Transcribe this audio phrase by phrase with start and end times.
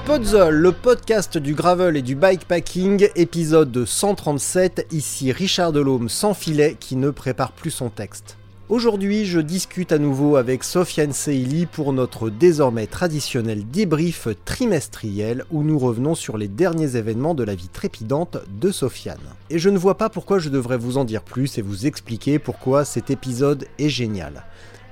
[0.00, 6.76] Podzol, le podcast du gravel et du bikepacking, épisode 137, ici Richard Delhomme sans filet
[6.78, 8.36] qui ne prépare plus son texte.
[8.68, 15.62] Aujourd'hui, je discute à nouveau avec Sofiane Seili pour notre désormais traditionnel débrief trimestriel où
[15.62, 19.18] nous revenons sur les derniers événements de la vie trépidante de Sofiane.
[19.50, 22.38] Et je ne vois pas pourquoi je devrais vous en dire plus et vous expliquer
[22.38, 24.44] pourquoi cet épisode est génial.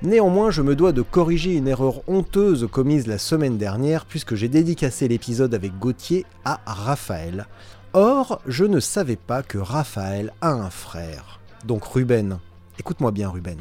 [0.03, 4.47] Néanmoins, je me dois de corriger une erreur honteuse commise la semaine dernière puisque j'ai
[4.47, 7.45] dédicacé l'épisode avec Gauthier à Raphaël.
[7.93, 11.39] Or, je ne savais pas que Raphaël a un frère.
[11.65, 12.39] Donc Ruben,
[12.79, 13.59] écoute-moi bien Ruben.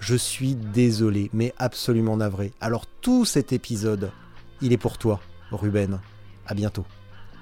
[0.00, 2.52] Je suis désolé, mais absolument navré.
[2.62, 4.12] Alors tout cet épisode,
[4.62, 5.20] il est pour toi,
[5.52, 6.00] Ruben.
[6.46, 6.86] À bientôt.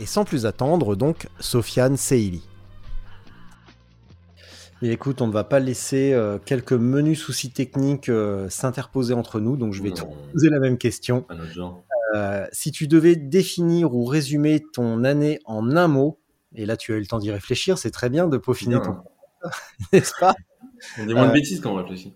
[0.01, 2.43] Et sans plus attendre, donc, Sofiane Seili
[4.91, 9.57] écoute, on ne va pas laisser euh, quelques menus soucis techniques euh, s'interposer entre nous,
[9.57, 11.27] donc je vais te poser la même question.
[12.15, 16.21] Euh, si tu devais définir ou résumer ton année en un mot,
[16.55, 18.99] et là tu as eu le temps d'y réfléchir, c'est très bien de peaufiner ton...
[19.93, 20.35] N'est-ce pas?
[20.99, 22.15] On dit moins de bêtises quand on réfléchit.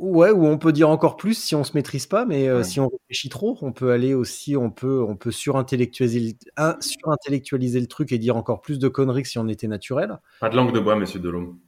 [0.00, 2.80] Ouais, ou on peut dire encore plus si on se maîtrise pas, mais euh, si
[2.80, 6.38] on réfléchit trop, on peut aller aussi, on peut, on peut surintellectualiser,
[6.80, 10.18] surintellectualiser le truc et dire encore plus de conneries que si on était naturel.
[10.40, 11.58] Pas de langue de bois, monsieur Delhomme.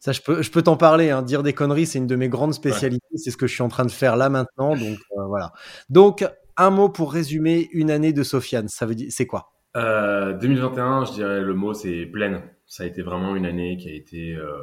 [0.00, 1.10] Ça, je peux, je peux t'en parler.
[1.10, 1.22] Hein.
[1.22, 3.06] Dire des conneries, c'est une de mes grandes spécialités.
[3.14, 4.74] C'est ce que je suis en train de faire là maintenant.
[4.74, 5.52] Donc euh, voilà.
[5.90, 8.66] Donc un mot pour résumer une année de Sofiane.
[8.66, 9.52] Ça veut dire, c'est quoi?
[9.76, 13.88] 2021, euh, je dirais le mot, c'est pleine ça a été vraiment une année qui
[13.88, 14.54] a été euh,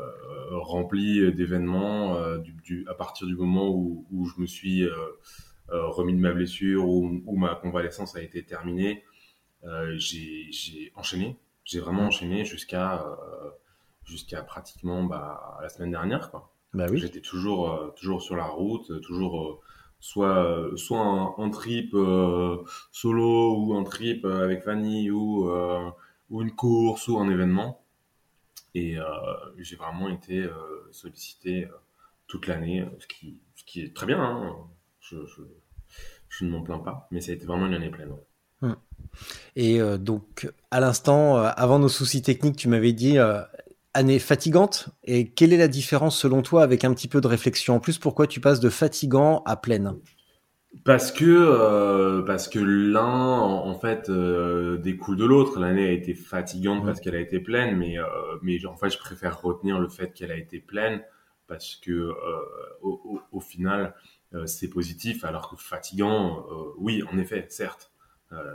[0.52, 4.94] remplie d'événements euh, du, à partir du moment où, où je me suis euh,
[5.68, 9.04] remis de ma blessure, où, où, ma convalescence a été terminée.
[9.98, 13.06] J'ai enchaîné, j'ai vraiment enchaîné jusqu'à
[14.06, 16.32] jusqu'à pratiquement bah, la semaine dernière.
[16.32, 16.50] Quoi.
[16.74, 17.00] Bah oui.
[17.00, 19.62] J'étais toujours toujours sur la route, toujours
[20.00, 21.92] soit soit un, un trip
[22.94, 25.52] solo ou un trip avec Fanny ou
[26.30, 27.84] ou une course ou un événement.
[28.74, 29.06] Et euh,
[29.58, 30.54] j'ai vraiment été euh,
[30.92, 31.70] sollicité euh,
[32.28, 34.22] toute l'année, ce qui, est très bien.
[34.22, 34.56] Hein.
[35.00, 35.18] Je,
[36.30, 38.12] je, ne m'en plains pas, mais ça a été vraiment une année pleine.
[38.62, 38.76] Hum.
[39.56, 43.18] Et donc, à l'instant, avant nos soucis techniques, tu m'avais dit
[43.94, 44.90] année fatigante.
[45.06, 47.76] Et quelle est la différence selon toi avec un petit peu de réflexion?
[47.76, 49.96] En plus Pourquoi tu passes de fatigant à pleine?
[50.84, 55.60] Parce que euh, parce que l'un en, fait euh, découle de l'autre.
[55.60, 58.06] L'année a été fatigante parce qu'elle a été pleine, mais euh,
[58.42, 61.02] mais en fait je préfère retenir le fait qu'elle a été pleine
[61.48, 62.14] parce que euh,
[62.82, 63.96] au, au, final
[64.34, 66.46] euh, c'est positif alors que fatigant,
[66.78, 67.92] oui en effet certes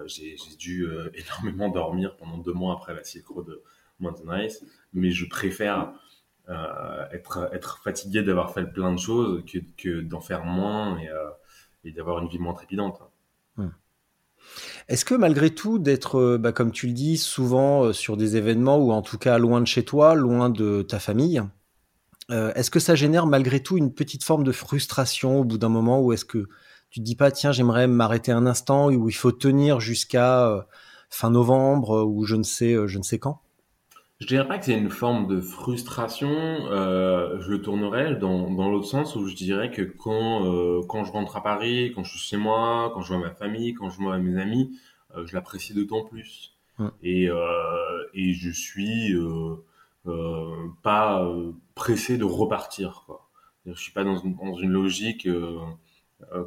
[0.07, 3.63] j'ai dû énormément dormir pendant deux mois après la Silk de
[4.01, 5.95] Mountain Race, mais je préfère
[7.13, 11.09] être être fatigué d'avoir fait plein de choses que que d'en faire moins et
[11.85, 13.01] et d'avoir une vie moins trépidante.
[13.57, 13.69] Hmm.
[14.89, 18.37] Est-ce que malgré tout, d'être, euh, bah, comme tu le dis, souvent euh, sur des
[18.37, 21.43] événements ou en tout cas loin de chez toi, loin de ta famille,
[22.31, 25.69] euh, est-ce que ça génère malgré tout une petite forme de frustration au bout d'un
[25.69, 26.49] moment ou est-ce que
[26.91, 30.67] tu dis pas, tiens, j'aimerais m'arrêter un instant où il faut tenir jusqu'à
[31.09, 33.41] fin novembre ou je ne sais, je ne sais quand?
[34.23, 36.31] Je dirais pas que c'est une forme de frustration.
[36.31, 41.05] Euh, je le tournerais dans, dans l'autre sens où je dirais que quand euh, quand
[41.05, 43.91] je rentre à Paris, quand je suis chez moi, quand je vois ma famille, quand
[43.91, 44.79] je vois mes amis,
[45.17, 46.57] euh, je l'apprécie d'autant plus.
[47.03, 47.29] Et
[48.15, 49.15] et je suis
[50.83, 51.29] pas
[51.75, 53.03] pressé de repartir.
[53.07, 53.29] Quoi.
[53.67, 55.29] Je suis pas dans une, dans une logique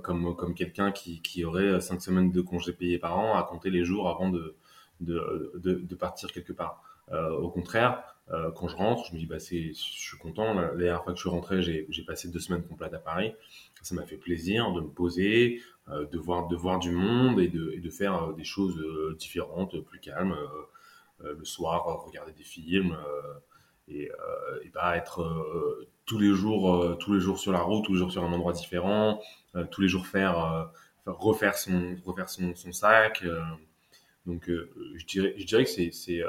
[0.04, 3.69] comme comme quelqu'un qui qui aurait cinq semaines de congés payés par an à compter
[3.69, 4.56] les jours avant de
[5.01, 6.81] de, de, de partir quelque part.
[7.12, 10.54] Euh, au contraire, euh, quand je rentre, je me dis bah c'est, je suis content.
[10.54, 13.36] La, dernière fois que je suis rentré, j'ai, passé deux semaines complètes à Paris.
[13.81, 17.48] Ça m'a fait plaisir de me poser, euh, de voir de voir du monde et
[17.48, 18.81] de, et de faire des choses
[19.18, 20.36] différentes, plus calmes.
[21.24, 22.98] le soir, regarder des films
[23.88, 24.12] et,
[24.74, 28.24] pas être tous les jours, tous les jours sur la route, tous les jours sur
[28.24, 29.22] un endroit différent,
[29.72, 30.72] tous les jours faire,
[31.06, 33.24] refaire son, refaire son, son sac.
[34.25, 36.22] Donc, je dirais, je dirais que c'est, c'est,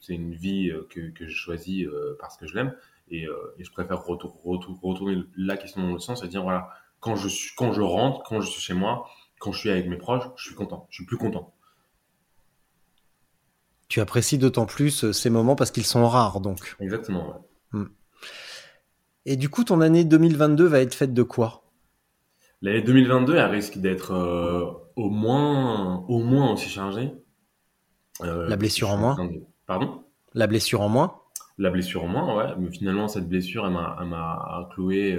[0.00, 1.86] c'est une vie que, que je choisis
[2.18, 2.74] parce que je l'aime.
[3.10, 3.22] Et,
[3.58, 6.70] et je préfère retourner la question dans le sens et dire voilà,
[7.00, 9.06] quand je suis, quand je rentre, quand je suis chez moi,
[9.38, 10.86] quand je suis avec mes proches, je suis content.
[10.88, 11.54] Je suis plus content.
[13.88, 16.76] Tu apprécies d'autant plus euh, ces moments parce qu'ils sont rares, donc.
[16.80, 17.46] Exactement.
[17.72, 17.84] Hmm.
[19.26, 21.64] Et du coup, ton année 2022 va être faite de quoi?
[22.62, 27.12] L'année 2022, elle risque d'être euh, au moins, au moins aussi chargée.
[28.22, 29.16] Euh, La blessure en moins.
[29.66, 30.04] Pardon?
[30.34, 31.20] La blessure en moins.
[31.58, 32.54] La blessure en moins, ouais.
[32.58, 35.18] Mais finalement, cette blessure, elle m'a cloué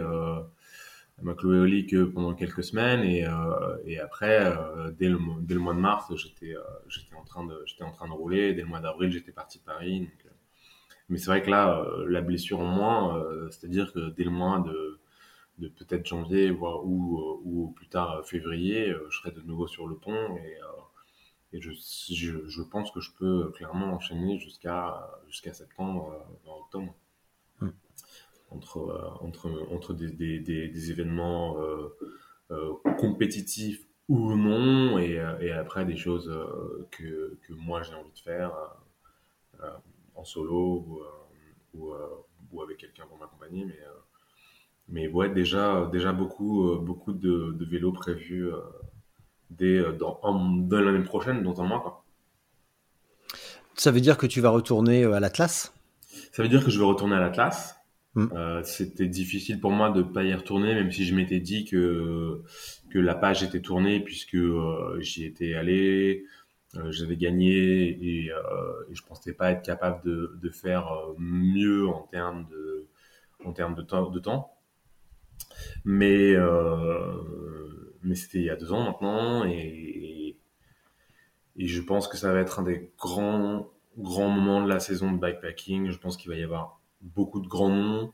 [1.18, 5.07] elle m'a cloué au lit que pendant quelques semaines et, euh, et après euh, dès,
[5.07, 8.07] le, dès le mois de mars j'étais euh, j'étais en train de j'étais en train
[8.07, 10.30] de rouler dès le mois d'avril j'étais parti de Paris donc, euh,
[11.10, 14.60] mais c'est vrai que là euh, la blessure en moins c'est-à-dire que dès le mois
[14.60, 15.00] de
[15.59, 19.95] de peut-être janvier voire ou ou plus tard février je serai de nouveau sur le
[19.95, 20.57] pont et
[21.53, 21.71] et je,
[22.11, 26.93] je, je pense que je peux clairement enchaîner jusqu'à jusqu'à septembre octobre
[28.51, 31.89] entre, euh, entre, entre des, des, des, événements euh,
[32.51, 36.31] euh, compétitifs ou non, et, et, après des choses
[36.91, 38.53] que, que moi j'ai envie de faire
[40.13, 41.01] en solo ou,
[41.73, 41.93] ou,
[42.51, 43.65] ou avec quelqu'un pour m'accompagner.
[43.65, 43.79] Mais,
[44.89, 48.49] mais ouais, déjà, déjà beaucoup, beaucoup de, de vélos prévus
[49.49, 51.79] dès dans, dans l'année prochaine, dans un mois.
[51.79, 52.03] Quoi.
[53.75, 55.73] Ça veut dire que tu vas retourner à l'Atlas?
[56.31, 57.75] Ça veut dire que je vais retourner à l'Atlas.
[58.15, 58.27] Mm.
[58.33, 62.41] Euh, c'était difficile pour moi de pas y retourner, même si je m'étais dit que
[62.89, 66.23] que la page était tournée puisque euh, j'y étais allé,
[66.75, 71.89] euh, j'avais gagné et, euh, et, je pensais pas être capable de, de faire mieux
[71.89, 72.88] en termes de
[73.43, 74.09] en termes de temps.
[74.09, 74.54] De temps.
[75.83, 76.35] Mais
[78.03, 80.37] mais c'était il y a deux ans maintenant et,
[81.57, 85.11] et je pense que ça va être un des grands grands moments de la saison
[85.11, 85.89] de bikepacking.
[85.89, 88.13] Je pense qu'il va y avoir beaucoup de grands noms.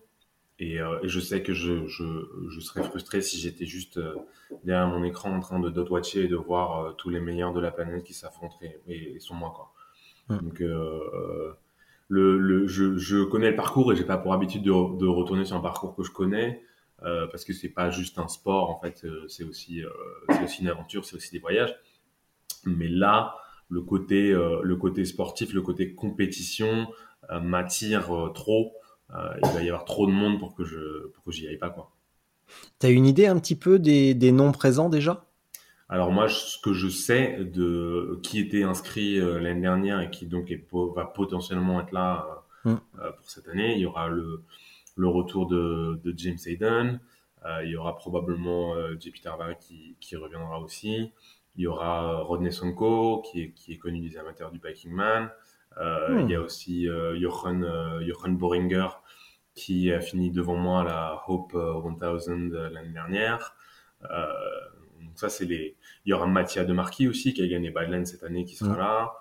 [0.59, 2.03] Et, euh, et je sais que je, je,
[2.49, 4.15] je serais frustré si j'étais juste euh,
[4.63, 7.51] derrière mon écran en train de dot watcher et de voir euh, tous les meilleurs
[7.51, 9.73] de la planète qui s'affrontent et, et, sont moi quoi.
[10.29, 11.57] Donc le,
[12.37, 15.57] le, je, je connais le parcours et j'ai pas pour habitude de, de, retourner sur
[15.57, 16.61] un parcours que je connais
[17.01, 19.81] parce que c'est pas juste un sport en fait, c'est aussi
[20.29, 21.75] c'est aussi une aventure, c'est aussi des voyages.
[22.65, 23.35] Mais là,
[23.69, 26.87] le côté le côté sportif, le côté compétition
[27.29, 28.73] m'attire trop
[29.13, 31.57] euh, il va y avoir trop de monde pour que je pour que j'y aille
[31.57, 31.91] pas quoi.
[32.79, 35.25] T'as une idée un petit peu des, des noms présents déjà?
[35.89, 40.25] Alors moi, ce que je sais de qui était inscrit euh, l'année dernière et qui
[40.25, 42.79] donc est, va potentiellement être là euh, mm.
[43.17, 44.43] pour cette année, il y aura le
[44.95, 46.99] le retour de, de James Hayden,
[47.63, 51.11] il y aura probablement JP Tarvari qui, qui reviendra aussi.
[51.55, 55.29] Il y aura Rodney Sonko qui est, qui est connu des amateurs du Biking Man.
[55.77, 56.43] Euh, il y a hmm.
[56.43, 58.87] aussi euh, Johan, euh, Johan Boringer
[59.55, 63.55] qui a fini devant moi la Hope 1000 l'année dernière.
[64.01, 65.75] donc ça, c'est les.
[66.05, 68.73] Il y aura Mathia de Marquis aussi qui a gagné Badland cette année qui sera
[68.73, 68.79] hmm.
[68.79, 69.13] là.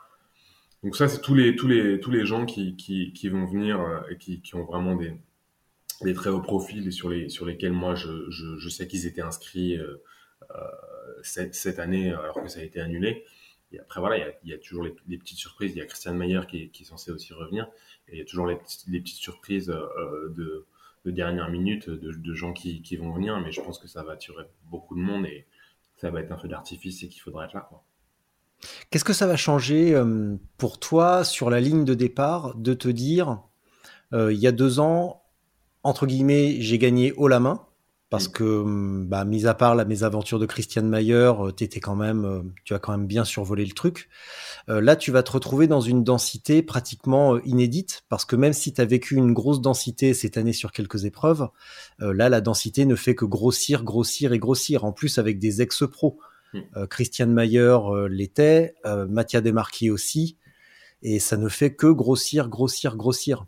[0.83, 4.05] Donc ça, c'est tous les tous les tous les gens qui qui, qui vont venir
[4.09, 5.13] et qui, qui ont vraiment des
[6.03, 9.77] des très hauts profils sur les sur lesquels moi je je, sais qu'ils étaient inscrits
[9.77, 10.03] euh,
[11.23, 13.25] cette, cette année alors que ça a été annulé.
[13.73, 15.73] Et après, voilà, il y a, il y a toujours les, petites surprises.
[15.77, 17.69] Il y a Christian Mayer qui qui est censé aussi revenir.
[18.09, 20.67] Et il y a toujours les, petites surprises euh, de,
[21.05, 23.39] de dernière minute de, de gens qui, qui, vont venir.
[23.41, 25.47] Mais je pense que ça va attirer beaucoup de monde et
[25.99, 27.67] ça va être un feu d'artifice et qu'il faudra être là.
[27.69, 27.85] Quoi.
[28.91, 32.89] Qu'est-ce que ça va changer euh, pour toi sur la ligne de départ de te
[32.89, 33.43] dire,
[34.13, 35.20] euh, il y a deux ans,
[35.83, 37.65] entre guillemets, j'ai gagné haut la main
[38.11, 38.33] parce mm.
[38.33, 42.25] que, hum, bah, mis à part la mésaventure de Christian Mayer, euh, t'étais quand même,
[42.25, 44.09] euh, tu as quand même bien survolé le truc.
[44.69, 48.75] Euh, là, tu vas te retrouver dans une densité pratiquement inédite, parce que même si
[48.75, 51.49] tu as vécu une grosse densité cette année sur quelques épreuves,
[52.01, 54.85] là, la densité ne fait que grossir, grossir et grossir.
[54.85, 56.19] En plus, avec des ex-pros.
[56.53, 56.87] Mm.
[56.89, 58.75] Christian Mayer l'était,
[59.09, 60.37] Mattia Demarchi aussi,
[61.03, 63.47] et ça ne fait que grossir, grossir, grossir.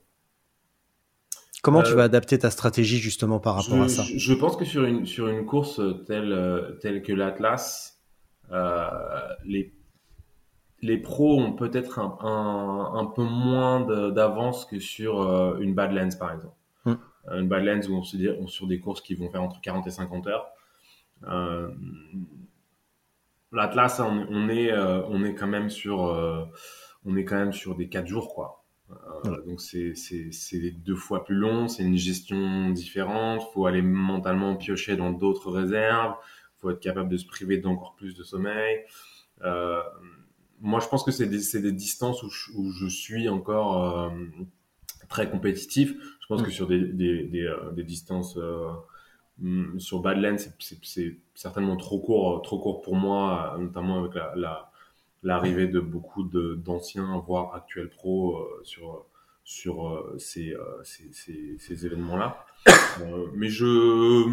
[1.62, 4.64] Comment tu euh, vas adapter ta stratégie justement par rapport à ça Je pense que
[4.64, 8.00] sur une, sur une course telle, euh, telle que l'Atlas,
[8.50, 8.88] euh,
[9.44, 9.72] les,
[10.80, 16.18] les pros ont peut-être un, un, un, peu moins d'avance que sur euh, une Badlands
[16.18, 16.56] par exemple.
[16.84, 16.94] Hmm.
[17.30, 19.86] Une Badlands où on se dit on, sur des courses qui vont faire entre 40
[19.86, 20.48] et 50 heures.
[21.28, 21.70] Euh,
[23.52, 26.00] L'Atlas, on, on, est, on est quand même sur,
[27.04, 28.61] on est quand même sur des 4 jours quoi.
[29.46, 35.12] Donc c'est deux fois plus long, c'est une gestion différente, faut aller mentalement piocher dans
[35.12, 36.14] d'autres réserves,
[36.58, 38.84] faut être capable de se priver d'encore plus de sommeil.
[40.60, 44.12] moi, je pense que c'est des, des, distances où je, où je suis encore
[45.08, 45.94] très compétitif.
[46.20, 46.44] Je pense mm.
[46.44, 48.38] que sur des, des, des, des distances
[49.38, 54.70] Mm, sur Badlands, c'est certainement trop court, trop court pour moi, notamment avec la,
[55.22, 59.06] l'arrivée de beaucoup d'anciens, voire actuels pros euh, sur,
[59.44, 62.44] sur euh, ces, euh, ces, ces, ces événements-là.
[63.34, 64.24] mais je,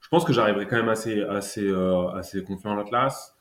[0.00, 1.72] je pense que j'arriverai quand même assez, assez,
[2.14, 3.36] assez confiant à l'Atlas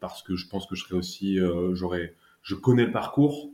[0.00, 1.38] parce que je pense que je serai aussi,
[1.72, 3.50] j'aurais, je connais le parcours.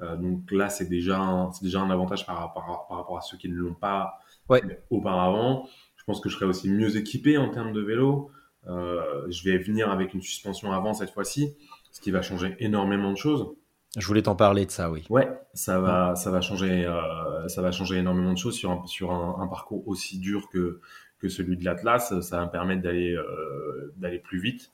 [0.00, 3.48] donc là, c'est déjà, c'est déjà un avantage par, par, par, rapport à ceux qui
[3.48, 4.62] ne l'ont pas ouais.
[4.90, 5.68] auparavant.
[5.96, 8.30] Je pense que je serai aussi mieux équipé en termes de vélo.
[8.68, 11.56] Euh, je vais venir avec une suspension avant cette fois-ci,
[11.92, 13.54] ce qui va changer énormément de choses.
[13.96, 15.04] Je voulais t'en parler de ça, oui.
[15.10, 18.86] Ouais, ça va, ça va changer, euh, ça va changer énormément de choses sur un,
[18.86, 20.80] sur un, parcours aussi dur que
[21.18, 22.18] que celui de l'Atlas.
[22.20, 24.72] Ça va me permettre d'aller euh, d'aller plus vite,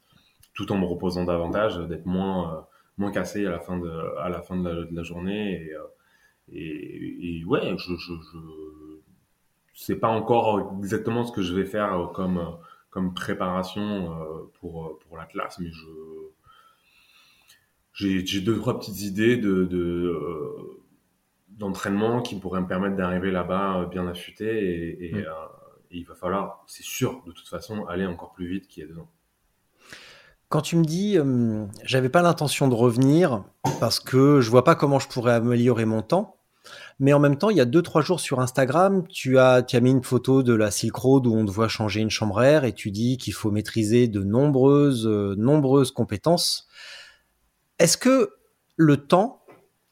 [0.54, 4.40] tout en me reposant davantage, d'être moins moins cassé à la fin de à la
[4.40, 5.68] fin de la, journée
[6.50, 8.38] et, et, et ouais, je, je, je
[9.78, 12.50] c'est pas encore exactement ce que je vais faire euh, comme euh,
[12.90, 15.86] comme préparation euh, pour pour l'Atlas, mais je
[17.98, 19.68] j'ai deux trois petites idées de,
[21.48, 25.24] d'entraînement qui pourraient me permettre d'arriver là-bas bien affûté et, mm.
[25.90, 28.88] il va falloir, c'est sûr, de toute façon, aller encore plus vite qu'il y a
[28.88, 29.08] dedans.
[30.48, 31.18] Quand tu me dis,
[31.84, 33.44] j'avais pas l'intention de revenir
[33.80, 36.38] parce que je vois pas comment je pourrais améliorer mon temps,
[36.98, 39.76] mais en même temps, il y a deux trois jours sur Instagram, tu as, tu
[39.76, 42.42] as mis une photo de la Silk Road où on te voit changer une chambre
[42.42, 46.68] air et tu dis qu'il faut maîtriser de nombreuses, euh, nombreuses compétences.
[47.78, 48.30] Est-ce que
[48.76, 49.44] le temps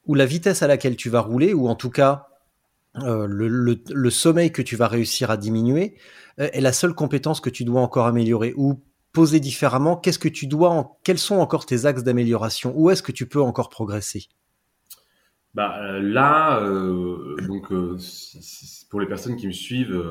[0.06, 2.28] ou la vitesse à laquelle tu vas rouler, ou en tout cas
[3.02, 5.96] euh, le, sommeil que tu vas réussir à diminuer,
[6.40, 8.54] euh, est la seule compétence que tu dois encore améliorer?
[8.56, 12.72] Ou poser différemment, qu'est-ce que tu dois, quels sont encore tes axes d'amélioration?
[12.76, 14.28] Où est-ce que tu peux encore progresser?
[15.54, 16.60] Bah euh, là,
[18.90, 20.02] pour les personnes qui me suivent,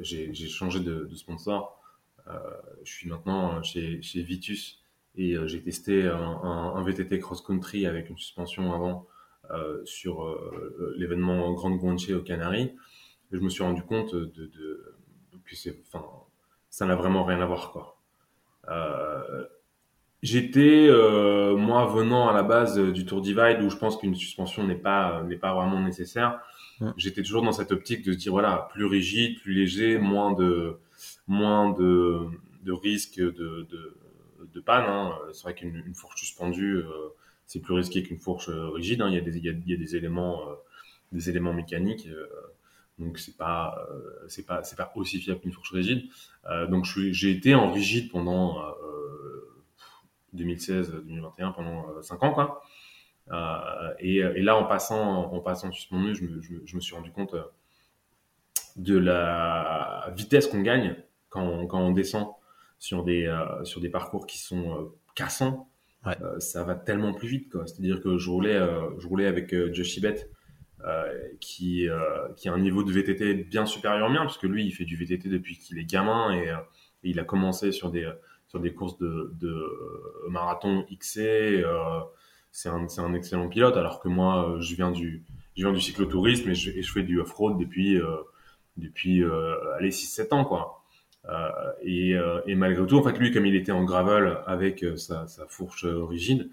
[0.00, 1.80] j'ai changé de, sponsor.
[2.82, 4.83] je suis maintenant chez Vitus
[5.16, 9.06] et j'ai testé un, un, VTT cross country avec une suspension avant
[9.84, 10.26] sur
[10.96, 12.74] l'événement Grande Guanche aux Canaries.
[13.32, 14.94] Et je me suis rendu compte de, de
[15.44, 16.04] que c'est, enfin,
[16.70, 17.96] ça n'a vraiment rien à voir quoi.
[20.24, 24.14] J'étais euh, moi venant à la base euh, du Tour Divide où je pense qu'une
[24.14, 26.40] suspension n'est pas n'est pas vraiment nécessaire.
[26.96, 30.78] J'étais toujours dans cette optique de se dire voilà plus rigide, plus léger, moins de
[31.28, 32.20] moins de
[32.62, 33.96] de risques de de,
[34.52, 34.84] de panne.
[34.86, 35.12] Hein.
[35.32, 37.14] C'est vrai qu'une fourche suspendue euh,
[37.46, 39.02] c'est plus risqué qu'une fourche rigide.
[39.02, 39.08] Hein.
[39.08, 40.40] Il y a des il y a, des éléments
[41.12, 42.08] des éléments mécaniques.
[42.98, 43.86] donc c'est pas
[44.28, 46.04] c'est pas c'est pas aussi fiable qu'une fourche rigide.
[46.68, 48.58] donc j'ai été en rigide pendant
[50.34, 52.58] 2016-2021 pendant 5 euh, ans.
[53.30, 57.34] Euh, et, là en passant en passant suspendu, je me, je, me suis rendu compte
[57.34, 57.44] euh,
[58.76, 60.96] de la vitesse qu'on gagne
[61.30, 62.28] quand quand on descend
[62.78, 63.32] sur des
[63.64, 65.68] sur des parcours qui sont cassants.
[66.38, 67.66] ça va tellement plus vite quoi.
[67.66, 68.58] C'est-à-dire que je roulais
[68.98, 70.28] je roulais avec Josh Ibet
[71.40, 71.88] qui
[72.36, 74.84] qui a un niveau de VTT bien supérieur au mien parce que lui il fait
[74.84, 78.10] du VTT depuis qu'il est gamin et, et il a commencé sur des
[78.54, 81.18] sur des courses de, de euh, marathon XC.
[81.18, 82.00] Euh,
[82.52, 85.24] c'est un, un, excellent pilote, alors que moi, euh, je viens du,
[85.56, 87.98] je viens du cyclotourisme et je, et je fais du off-road depuis,
[88.76, 89.24] depuis
[89.76, 90.44] allez, 6-7 ans.
[90.44, 90.83] quoi.
[91.82, 92.14] Et,
[92.46, 95.84] et, malgré tout, en fait, lui, comme il était en gravel avec sa, sa fourche
[95.84, 96.50] rigide,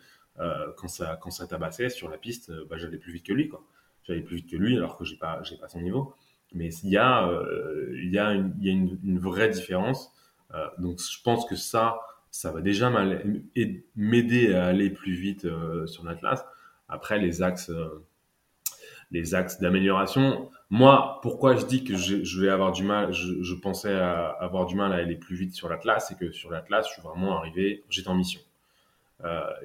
[0.77, 3.49] quand ça quand ça tabassait sur la piste, bah, j'allais plus vite que lui.
[3.49, 3.63] quoi.
[4.03, 6.13] J'allais plus vite que lui, alors que j'ai pas j'ai pas son niveau.
[6.53, 7.29] Mais il y a
[7.93, 10.11] il y a une, il y a une, vraie différence
[10.53, 11.99] euh, donc je pense que ça,
[12.29, 12.89] ça va déjà
[13.95, 16.45] m'aider à aller plus vite euh, sur l'Atlas.
[16.87, 18.03] Après, les axes, euh,
[19.11, 20.49] les axes d'amélioration.
[20.69, 24.93] Moi, pourquoi je dis que je, vais avoir du mal, je, pensais avoir du mal
[24.93, 28.07] à aller plus vite sur l'Atlas, c'est que sur l'Atlas, je suis vraiment arrivé, j'étais
[28.07, 28.39] en mission.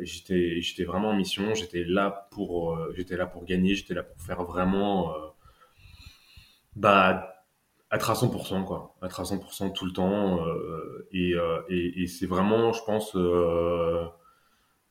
[0.00, 4.20] j'étais, j'étais vraiment en mission, j'étais là pour, j'étais là pour gagner, j'étais là pour
[4.20, 5.14] faire vraiment,
[6.74, 7.36] bah,
[7.92, 8.96] être à 100%, quoi.
[9.02, 10.44] Être à 100% tout le temps.
[10.46, 14.06] Euh, et, euh, et, c'est vraiment, je pense, euh,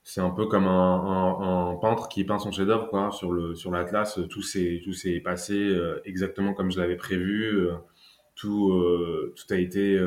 [0.05, 3.71] c'est un peu comme un, un, peintre qui peint son chef-d'œuvre, quoi, sur le sur
[3.71, 4.19] l'Atlas.
[4.29, 7.57] Tout s'est tout s'est passé euh, exactement comme je l'avais prévu.
[7.57, 7.73] Euh,
[8.35, 8.71] tout
[9.35, 9.99] tout a été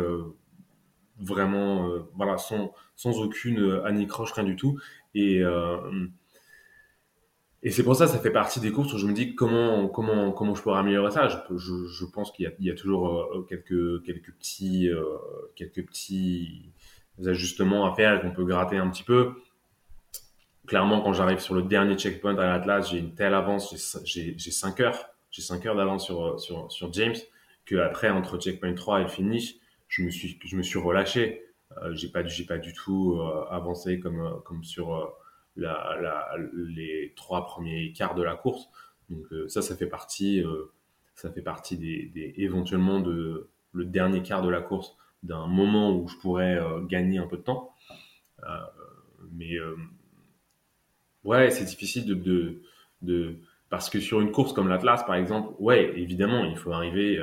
[1.19, 4.79] vraiment, voilà, sans sans aucune anicroche, rien du tout.
[5.15, 5.43] Et
[7.65, 10.31] et c'est pour ça, ça fait partie des courses où je me dis comment comment
[10.31, 11.29] comment je pourrais améliorer ça.
[11.29, 14.89] Je, je, je pense qu'il y a, il y a toujours euh, quelques quelques petits
[14.89, 15.03] euh,
[15.57, 16.71] quelques petits
[17.27, 19.33] ajustements à faire et qu'on peut gratter un petit peu.
[20.69, 24.51] Clairement, quand j'arrive sur le dernier checkpoint à l'Atlas, j'ai une telle avance, j'ai j'ai
[24.51, 27.17] 5 heures, j'ai 5 heures d'avance sur sur sur James
[27.67, 29.57] que après entre checkpoint 3 et le finish,
[29.89, 31.45] je me suis je me suis relâché.
[31.83, 35.13] Euh, j'ai pas j'ai pas du tout euh, avancé comme comme sur
[35.59, 38.69] la, les trois premiers quarts de la course.
[39.11, 40.73] Donc euh, ça, ça fait partie, euh,
[41.15, 46.07] ça fait partie des, éventuellement de le dernier quart de la course d'un moment où
[46.09, 47.75] je pourrais euh, gagner un peu de temps.
[49.33, 49.57] mais
[51.29, 52.63] ouais, c'est difficile de, de,
[53.03, 53.37] de,
[53.71, 57.19] parce que sur une course comme l'Atlas, par exemple, ouais, évidemment, il faut arriver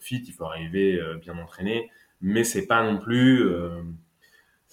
[0.00, 3.44] fit, il faut arriver bien entraîné, mais c'est pas non plus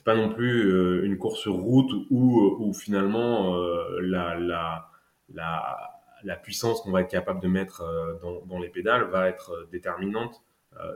[0.06, 4.88] pas non plus euh, une course route où, euh, où finalement euh, la, la,
[5.34, 7.84] la, la puissance qu'on va être capable de mettre
[8.22, 10.44] dans, dans les pédales va être déterminante.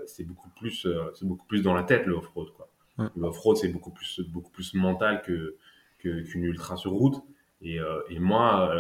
[0.06, 2.70] c'est beaucoup plus c'est beaucoup plus dans la tête le off-road quoi.
[2.98, 5.56] Le off-road c'est beaucoup plus beaucoup plus mental que
[6.00, 7.22] qu'une ultra sur route.
[7.62, 7.78] Et,
[8.10, 8.74] et moi,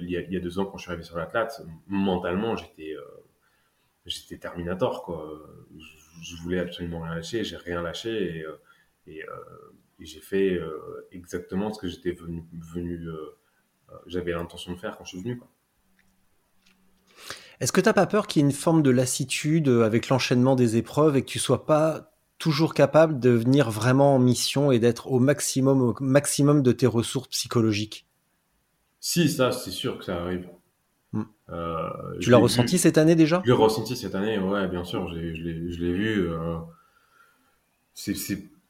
[0.00, 2.56] il, y a, il, y a, deux ans, quand je suis arrivé sur l'Atlas, mentalement,
[2.56, 2.94] j'étais
[4.04, 5.02] j'étais Terminator.
[5.02, 5.40] Quoi.
[5.76, 8.38] Je, je, voulais absolument rien lâcher, j'ai rien lâché.
[8.38, 8.44] Et,
[9.08, 9.34] et, euh,
[10.00, 13.36] j'ai fait euh, exactement ce que j'étais venu, venu euh,
[14.06, 15.40] j'avais l'intention de faire quand je suis venu.
[17.58, 20.54] Est-ce que tu n'as pas peur qu'il y ait une forme de lassitude avec l'enchaînement
[20.54, 24.78] des épreuves et que tu sois pas toujours capable de venir vraiment en mission et
[24.78, 28.06] d'être au maximum, au maximum de tes ressources psychologiques
[29.00, 30.48] Si, ça, c'est sûr que ça arrive.
[31.12, 31.24] Hmm.
[32.20, 33.40] tu l'as ressenti cette année déjà?
[33.44, 36.28] Je l'ai ressenti cette année, ouais, bien sûr, je l'ai vu.
[37.94, 38.14] c'est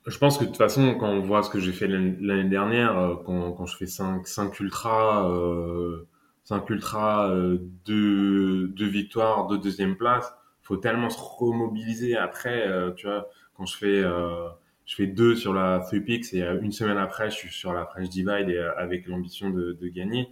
[0.08, 2.98] je pense que de toute façon, quand on voit ce que j'ai fait l'année dernière,
[2.98, 6.06] euh, quand, quand, je fais 5, 5 ultras, euh,
[6.44, 10.32] 5 ultras, euh, 2, victoires, 2 deuxième place,
[10.62, 14.48] faut tellement se remobiliser après, euh, tu vois, quand je fais, euh,
[14.86, 17.84] je fais 2 sur la 3 Pix et une semaine après, je suis sur la
[17.84, 20.30] French Divide et, avec l'ambition de, gagner,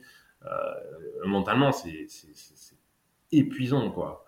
[1.27, 2.07] mentalement, c'est
[3.33, 4.25] épuisant, quoi.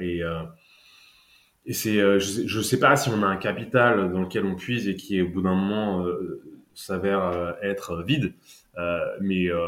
[0.00, 4.54] et c'est, euh, je, ne sais pas si on a un capital dans lequel on
[4.54, 6.42] puise et qui, au bout d'un moment, euh,
[6.74, 8.34] s'avère euh, être vide.
[8.78, 9.58] Euh, mais euh,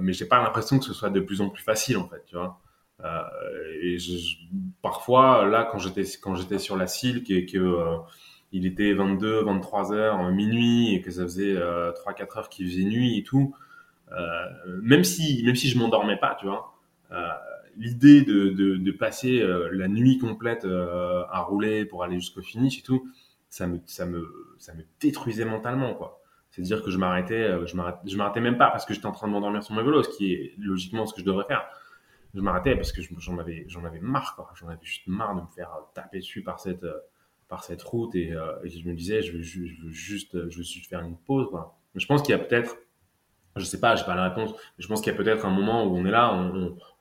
[0.00, 2.36] mais j'ai pas l'impression que ce soit de plus en plus facile en fait, tu
[2.36, 2.60] vois.
[3.82, 4.12] Et je,
[4.80, 7.96] parfois, là, quand j'étais quand j'étais sur la Silk et que
[8.52, 13.18] il était 22, 23 heures, minuit, et que ça faisait 3-4 heures qu'il faisait nuit
[13.18, 13.54] et tout,
[14.82, 16.72] même si même si je m'endormais pas, tu vois
[17.76, 22.42] l'idée de, de, de, passer euh, la nuit complète euh, à rouler pour aller jusqu'au
[22.42, 23.08] finish et tout,
[23.48, 26.20] ça me, ça me, ça me détruisait mentalement, quoi.
[26.50, 27.48] C'est-à-dire que euh, je m'arrêtais,
[28.06, 30.10] je m'arrêtais même pas parce que j'étais en train de m'endormir sur mon vélo, ce
[30.10, 31.66] qui est logiquement ce que je devrais faire.
[32.34, 34.52] Je m'arrêtais parce que j'en avais, j'en avais marre.
[34.54, 36.86] J'en avais juste marre de me faire taper dessus par cette,
[37.48, 40.64] par cette route et, et je me disais, je veux, je veux juste, je veux
[40.64, 41.78] juste faire une pause, quoi.
[41.94, 42.76] Mais je pense qu'il y a peut-être
[43.56, 44.52] je sais pas, j'ai pas la réponse.
[44.52, 46.32] Mais je pense qu'il y a peut-être un moment où on est là,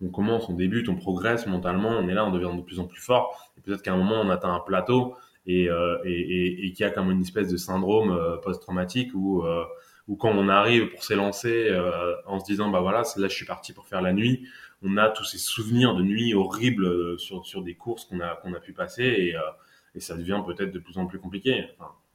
[0.02, 2.86] on, commence, on débute, on progresse mentalement, on est là, on devient de plus en
[2.86, 3.54] plus fort.
[3.58, 5.16] Et peut-être qu'à un moment, on atteint un plateau
[5.48, 9.44] et, euh, et, et, qu'il y a comme une espèce de syndrome euh, post-traumatique où,
[10.12, 13.34] euh, où quand on arrive pour s'élancer euh, en se disant, bah voilà, là, je
[13.34, 14.48] suis parti pour faire la nuit,
[14.84, 18.54] on a tous ces souvenirs de nuit horribles sur, sur des courses qu'on a, qu'on
[18.54, 19.36] a pu passer et,
[19.96, 21.68] et ça devient peut-être de plus en plus compliqué.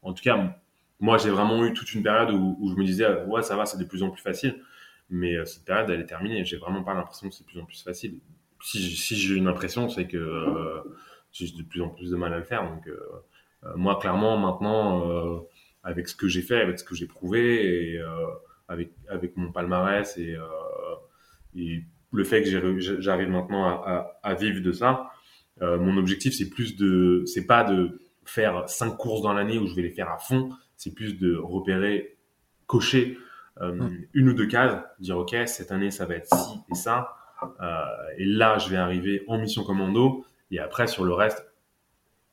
[0.02, 0.56] En tout cas,
[1.00, 3.78] moi, j'ai vraiment eu toute une période où, je me disais, ouais, ça va, c'est
[3.78, 4.62] de plus en plus facile.
[5.10, 6.44] Mais euh, cette période, elle est terminée.
[6.44, 8.18] J'ai vraiment pas l'impression que c'est de plus en plus facile.
[8.62, 10.82] Si, si j'ai une impression, c'est que euh,
[11.32, 12.68] j'ai de plus en plus de mal à le faire.
[12.68, 12.98] Donc, euh,
[13.64, 15.40] euh moi, clairement, maintenant, euh,
[15.86, 18.00] avec ce que j'ai fait, avec ce que j'ai prouvé, et
[18.68, 20.36] avec, avec mon palmarès et,
[21.56, 25.10] et le fait que j'arrive maintenant à, à, à, vivre de ça,
[25.60, 29.74] mon objectif, c'est plus de, c'est pas de faire cinq courses dans l'année où je
[29.74, 30.50] vais les faire à fond.
[30.76, 32.16] C'est plus de repérer,
[32.66, 33.18] cocher
[33.62, 37.16] euh, une ou deux cases, dire ok cette année ça va être ci et ça,
[37.60, 37.84] euh,
[38.18, 41.46] et là je vais arriver en mission commando, et après sur le reste,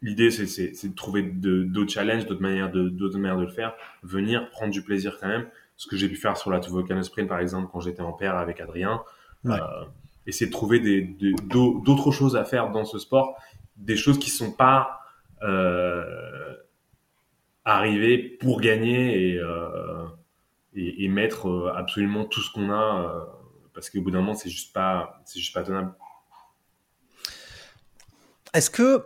[0.03, 3.73] l'idée c'est, c'est, de trouver d'autres challenges, d'autres manières de, d'autres manières de le faire,
[4.03, 7.27] venir prendre du plaisir quand même, ce que j'ai pu faire sur la Volcano Sprint
[7.27, 9.01] par exemple quand j'étais en paire avec Adrien,
[9.45, 9.53] ouais.
[9.53, 9.85] euh,
[10.27, 11.15] essayer de trouver des,
[11.49, 13.41] d'autres choses à faire dans ce sport,
[13.77, 14.99] des choses qui sont pas
[15.41, 16.55] euh,
[17.65, 20.05] arriver pour gagner et, euh,
[20.73, 23.25] et, et, mettre euh, absolument tout ce qu'on a euh,
[23.73, 25.93] parce qu'au bout d'un moment c'est juste pas c'est juste pas tenable.
[28.53, 29.03] Est-ce que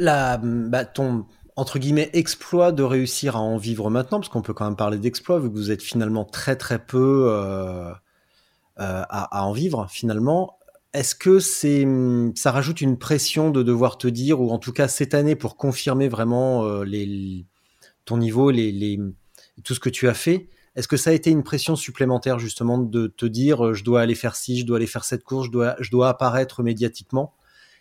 [0.00, 4.54] la bah, ton entre guillemets exploit de réussir à en vivre maintenant parce qu'on peut
[4.54, 7.92] quand même parler d'exploit vu que vous êtes finalement très très peu euh,
[8.76, 10.58] à, en vivre finalement.
[10.94, 11.86] Est-ce que c'est,
[12.34, 15.56] ça rajoute une pression de devoir te dire, ou en tout cas cette année pour
[15.56, 17.44] confirmer vraiment les,
[18.06, 18.50] ton niveau,
[19.62, 22.78] tout ce que tu as fait, est-ce que ça a été une pression supplémentaire justement
[22.78, 25.90] de te dire je dois aller faire ci, je dois aller faire cette course, je
[25.90, 27.34] dois apparaître médiatiquement?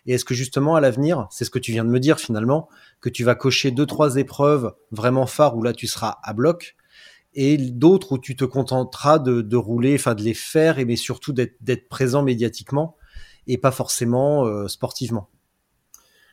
[0.05, 2.69] Et est-ce que justement à l'avenir, c'est ce que tu viens de me dire finalement,
[3.01, 6.75] que tu vas cocher deux trois épreuves vraiment phares où là tu seras à bloc
[7.33, 11.31] et d'autres où tu te contenteras de, rouler, enfin de les faire, et mais surtout
[11.33, 12.97] d'être présent médiatiquement
[13.47, 15.29] et pas forcément euh, sportivement.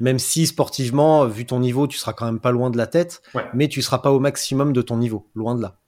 [0.01, 3.23] Même si sportivement, vu ton niveau, tu seras quand même pas loin de la tête,
[3.55, 5.79] mais tu seras pas au maximum de ton niveau, loin de là.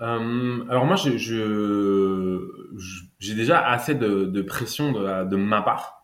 [0.00, 1.14] Euh, alors moi, j'ai
[3.34, 5.99] déjà assez de, pression de, ma part.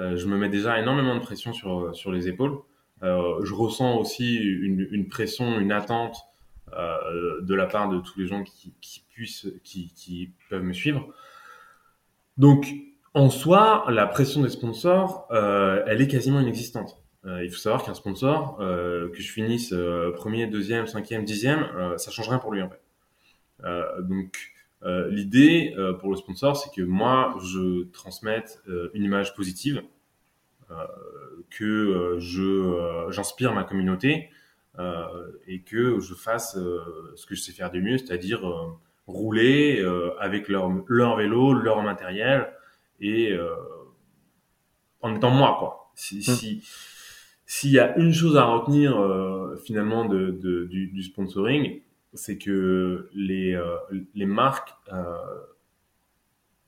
[0.00, 2.58] Euh, je me mets déjà énormément de pression sur, sur les épaules.
[3.02, 6.16] Euh, je ressens aussi une, pression, une attente
[6.72, 8.72] de la part de tous les gens qui,
[9.10, 11.08] puissent, qui, peuvent me suivre.
[12.36, 12.72] Donc,
[13.14, 17.02] en soi, la pression des sponsors, elle est quasiment inexistante.
[17.24, 19.74] il faut savoir qu'un sponsor, que je finisse
[20.16, 22.80] premier, deuxième, cinquième, dixième, ça change rien pour lui en fait.
[23.64, 28.62] Euh, donc euh, l'idée euh, pour le sponsor, c'est que moi, je transmette
[28.94, 29.82] une image positive,
[31.50, 34.30] que je j'inspire ma communauté
[35.48, 38.42] et que je fasse ce que je sais faire du mieux, c'est-à-dire
[39.08, 39.84] rouler
[40.20, 42.52] avec leur, leur vélo, leur matériel
[43.00, 43.36] et
[45.02, 45.90] en étant moi quoi.
[45.96, 46.22] Si, mmh.
[46.22, 46.62] si
[47.46, 48.96] s'il y a une chose à retenir
[49.64, 51.80] finalement de, de du, du, sponsoring,
[52.14, 53.76] c'est que les, euh,
[54.14, 55.16] les marques, euh,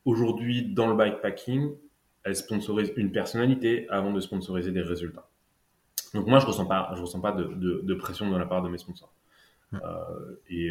[0.05, 1.75] aujourd'hui, dans le bikepacking,
[2.25, 5.29] elles sponsorisent une personnalité avant de sponsoriser des résultats.
[6.15, 7.45] Donc moi, je ressens pas, je ressens pas de,
[7.83, 9.13] de, pression de la part de mes sponsors.
[9.73, 9.79] Euh,
[10.51, 10.71] et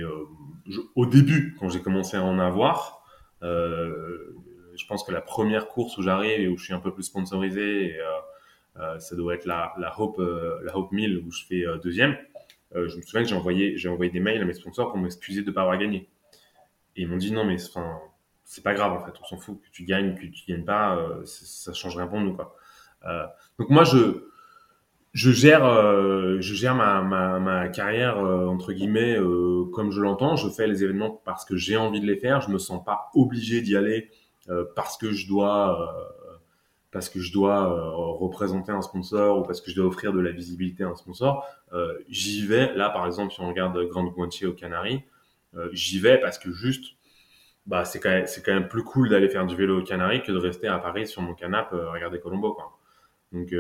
[0.96, 3.04] au début, quand j'ai commencé à en avoir,
[3.42, 7.04] je pense que la première course où j'arrive et où je suis un peu plus
[7.04, 7.98] sponsorisé,
[9.00, 10.22] ça doit être la, la Hope,
[10.64, 12.16] la Hope 1000 où je fais deuxième.
[12.76, 15.42] Euh, je me souviens que j'ai envoyé, envoyé des mails à mes sponsors pour m'excuser
[15.42, 16.10] de ne pas avoir gagné.
[16.96, 17.58] Et ils m'ont dit non, mais
[18.44, 20.98] c'est pas grave en fait, on s'en fout que tu gagnes, que tu gagnes pas,
[20.98, 22.56] euh, ça change rien pour nous quoi.
[23.06, 23.26] Euh,
[23.58, 24.26] donc moi je
[25.14, 29.18] je gère euh, je gère ma, ma, ma carrière entre guillemets
[29.74, 30.36] comme je l'entends.
[30.36, 32.42] Je fais les événements parce que j'ai envie de les faire.
[32.42, 34.10] Je me sens pas obligé d'y aller
[34.76, 36.21] parce que je dois
[36.92, 40.20] parce que je dois euh, représenter un sponsor ou parce que je dois offrir de
[40.20, 42.74] la visibilité à un sponsor, euh, j'y vais.
[42.76, 45.04] Là, par exemple, si on regarde Grande Guantier au Canaries,
[45.56, 46.96] euh, j'y vais parce que juste,
[47.66, 50.38] bah, c'est quand quand même plus cool d'aller faire du vélo au Canaries que de
[50.38, 52.78] rester à Paris sur mon canapé regarder Colombo, quoi.
[53.32, 53.54] Donc,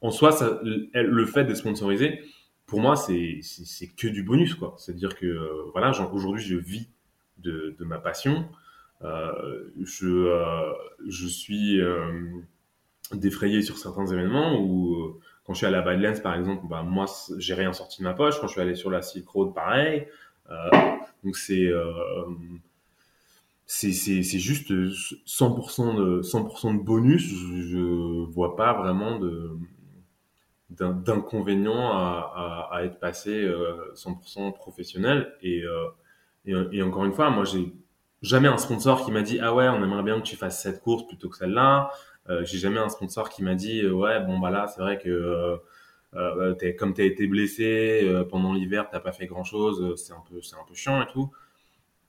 [0.00, 2.20] en soi, ça, le fait d'être sponsorisé,
[2.66, 4.74] pour moi, c'est, c'est, que du bonus, quoi.
[4.78, 6.88] C'est-à-dire que, voilà, aujourd'hui, je vis
[7.38, 8.48] de, de ma passion.
[9.02, 10.72] Euh, je, euh,
[11.08, 12.12] je suis euh,
[13.12, 17.06] défrayé sur certains événements où quand je suis à Badlands par exemple, bah, moi
[17.38, 18.40] j'ai rien sorti de ma poche.
[18.40, 20.06] Quand je suis allé sur la Silk Road, pareil.
[21.24, 21.70] donc c'est
[23.66, 27.22] c'est c'est juste 100% de 100% de bonus.
[27.22, 29.56] Je, vois pas vraiment de
[30.70, 33.44] d'inconvénient à, à, à, être passé
[33.94, 35.64] 100% professionnel et,
[36.46, 37.74] et, et encore une fois moi j'ai
[38.22, 40.80] jamais un sponsor qui m'a dit ah ouais on aimerait bien que tu fasses cette
[40.80, 41.90] course plutôt que celle-là.
[42.28, 44.98] Euh, j'ai jamais un sponsor qui m'a dit euh, ouais bon bah là c'est vrai
[44.98, 45.56] que euh,
[46.14, 50.12] euh es, comme t'as été blessé euh, pendant l'hiver t'as pas fait grand chose c'est
[50.12, 51.30] un peu c'est un peu chiant et tout.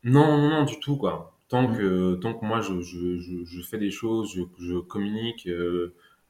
[0.03, 1.33] Non non non du tout quoi.
[1.47, 1.77] Tant mmh.
[1.77, 5.47] que tant que moi je, je, je, je fais des choses je, je communique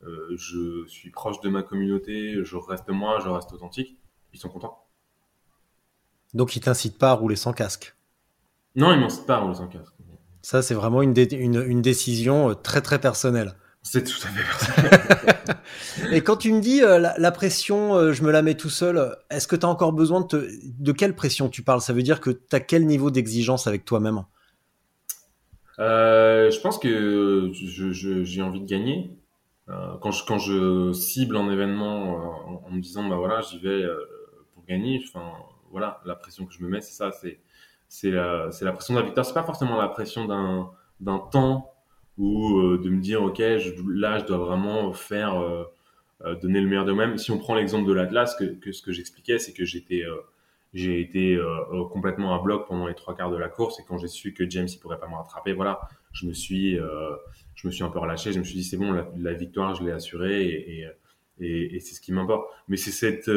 [0.04, 3.98] je suis proche de ma communauté je reste moi je reste authentique
[4.34, 4.86] ils sont contents.
[6.34, 7.96] Donc ils t'incitent pas à rouler sans casque
[8.76, 9.94] non, ils m'incitent pas à rouler sans casque.
[10.42, 13.54] Ça, c'est vraiment une, une, une, décision euh, très très personnelle.
[13.84, 15.58] C'est tout à fait personnel.
[16.12, 19.16] Et quand tu me dis euh, la, pression, euh, je me la mets tout seul,
[19.30, 20.50] est-ce que tu as encore besoin de te...
[20.80, 21.82] De quelle pression tu parles?
[21.82, 24.24] Ça veut dire que tu as quel niveau d'exigence avec toi-même?
[25.78, 29.12] Je pense que j'ai envie de gagner.
[29.68, 33.84] quand, je, quand je cible un événement en, en, me disant, bah voilà, j'y vais
[34.54, 35.32] pour gagner, enfin,
[35.72, 37.40] voilà, la pression que je me mets, c'est ça, c'est
[37.92, 39.26] c'est la, la pression la victoire.
[39.26, 41.74] C'est pas forcément la pression d'un, d'un temps
[42.18, 45.66] ou euh, de me dire, OK, là, je dois vraiment faire, euh,
[46.24, 47.18] euh, donner le meilleur de moi-même.
[47.18, 50.06] Si on prend l'exemple de l'Atlas, que, que ce que j'expliquais, c'est que j'étais,
[50.74, 51.38] j'ai été
[51.92, 54.50] complètement à bloc pendant les trois quarts de la course et quand j'ai su que
[54.50, 55.82] James il pourrait pas me rattraper, voilà,
[56.14, 56.78] je me suis,
[57.56, 58.32] je me suis un peu relâché.
[58.32, 60.88] Je me suis dit c'est bon, la, victoire je l'ai assurée et,
[61.42, 62.50] et, et, c'est ce qui m'importe.
[62.70, 63.30] Mais c'est cette,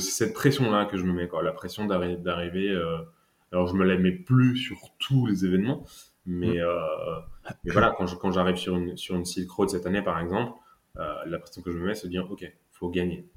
[0.00, 2.78] cette pression là que je me mets quoi, la pression d'arriver
[3.52, 5.84] alors je me la mets plus sur tous les événements,
[6.26, 7.54] Mais, mm.
[7.64, 10.52] mais voilà, quand, quand j'arrive sur une, sur une Silk Road cette année, par exemple,
[10.94, 13.28] la pression que je me mets, c'est de dire, OK, faut gagner.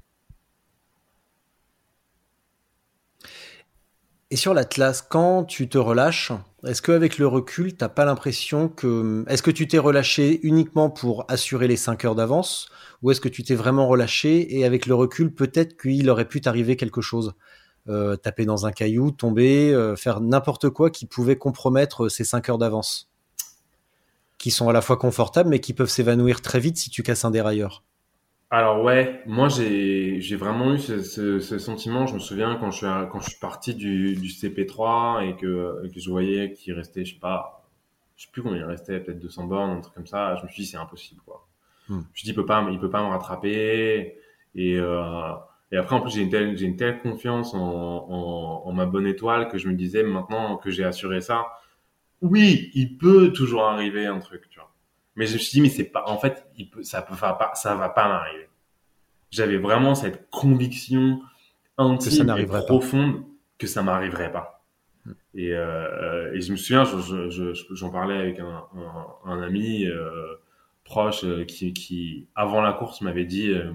[4.32, 6.32] Et sur l'Atlas, quand tu te relâches,
[6.66, 9.24] est-ce qu'avec le recul, t'as pas l'impression que...
[9.28, 12.68] Est-ce que tu t'es relâché uniquement pour assurer les 5 heures d'avance
[13.02, 16.40] Ou est-ce que tu t'es vraiment relâché et avec le recul, peut-être qu'il aurait pu
[16.40, 17.34] t'arriver quelque chose?
[17.88, 22.48] Euh, Taper dans un caillou, tomber, euh, faire n'importe quoi qui pouvait compromettre ces 5
[22.48, 23.10] heures d'avance
[24.38, 27.24] Qui sont à la fois confortables mais qui peuvent s'évanouir très vite si tu casses
[27.24, 27.82] un dérailleur
[28.48, 32.06] alors ouais, moi j'ai j'ai vraiment eu ce, ce, ce, sentiment.
[32.06, 35.82] Je me souviens quand je suis quand je suis parti du, du CP3 et que,
[35.92, 37.66] que je voyais qu'il restait, je sais pas,
[38.16, 40.36] je sais plus combien il restait, peut-être 200 bornes, un truc comme ça.
[40.36, 41.48] Je me suis dit c'est impossible quoi.
[41.88, 41.94] Hmm.
[41.94, 44.16] Je me suis dit il peut pas, il peut pas me rattraper.
[44.54, 45.32] Et euh,
[45.72, 48.86] et après en plus j'ai une telle j'ai une telle confiance en, en, en ma
[48.86, 51.46] bonne étoile que je me disais maintenant que j'ai assuré ça,
[52.22, 54.72] oui, il peut toujours arriver un truc, tu vois.
[55.16, 57.50] Mais je me suis dit, mais c'est pas, en fait, il peut, ça peut pas,
[57.54, 58.48] ça va pas m'arriver.
[59.30, 61.20] J'avais vraiment cette conviction
[61.78, 63.24] intime et profonde
[63.58, 64.64] que ça m'arriverait pas.
[65.04, 65.12] Hmm.
[65.34, 69.86] Et, euh, et je me souviens, j'en je, je, parlais avec un, un, un ami
[69.86, 70.36] euh,
[70.84, 73.72] proche euh, qui, qui, avant la course, m'avait dit euh,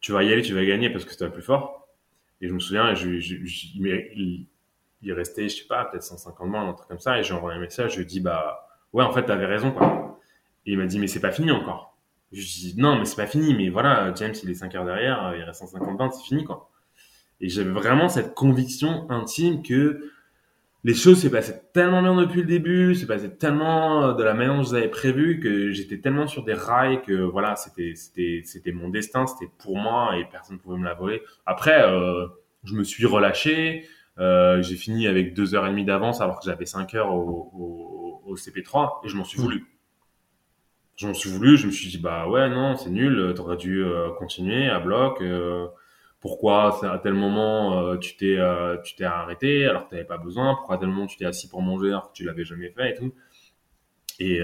[0.00, 1.88] Tu vas y aller, tu vas gagner parce que c'est le plus fort.
[2.40, 6.72] Et je me souviens, je, je, il, restait, je sais pas, peut-être 150 mois, un
[6.72, 7.18] truc comme ça.
[7.18, 10.18] Et j'ai envoyé un message, je lui dit Bah, ouais, en fait, t'avais raison, quoi.
[10.66, 11.96] Et il m'a dit, mais c'est pas fini encore.
[12.32, 13.54] Je dit, non, mais c'est pas fini.
[13.54, 16.70] Mais voilà, James, il est 5 heures derrière, il reste 150 bandes, c'est fini, quoi.
[17.40, 20.12] Et j'avais vraiment cette conviction intime que
[20.84, 24.56] les choses s'est passées tellement bien depuis le début, c'est passé tellement de la manière
[24.56, 28.72] dont je avais prévu que j'étais tellement sur des rails que voilà, c'était c'était c'était
[28.72, 31.22] mon destin, c'était pour moi et personne ne pouvait me la voler.
[31.46, 32.26] Après, euh,
[32.64, 33.86] je me suis relâché,
[34.18, 37.50] euh, j'ai fini avec deux heures et demie d'avance alors que j'avais 5 heures au,
[37.54, 39.66] au, au CP3 et je m'en suis voulu
[40.96, 44.10] j'en suis voulu, je me suis dit bah ouais non c'est nul, t'aurais dû euh,
[44.18, 45.20] continuer à bloc.
[45.20, 45.66] Euh,
[46.22, 48.38] pourquoi à tel moment euh, tu t'es
[48.82, 51.48] tu t'es arrêté alors que t'avais pas besoin Pourquoi à tel moment tu t'es assis
[51.48, 53.12] pour manger alors que tu l'avais jamais fait et tout
[54.18, 54.40] Et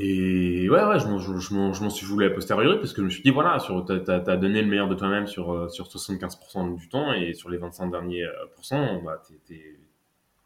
[0.00, 3.10] et ouais ouais je m'en je, je, suis voulu à posteriori parce que je me
[3.10, 6.88] suis dit voilà sur t'as as, donné le meilleur de toi-même sur sur 75% du
[6.88, 9.22] temps et sur les 25 derniers pourcents bah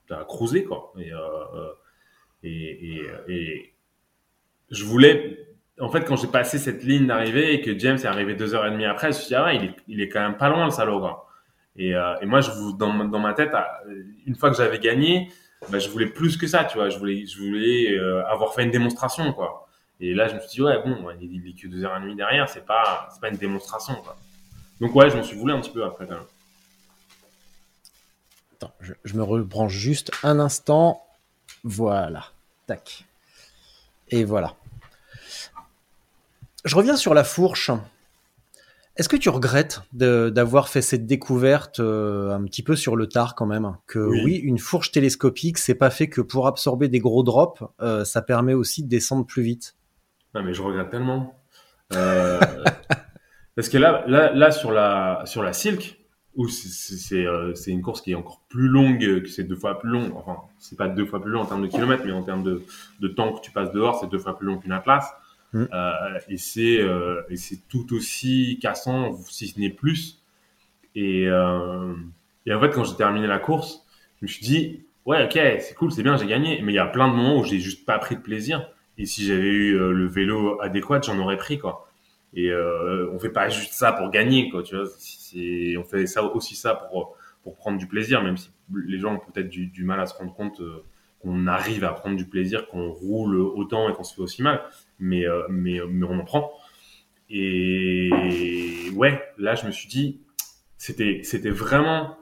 [0.07, 0.93] t'as cruisé quoi.
[0.99, 1.11] Et
[2.45, 3.73] et, et, et
[4.73, 8.35] je voulais, en fait, quand j'ai passé cette ligne d'arrivée et que James est arrivé
[8.35, 10.37] deux heures et demie après, je me suis dit, ah ouais, il est, quand même
[10.37, 11.29] pas loin, le salaud, quoi.
[11.77, 13.53] Et, euh, et moi, je, dans, dans ma tête,
[14.27, 15.33] une fois que j'avais gagné,
[15.71, 16.91] bah, je voulais plus que ça, tu vois.
[16.91, 19.67] Je voulais, je voulais euh, avoir fait une démonstration, quoi.
[20.01, 22.01] Et là, je me suis dit, ouais, bon, il, il est que deux heures et
[22.01, 24.19] demie derrière, c'est pas, c'est pas une démonstration, quoi.
[24.81, 26.25] Donc, ouais, je m'en suis voulu un petit peu après, quand même.
[28.55, 31.03] Attends, je, je me rebranche juste un instant.
[31.65, 32.27] Voilà.
[32.67, 33.05] Tac.
[34.09, 34.55] Et voilà.
[36.64, 37.70] Je reviens sur la fourche.
[38.96, 43.35] Est-ce que tu regrettes d'avoir fait cette découverte euh, un petit peu sur le tard
[43.35, 43.77] quand même?
[43.87, 48.05] Que oui, une fourche télescopique, c'est pas fait que pour absorber des gros drops, euh,
[48.05, 49.77] ça permet aussi de descendre plus vite?
[50.35, 51.35] Non mais je regrette tellement.
[51.94, 52.38] Euh,
[53.57, 55.98] parce que là, là, là sur la sur la Silk,
[56.38, 60.12] euh, c'est une course qui est encore plus longue, que c'est deux fois plus long.
[60.16, 62.62] Enfin, c'est pas deux fois plus long en termes de kilomètres, mais en termes de,
[63.01, 65.14] de temps que tu passes dehors, c'est deux fois plus long qu'une Atlas.
[65.53, 65.65] Mm.
[65.73, 70.23] Euh, et c'est euh, et c'est tout aussi cassant, si ce n'est plus.
[70.95, 71.95] Et, euh,
[72.47, 73.87] et en fait, quand j'ai terminé la course,
[74.21, 76.61] je me suis dit, ouais, ok, c'est cool, c'est bien, j'ai gagné.
[76.62, 78.69] Mais il y a plein de moments où j'ai juste pas pris de plaisir.
[78.99, 81.88] Et si j'avais eu le vélo adéquat, j'en aurais pris, quoi.
[82.35, 84.62] Et euh, on fait pas juste ça pour gagner, quoi.
[84.62, 88.51] Tu vois, on fait ça aussi ça pour pour prendre du plaisir, même si
[88.87, 90.62] les gens ont peut-être du, mal à se rendre compte
[91.23, 94.63] qu'on arrive à prendre du plaisir, qu'on roule autant et qu'on se fait aussi mal.
[94.99, 96.53] Mais euh, mais mais on en prend.
[97.31, 98.11] Et
[98.95, 100.21] ouais, là je me suis dit,
[100.77, 102.17] c'était c'était vraiment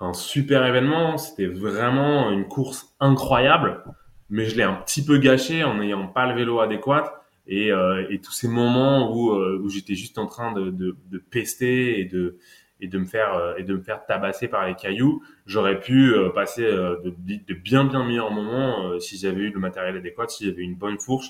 [0.00, 3.84] un super événement, c'était vraiment une course incroyable,
[4.30, 8.06] mais je l'ai un petit peu gâché en n'ayant pas le vélo adéquat et, euh,
[8.10, 12.00] et tous ces moments où, euh, où j'étais juste en train de, de, de, pester
[12.00, 12.38] et de
[12.80, 16.14] et de me faire euh, et de me faire tabasser par les cailloux, j'aurais pu
[16.34, 20.62] passer de, de, bien bien meilleurs moments si j'avais eu le matériel adéquat, si j'avais
[20.62, 21.28] une bonne fourche.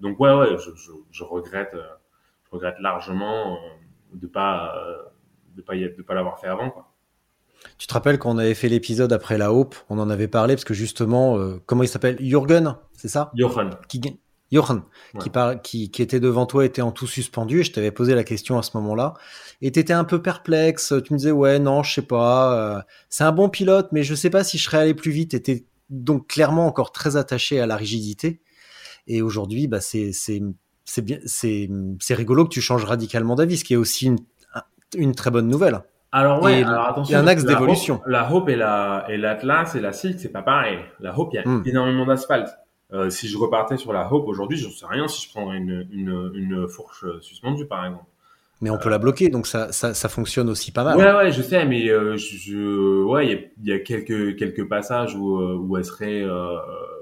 [0.00, 3.58] donc ouais ouais, je, je, je regrette je regrette largement
[4.12, 4.74] de pas
[5.56, 6.86] de pas de pas l'avoir fait avant quoi.
[7.76, 10.54] Tu te rappelles quand on avait fait l'épisode après la Hope, on en avait parlé
[10.54, 12.16] parce que justement, comment il s'appelle?
[12.18, 13.30] Jürgen, c'est ça?
[13.34, 13.68] Johan.
[13.86, 14.00] Qui,
[14.52, 14.82] Johan,
[15.20, 15.30] qui,
[15.62, 18.58] qui, qui, était devant toi, était en tout suspendu, et je t'avais posé la question
[18.58, 19.14] à ce moment-là,
[19.62, 23.24] et t'étais un peu perplexe, tu me disais, ouais, non, je sais pas, euh, c'est
[23.24, 26.28] un bon pilote, mais je sais pas si je serais allé plus vite, et donc
[26.28, 28.40] clairement encore très attaché à la rigidité,
[29.06, 30.42] et aujourd'hui, bah, c'est, c'est,
[30.84, 34.18] c'est bien, c'est, c'est rigolo que tu changes radicalement d'avis, ce qui est aussi une,
[34.96, 35.80] une très bonne nouvelle.
[36.12, 37.12] Alors ouais, alors attention.
[37.12, 38.00] Il y a un axe d'évolution.
[38.04, 40.78] La Hope et la et l'Atlas et la Silk, c'est pas pareil.
[40.98, 41.62] La Hope, il y a hmm.
[41.66, 42.50] énormément d'asphalte.
[42.92, 45.86] Euh, si je repartais sur la Hope aujourd'hui, je sais rien si je prendrais une,
[45.92, 48.04] une, une fourche suspendue par exemple.
[48.60, 50.98] Mais on peut la bloquer, donc ça, ça, ça, fonctionne aussi pas mal.
[50.98, 54.68] Ouais, ouais, je sais, mais euh, je, ouais, il y a, y a, quelques quelques
[54.68, 56.58] passages où euh, où elle serait euh,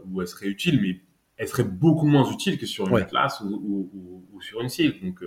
[0.07, 1.01] où elle serait utile, mais
[1.37, 5.03] elle serait beaucoup moins utile que sur une Atlas ou, ou, ou, sur une Silk.
[5.03, 5.21] Donc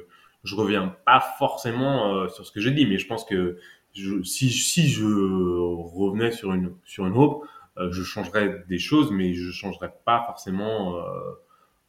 [0.46, 3.58] je reviens pas forcément euh, sur ce que j'ai dit, mais je pense que
[3.94, 7.46] je, si, si je revenais sur une sur une hope,
[7.78, 11.32] je changerais des choses, mais je changerais pas forcément, euh,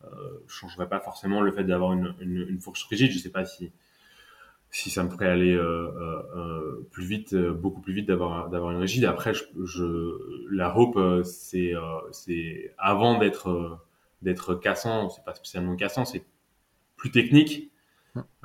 [0.05, 0.09] euh
[0.47, 3.11] je changerais pas forcément le fait d'avoir une, une, une, fourche rigide.
[3.11, 3.73] Je sais pas si
[4.71, 9.05] si ça me ferait aller euh, plus vite, beaucoup plus vite d'avoir d'avoir une rigide.
[9.05, 10.17] Après, je, je
[10.51, 11.75] la hope, c'est
[12.13, 13.81] c'est avant d'être
[14.23, 16.25] d'être cassant, c'est pas spécialement cassant, c'est
[16.97, 17.73] plus technique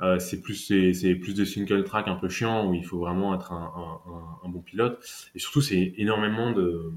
[0.00, 0.54] euh, c'est plus
[0.94, 4.46] c'est plus de single track un peu chiant où il faut vraiment être un, un,
[4.46, 6.90] un bon pilote et surtout c'est énormément de,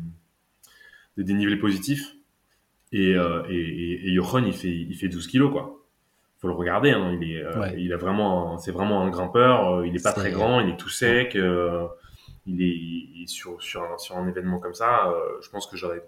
[1.17, 2.15] de dénivelé positif
[2.91, 5.78] et, euh, et, et, et Johan il fait il fait 12 kilos quoi.
[6.39, 7.17] Faut le regarder hein.
[7.21, 10.32] il est euh, il a vraiment c'est vraiment un grimpeur euh, il est pas très
[10.32, 11.88] grand il est tout sec euh,
[12.47, 15.78] il, est, il est, sur sur un, sur un événement comme ça je pense que
[15.78, 16.04] j'aurais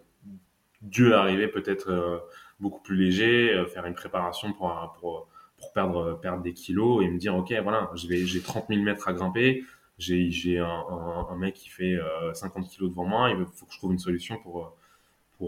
[0.82, 2.28] dû arriver peut-être
[2.60, 7.20] beaucoup plus léger faire une préparation pour pour pour perdre perdre des kilos et me
[7.20, 9.64] dire ok voilà j'ai 30 000 mètres à grimper
[9.98, 13.66] j'ai j'ai un, un, un, mec qui fait euh, 50 kilos devant moi il faut
[13.66, 14.76] que je trouve une solution pour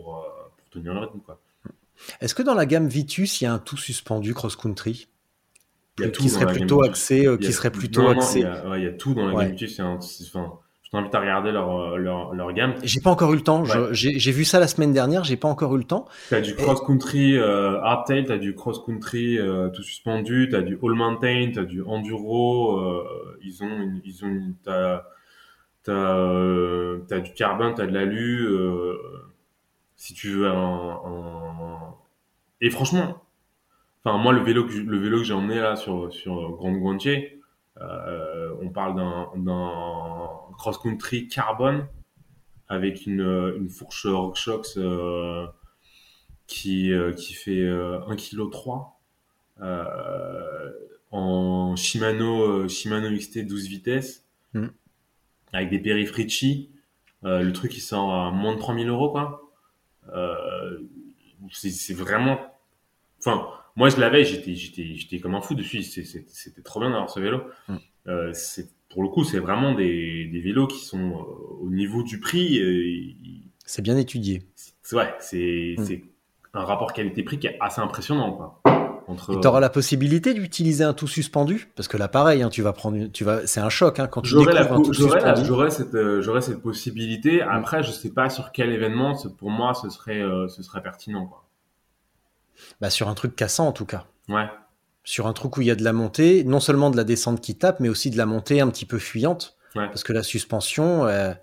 [0.01, 0.21] pour, euh,
[0.57, 1.39] pour tenir le rythme quoi
[2.19, 5.07] est-ce que dans la gamme Vitus il y a un tout suspendu cross country
[6.13, 9.51] qui serait plutôt axé qui serait plutôt axé il y, a, tout dans la gamme
[9.51, 12.75] Vitus enfin je t'invite à regarder leur, euh, leur, leur gamme.
[12.83, 13.63] J'ai pas encore eu le temps.
[13.63, 13.89] Ouais.
[13.91, 15.23] J'ai vu ça la semaine dernière.
[15.23, 16.05] J'ai pas encore eu le temps.
[16.29, 20.77] T'as du cross country euh, hardtail, t'as du cross country euh, tout suspendu, t'as du
[20.83, 22.77] all mountain, t'as du enduro.
[22.77, 25.05] Euh, ils ont, une, ils ont, t'as,
[25.83, 28.45] t'as, euh, t'as du carbone, t'as de l'alu.
[28.45, 28.93] Euh,
[29.95, 31.95] si tu veux un, un...
[32.61, 33.21] et franchement,
[34.03, 37.35] enfin moi le vélo que le vélo que j'ai emmené là sur sur Grande Guantier,
[37.81, 41.87] euh, on parle d'un cross-country carbone
[42.69, 45.45] avec une, une fourche RockShox euh,
[46.47, 49.65] qui, euh, qui fait 1,3 kg
[51.11, 54.67] en Shimano, Shimano XT 12 vitesses mm.
[55.53, 56.71] avec des périphricci.
[57.23, 59.44] le truc il sort à moins de 3000 euros quoi.
[61.51, 62.39] C'est vraiment,
[63.19, 65.83] enfin moi, je l'avais, j'étais, j'étais, j'étais comme un fou dessus.
[65.83, 67.41] C'était trop bien d'avoir ce vélo.
[67.67, 67.75] Mm.
[68.07, 72.03] Euh, c'est pour le coup, c'est vraiment des, des, vélos qui sont euh, au niveau
[72.03, 72.59] du prix.
[72.59, 73.13] Euh,
[73.65, 74.43] c'est bien étudié.
[74.93, 75.97] Ouais, c'est mm.
[76.53, 78.74] un rapport qualité-prix qui est assez impressionnant, quoi.
[79.07, 79.39] Entre...
[79.39, 82.73] Tu auras la possibilité d'utiliser un tout suspendu parce que là pareil hein, tu vas
[82.73, 84.51] prendre tu vas c'est un choc hein, quand tu j'aurais
[85.43, 89.75] j'aurais cette euh, j'aurais cette possibilité après je sais pas sur quel événement pour moi
[89.75, 91.45] ce serait euh, ce serait pertinent quoi
[92.81, 94.05] bah, sur un truc cassant en tout cas.
[94.29, 94.49] Ouais.
[95.03, 97.41] Sur un truc où il y a de la montée, non seulement de la descente
[97.41, 99.55] qui tape, mais aussi de la montée un petit peu fuyante.
[99.75, 99.87] Ouais.
[99.87, 101.33] Parce que la suspension, euh,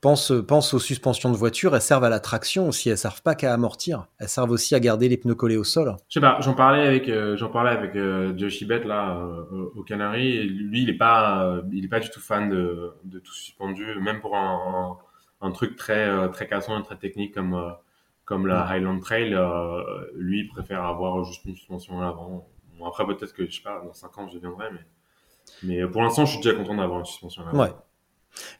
[0.00, 3.34] pense, pense aux suspensions de voiture, elles servent à la traction aussi, elles servent pas
[3.34, 5.96] qu'à amortir, elles servent aussi à garder les pneus collés au sol.
[6.08, 9.70] Je sais pas, j'en parlais avec euh, j'en parlais avec euh, Josh Ibet là euh,
[9.74, 13.18] au Canary, lui il est pas euh, il est pas du tout fan de, de
[13.18, 14.96] tout suspendu, même pour un,
[15.42, 17.74] un, un truc très euh, très cassant et très technique comme
[18.24, 19.82] comme la Highland Trail, euh,
[20.14, 22.48] lui il préfère avoir juste une suspension à l'avant.
[22.78, 24.86] Bon, après peut-être que je sais pas, dans 5 ans je deviendrai, mais
[25.62, 27.62] mais pour l'instant je suis déjà content d'avoir une suspension à l'avant.
[27.62, 27.70] Ouais.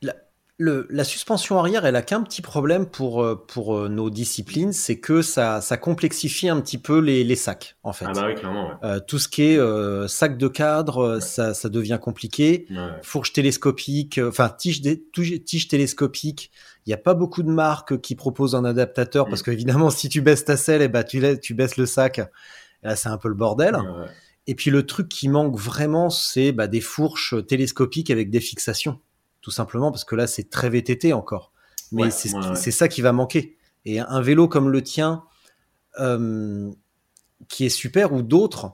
[0.02, 0.14] La,
[0.58, 4.72] le, la suspension arrière, elle a qu'un petit problème pour euh, pour euh, nos disciplines,
[4.72, 8.06] c'est que ça ça complexifie un petit peu les, les sacs en fait.
[8.08, 8.68] Ah bah oui clairement.
[8.68, 8.74] Ouais.
[8.84, 11.20] Euh, tout ce qui est euh, sac de cadre, ouais.
[11.20, 12.66] ça ça devient compliqué.
[12.70, 12.76] Ouais.
[13.02, 14.80] Fourche télescopique, enfin tige,
[15.12, 16.50] tige télescopique.
[16.86, 19.30] Il n'y a pas beaucoup de marques qui proposent un adaptateur mmh.
[19.30, 22.20] parce qu'évidemment, si tu baisses ta selle, et eh ben, tu, tu baisses le sac.
[22.82, 23.74] Là, c'est un peu le bordel.
[23.74, 24.06] Ouais.
[24.46, 29.00] Et puis, le truc qui manque vraiment, c'est bah, des fourches télescopiques avec des fixations.
[29.46, 31.52] Tout simplement parce que là, c'est très VTT encore.
[31.92, 33.56] Mais ouais, c'est ouais, ça qui va manquer.
[33.84, 35.22] Et un vélo comme le tien,
[36.00, 36.68] euh,
[37.48, 38.72] qui est super, ou d'autres,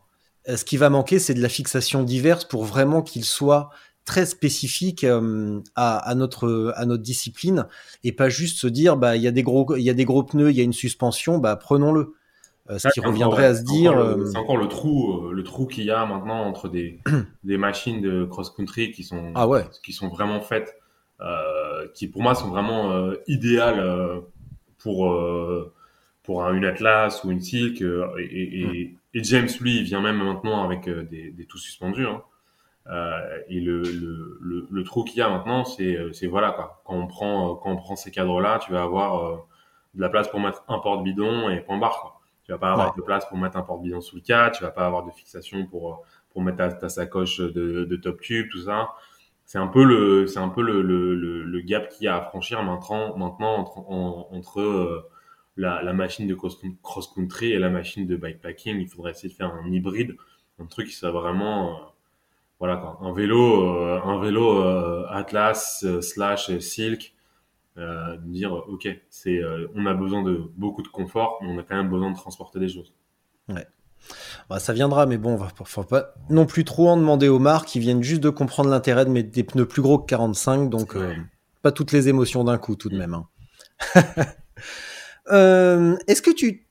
[0.48, 3.68] euh, ce qui va manquer, c'est de la fixation diverse pour vraiment qu'il soit
[4.06, 7.66] très spécifique euh, à, à, notre à notre discipline
[8.02, 10.06] et pas juste se dire bah il y a des gros il y a des
[10.06, 12.14] gros pneus il y a une suspension bah prenons-le
[12.68, 14.16] ce qui reviendrait à se dire.
[14.30, 17.00] C'est encore le trou, le trou qu'il y a maintenant entre des,
[17.44, 19.64] des machines de cross-country qui sont, ah ouais.
[19.82, 20.78] qui sont vraiment faites,
[21.94, 24.22] qui pour moi sont vraiment idéales
[24.78, 25.14] pour
[26.22, 27.82] pour un, une Atlas ou une Silk.
[27.82, 32.06] et, et, James lui il vient même maintenant avec des, des tout suspendus.
[32.06, 32.22] Hein.
[32.88, 36.82] Euh, et le, le, le, trou qu'il y a maintenant, c'est, euh, voilà quoi.
[36.84, 39.46] Quand on prend, euh, quand on prend ces cadres-là, tu vas avoir
[39.94, 42.00] de la place pour mettre un porte-bidon et point barre.
[42.00, 42.11] Quoi.
[42.44, 44.50] Tu vas pas avoir de place pour mettre un porte-bidon sous le cas.
[44.50, 48.20] Tu vas pas avoir de fixation pour pour mettre ta, ta sacoche de, de top
[48.20, 48.88] tube, tout ça.
[49.44, 52.22] C'est un peu le, c'est un peu le, le, le, gap qu'il y a à
[52.22, 53.78] franchir maintenant, maintenant entre,
[54.32, 55.10] entre
[55.58, 58.80] la, la, machine de cross-country et la machine de bikepacking.
[58.80, 60.16] Il faudrait essayer de faire un hybride,
[60.58, 61.92] un truc qui soit vraiment
[62.62, 67.12] voilà quoi, un vélo, euh, un vélo euh, Atlas euh, slash Silk,
[67.76, 69.40] de dire ok, c'est,
[69.74, 72.58] on a besoin de beaucoup de confort, mais on a quand même besoin de transporter
[72.58, 72.92] des choses.
[73.48, 73.66] Ouais.
[74.50, 77.38] Bah, ça viendra, mais bon, on va faut pas non plus trop en demander aux
[77.38, 80.68] marques qui viennent juste de comprendre l'intérêt de mettre des pneus plus gros que 45,
[80.68, 80.96] donc
[81.62, 82.98] pas toutes les émotions d'un coup tout de mm.
[82.98, 83.14] même.
[83.14, 83.26] Hein.
[86.06, 86.66] Est-ce que tu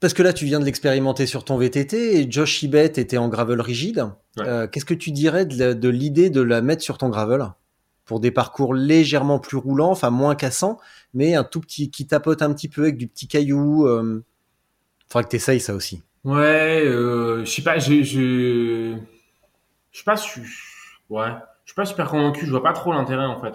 [0.00, 3.28] parce que là, tu viens de l'expérimenter sur ton VTT et Josh Ibet était en
[3.28, 4.06] gravel rigide.
[4.38, 7.46] Euh, qu'est-ce que tu dirais de, l'idée de la mettre sur ton gravel?
[8.06, 10.78] Pour des parcours légèrement plus roulants, enfin moins cassants,
[11.12, 13.86] mais un tout petit qui tapote un petit peu avec du petit caillou.
[13.86, 14.24] Euh...
[15.08, 16.02] Faudrait que t'essayes ça aussi.
[16.24, 18.96] Ouais, euh, je sais pas, je, je,
[19.92, 20.40] sais pas, je,
[21.10, 21.28] ouais,
[21.64, 22.46] je suis pas super convaincu.
[22.46, 23.54] Je vois pas trop l'intérêt en fait.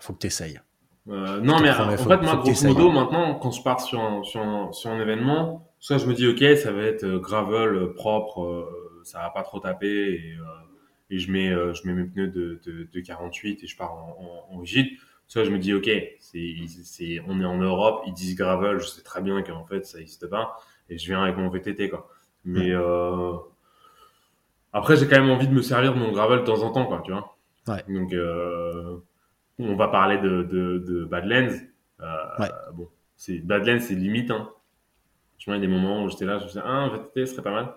[0.00, 0.60] Faut que t'essayes.
[1.08, 4.40] Euh, non, mais en fait, moi, grosso modo, maintenant, quand je pars sur un, sur
[4.40, 7.94] un, sur un événement, soit je me dis, OK, ça va être euh, gravel, euh,
[7.94, 10.36] propre, euh, ça va pas trop taper, et,
[11.10, 14.46] et je, mets, je mets mes pneus de, de, de 48 et je pars en,
[14.50, 14.88] en, en rigide.
[15.26, 15.90] Soit je me dis, OK,
[16.20, 19.86] c'est, c'est, on est en Europe, ils disent gravel, je sais très bien qu'en fait,
[19.86, 20.56] ça n'existe pas,
[20.90, 22.08] et je viens avec mon VTT, quoi.
[22.44, 23.32] Mais euh,
[24.72, 26.86] après, j'ai quand même envie de me servir de mon gravel de temps en temps,
[26.86, 27.36] quoi, tu vois.
[27.68, 27.82] Ouais.
[27.88, 28.98] Donc, euh,
[29.58, 31.54] on va parler de, de, de Badlands.
[32.00, 34.30] Euh, Bon, c'est Badlands, c'est limite.
[34.30, 34.50] Hein.
[35.38, 37.26] Je il y a des moments où j'étais là, je me disais, ah, un VTT
[37.26, 37.74] serait pas mal.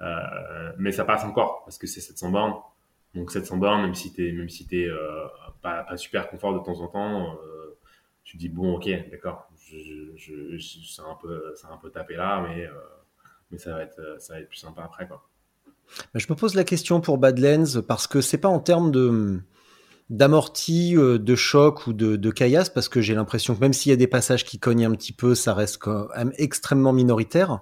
[0.00, 2.54] Euh, mais ça passe encore parce que c'est 700 bornes.
[3.14, 5.26] Donc 700 bornes, même si t'es même si t'es euh,
[5.62, 7.76] pas, super confort de temps en temps, euh,
[8.24, 9.76] tu dis bon, ok, d'accord, je,
[10.16, 12.68] je, c'est un peu c'est un peu tapé là, mais
[13.50, 15.26] mais ça va être ça va être plus sympa après quoi.
[16.14, 19.40] Je me pose la question pour Badlands parce que c'est pas en termes de
[20.08, 23.92] d'amorti, de choc ou de, de caillasse, parce que j'ai l'impression que même s'il y
[23.92, 27.60] a des passages qui cognent un petit peu, ça reste quand même extrêmement minoritaire.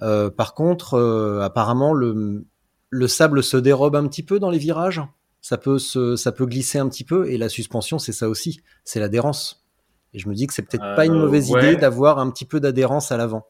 [0.00, 2.44] Euh, par contre, euh, apparemment, le,
[2.90, 5.02] le sable se dérobe un petit peu dans les virages.
[5.40, 7.30] Ça peut, se, ça peut glisser un petit peu.
[7.30, 8.60] Et la suspension, c'est ça aussi.
[8.84, 9.64] C'est l'adhérence.
[10.14, 12.60] Et je me dis que c'est peut-être pas une mauvaise idée d'avoir un petit peu
[12.60, 13.46] d'adhérence à l'avant.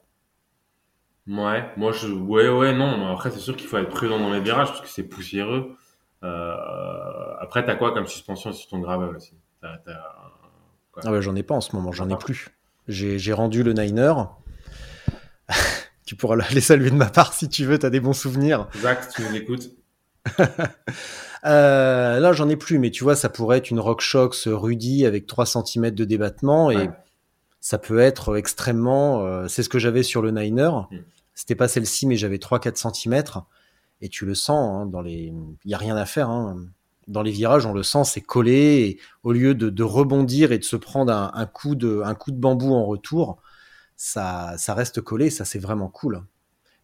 [1.28, 3.06] Ouais, moi je, ouais, ouais, non.
[3.12, 5.76] Après, c'est sûr qu'il faut être prudent dans les virages parce que c'est poussiéreux.
[6.24, 6.54] Euh,
[7.38, 9.34] après, t'as quoi comme suspension sur ton gravel aussi?
[9.62, 12.48] Ah ouais, j'en ai pas en ce moment, j'en ai plus.
[12.88, 14.14] J'ai rendu le Niner.
[16.08, 18.66] Tu pourras les saluer de ma part si tu veux, t'as des bons souvenirs.
[18.80, 19.70] Zach, tu nous écoutes.
[21.44, 25.26] euh, là, j'en ai plus, mais tu vois, ça pourrait être une RockShox Rudy avec
[25.26, 26.88] 3 cm de débattement et
[27.60, 29.22] ça peut être extrêmement.
[29.22, 30.70] Euh, c'est ce que j'avais sur le Niner.
[30.90, 30.96] Hmm.
[31.34, 33.22] C'était pas celle-ci, mais j'avais 3-4 cm
[34.00, 35.34] et tu le sens hein, dans les.
[35.66, 36.30] Il y a rien à faire.
[36.30, 36.56] Hein.
[37.06, 38.52] Dans les virages, on le sent, c'est collé.
[38.52, 42.14] Et au lieu de, de, rebondir et de se prendre un, un, coup de, un
[42.14, 43.42] coup de bambou en retour,
[43.98, 45.28] ça, ça reste collé.
[45.28, 46.22] Ça, c'est vraiment cool.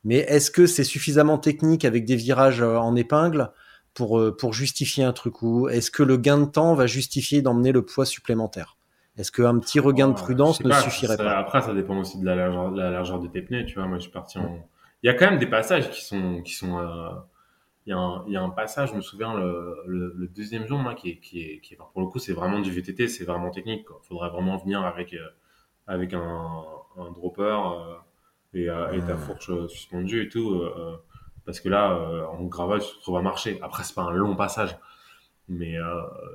[0.05, 3.51] Mais est-ce que c'est suffisamment technique avec des virages euh, en épingle
[3.95, 5.41] pour, euh, pour justifier un truc?
[5.41, 8.77] Ou est-ce que le gain de temps va justifier d'emmener le poids supplémentaire?
[9.17, 11.39] Est-ce qu'un petit regain de prudence ne suffirait pas?
[11.39, 13.65] Après, ça dépend aussi de la largeur, de la largeur de tes pneus.
[13.65, 14.69] Tu vois, moi, je suis parti en,
[15.05, 17.11] il y a quand même des passages qui sont qui sont euh,
[17.87, 20.67] il, y a un, il y a un passage je me souviens le, le, deuxième
[20.67, 23.07] jour là, qui est qui est, qui est pour le coup c'est vraiment du VTT
[23.07, 25.29] c'est vraiment technique Il faudrait vraiment venir avec euh,
[25.87, 26.65] avec un,
[26.99, 27.95] un dropper euh,
[28.55, 30.63] et, et, ta fourche suspendue et tout
[31.45, 31.93] parce que là
[32.31, 33.59] en gravel tu te retrouves à marcher.
[33.63, 34.77] Après c'est pas un long passage
[35.49, 35.77] mais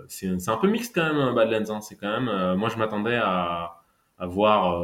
[0.08, 1.82] c'est c'est un peu mixte quand même Badlands hein.
[1.82, 3.76] c'est quand même moi je m'attendais à
[4.18, 4.84] à voir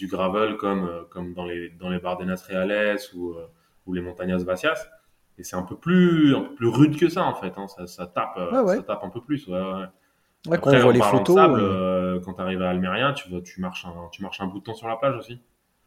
[0.00, 3.46] du gravel comme euh, comme dans les dans les Bardenas Reales ou euh,
[3.84, 4.88] ou les Montañas Vacias
[5.36, 7.68] et c'est un peu plus un peu plus rude que ça en fait hein.
[7.68, 9.84] ça, ça tape euh, ça tape un peu plus ouais,
[10.46, 10.58] ouais.
[10.58, 11.36] quand on voit les photos
[12.24, 14.74] quand tu arrives à Almeria tu tu marches un tu marches un bout de temps
[14.74, 15.40] sur la plage aussi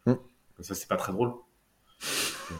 [0.05, 0.13] mm.
[0.59, 1.33] ça c'est pas très drôle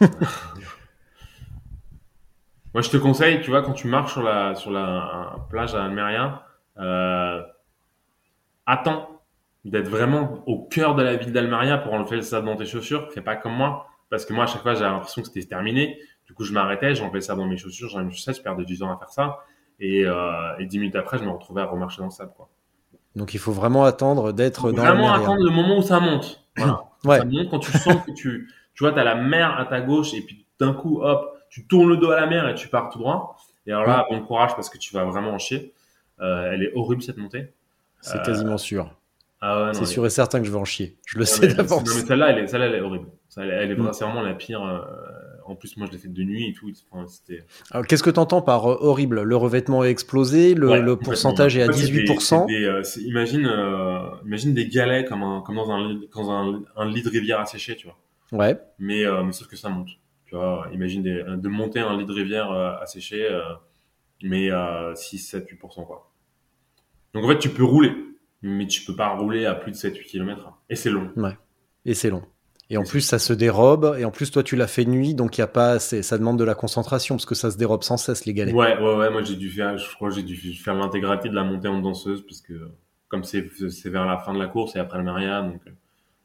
[2.72, 5.84] moi je te conseille tu vois quand tu marches sur la sur la plage à
[5.84, 6.46] Almeria
[6.78, 7.42] euh,
[8.66, 9.14] attends
[9.64, 13.10] d'être vraiment au cœur de la ville d'Almeria pour enlever le sable dans tes chaussures.
[13.12, 13.88] Fais pas comme moi.
[14.10, 15.98] Parce que moi, à chaque fois, j'avais l'impression que c'était terminé.
[16.26, 18.78] Du coup, je m'arrêtais, j'enlevais ça dans mes chaussures, j'enlevais mes chaussettes, je perdais du
[18.78, 19.38] temps à faire ça.
[19.80, 22.48] Et, euh, et 10 minutes après, je me retrouvais à remarcher dans le sable, quoi.
[23.16, 25.22] Donc il faut vraiment attendre d'être dans Vraiment Almeria.
[25.30, 26.42] attendre le moment où ça monte.
[26.56, 26.82] Voilà.
[27.04, 27.18] Ouais.
[27.18, 30.14] Ça monte quand tu sens que tu, tu vois, t'as la mer à ta gauche
[30.14, 32.88] et puis d'un coup, hop, tu tournes le dos à la mer et tu pars
[32.88, 33.36] tout droit.
[33.66, 35.74] Et alors là, bon courage parce que tu vas vraiment en chier.
[36.20, 37.52] Euh, elle est horrible cette montée.
[38.00, 38.90] C'est quasiment sûr.
[39.42, 40.96] Ah ouais, C'est mais- sûr et certain que je vais en chier.
[41.06, 41.84] Je le Non, sais d'avance.
[41.86, 43.08] Non, mais celle-là, elle est, celle-là, elle est horrible.
[43.36, 43.92] Elle est, Mm.
[43.92, 44.62] c'est vraiment la pire.
[44.64, 44.80] euh,
[45.46, 46.70] en plus, moi, je l'ai faite de nuit et tout.
[46.90, 47.06] Enfin,
[47.88, 49.22] Qu'est-ce que tu entends par euh, horrible?
[49.22, 52.46] Le revêtement est explosé, le, Ouais, pourcentage est à En fait, c'est des- 18%.
[52.46, 56.30] c'est des, euh, imagine, euh, imagine des galets comme, un, comme dans, un, lit- dans
[56.30, 57.98] un, un lit de rivière asséché, tu vois.
[58.32, 58.58] Ouais.
[58.78, 59.88] Mais, mais sauf que ça monte.
[60.26, 63.28] Tu vois, imagine des, de monter un lit de rivière asséché,
[64.22, 66.10] mais à 6, 7, 8%, quoi.
[67.12, 67.92] Donc en fait, tu peux rouler,
[68.42, 70.52] mais tu peux pas rouler à plus de 7, 8 km.
[70.68, 71.10] Et c'est long.
[71.84, 72.22] Et c'est long.
[72.70, 73.94] Et en plus, ça se dérobe.
[73.98, 76.38] Et en plus, toi, tu l'as fait nuit, donc il y a pas, ça demande
[76.38, 78.54] de la concentration parce que ça se dérobe sans cesse, les galets.
[78.54, 79.10] Ouais, ouais, ouais.
[79.10, 82.24] Moi, j'ai dû faire, je crois, j'ai dû faire l'intégralité de la montée en danseuse
[82.24, 82.54] parce que
[83.08, 83.42] comme c'est
[83.86, 85.60] vers la fin de la course et après le Maria, donc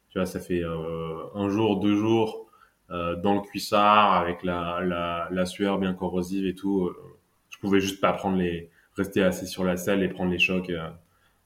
[0.09, 2.47] tu vois, ça fait euh, un jour, deux jours
[2.89, 6.85] euh, dans le cuissard avec la, la, la sueur bien corrosive et tout.
[6.87, 6.95] euh,
[7.49, 10.71] je pouvais juste pas prendre les, rester assis sur la selle et prendre les chocs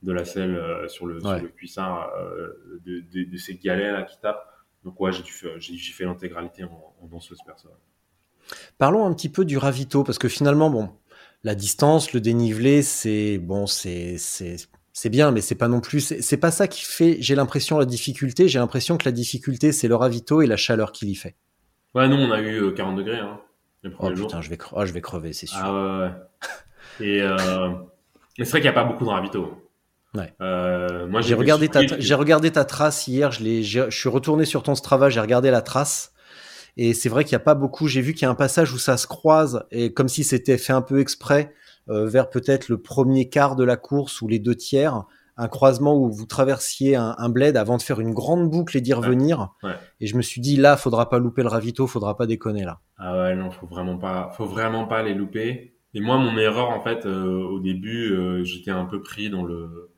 [0.04, 1.22] de la selle sur le Ouais.
[1.22, 2.10] sur le cuissard
[2.86, 4.48] de, de, de ces galets là qui tapent.
[4.84, 7.70] Donc ouais, j'ai fait l'intégralité en, en danseuse perso.
[8.78, 10.90] Parlons un petit peu du ravito parce que finalement, bon,
[11.44, 16.38] la distance, le dénivelé, c'est bon, c'est c'est bien, mais c'est pas non plus, c'est
[16.38, 17.18] pas ça qui fait.
[17.20, 18.48] J'ai l'impression la difficulté.
[18.48, 21.36] J'ai l'impression que la difficulté, c'est le ravito et la chaleur qu'il y fait.
[21.96, 23.40] Ouais, nous on a eu euh, 40 degrés hein,
[23.84, 24.28] les Oh jours.
[24.28, 25.58] putain, je vais, cre- ah, je vais crever, c'est sûr.
[25.60, 26.00] Ah ouais,
[27.00, 27.08] ouais.
[27.08, 27.70] Et euh,
[28.38, 29.63] mais c'est vrai qu'il n'y a pas beaucoup de ravito.
[30.16, 30.34] Ouais.
[30.42, 33.32] Euh, moi, J'ai regardé ta, j'ai regardé ta trace hier.
[33.32, 35.10] Je l'ai, je suis retourné sur ton Strava.
[35.10, 36.14] J'ai regardé la trace.
[36.78, 37.88] Et c'est vrai qu'il n'y a pas beaucoup.
[37.88, 40.58] J'ai vu qu'il y a un passage où ça se croise et comme si c'était
[40.58, 41.54] fait un peu exprès
[41.90, 45.04] euh, vers peut-être le premier quart de la course ou les deux tiers,
[45.38, 48.82] un croisement où vous traversiez un, un bled avant de faire une grande boucle et
[48.82, 49.50] d'y revenir.
[49.62, 49.74] Ouais.
[50.00, 52.80] Et je me suis dit là, faudra pas louper le ravito, faudra pas déconner là.
[52.98, 55.76] Ah ouais, non, faut vraiment pas, faut vraiment pas les louper.
[55.96, 59.44] Et moi, mon erreur, en fait, euh, au début, euh, j'étais un peu pris dans
[59.44, 59.92] le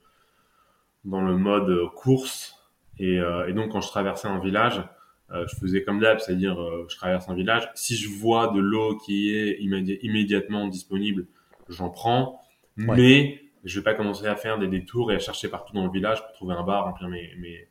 [1.06, 2.54] dans le mode euh, course.
[3.00, 4.84] Et, euh, et donc, quand je traversais un village,
[5.32, 7.70] euh, je faisais comme d'hab, c'est-à-dire, euh, je traverse un village.
[7.76, 11.26] Si je vois de l'eau qui est immédi- immédiatement disponible,
[11.70, 12.42] j'en prends.
[12.78, 12.96] Ouais.
[12.98, 15.92] Mais je vais pas commencer à faire des détours et à chercher partout dans le
[15.92, 17.68] village pour trouver un bar, remplir mes mes,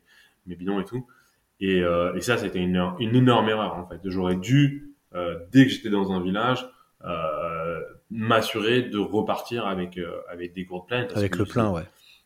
[0.47, 1.07] mes bidons et tout.
[1.61, 4.01] Et, euh, et ça, c'était une, une énorme erreur en fait.
[4.03, 6.67] J'aurais dû, euh, dès que j'étais dans un village,
[7.05, 7.79] euh,
[8.11, 11.07] m'assurer de repartir avec euh, avec des gourdes pleines.
[11.15, 11.83] Avec le plein, ouais.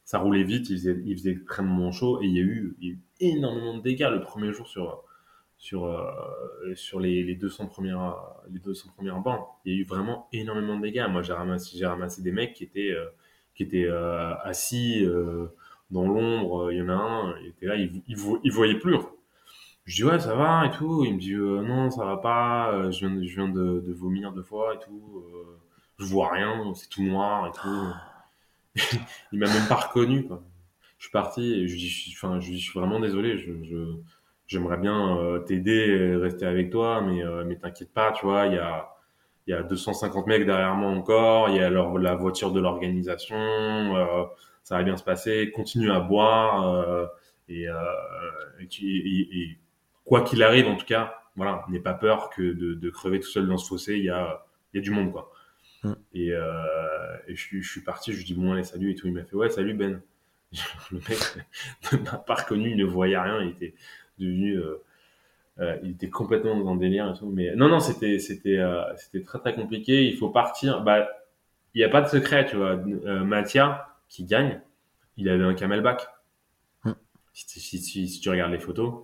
[0.10, 0.80] Ça roulait vite, il
[1.16, 2.76] faisait, extrêmement chaud et il y a eu,
[3.20, 8.16] énormément de dégâts le premier jour sur euh, les, les 200 premières
[8.50, 9.44] les 200 premières bandes.
[9.66, 11.06] Il y a eu vraiment énormément de dégâts.
[11.12, 13.06] Moi, j'ai ramassé ramassé des mecs qui étaient euh,
[13.92, 15.06] euh, assis
[15.92, 16.72] dans l'ombre.
[16.72, 18.98] Il y en a un, il était là, il, il, vo- il voyait plus.
[19.86, 21.04] Je dis ouais ça va et tout.
[21.06, 22.90] Il me dit non ça va pas.
[22.92, 25.24] Je viens de, vomir deux fois et tout.
[26.00, 27.94] je vois rien, c'est tout noir et tout.
[29.32, 30.44] il m'a même pas reconnu quoi.
[30.98, 33.38] Je suis parti et je lui dis, enfin je je suis vraiment désolé.
[33.38, 33.96] Je, je
[34.48, 38.56] j'aimerais bien euh, t'aider, rester avec toi, mais euh, mais t'inquiète pas, tu vois, il
[38.56, 38.90] y a
[39.48, 42.60] il y a 250 mecs derrière moi encore, il y a leur, la voiture de
[42.60, 44.26] l'organisation, euh,
[44.64, 47.08] ça va bien se passer, continue à boire euh,
[47.50, 47.76] et, euh,
[48.60, 49.58] et, et- et
[50.06, 53.28] quoi qu'il arrive en tout cas, voilà, n'aie pas peur que de, de crever tout
[53.30, 55.32] seul dans ce fossé, il y a il y a du monde quoi.
[55.84, 55.94] Mm.
[56.14, 58.96] Et, euh, et je, suis- je suis parti, je lui dis bon allez salut et
[58.96, 60.02] tout, il m'a fait ouais salut Ben.
[60.92, 61.20] Le mec
[61.94, 63.76] ne m'a pas reconnu, il ne voyait rien, il était
[64.18, 64.82] devenu euh,
[65.60, 67.30] euh, il était complètement dans un délire et tout.
[67.30, 70.06] Mais non, non, c'était, c'était, euh, c'était très très compliqué.
[70.06, 70.82] Il faut partir.
[70.82, 71.08] Bah,
[71.74, 72.72] il n'y a pas de secret, tu vois.
[73.06, 74.62] Euh, Mathia, qui gagne,
[75.18, 76.08] il avait un camelback.
[76.86, 76.94] Hmm.
[77.34, 79.04] Si, si, si, si tu regardes les photos,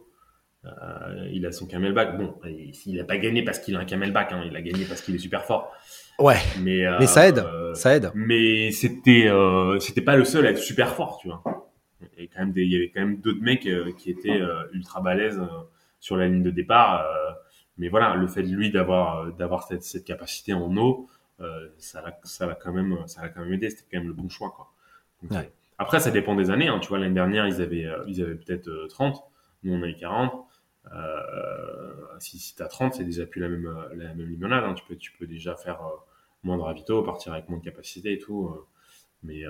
[0.66, 2.18] euh, il a son camelback.
[2.18, 4.32] Bon, il, il a pas gagné parce qu'il a un camelback.
[4.32, 5.74] Hein, il a gagné parce qu'il est super fort.
[6.20, 8.12] Ouais, Mais, euh, mais ça aide, euh, ça aide.
[8.16, 11.44] mais c'était euh, c'était pas le seul à être super fort, tu vois.
[12.02, 14.12] Il y avait quand même des, il y avait quand même d'autres mecs euh, qui
[14.12, 14.40] étaient
[14.74, 15.42] ultra balèzes
[16.00, 17.02] sur la ligne de départ.
[17.02, 17.32] euh,
[17.78, 21.10] mais voilà, le fait de lui d'avoir d'avoir cette, cette capacité en eau,
[21.42, 23.70] euh, ça l'a ça l'a quand même ça l'a quand même aidé.
[23.70, 24.72] C'était quand même le bon choix, quoi.
[25.22, 25.52] Donc, Ouais.
[25.78, 26.70] Après, ça dépend des années.
[26.70, 29.22] Hein, tu vois, l'année dernière, ils avaient ils avaient peut-être euh, 30.
[29.64, 30.45] Nous, on avait 40.
[30.94, 34.64] Euh, si si t'as 30, c'est déjà plus la même euh, la même limonade.
[34.64, 34.74] Hein.
[34.74, 35.96] Tu peux tu peux déjà faire euh,
[36.44, 38.56] moins de ravito, partir avec moins de capacité et tout.
[39.24, 39.44] mais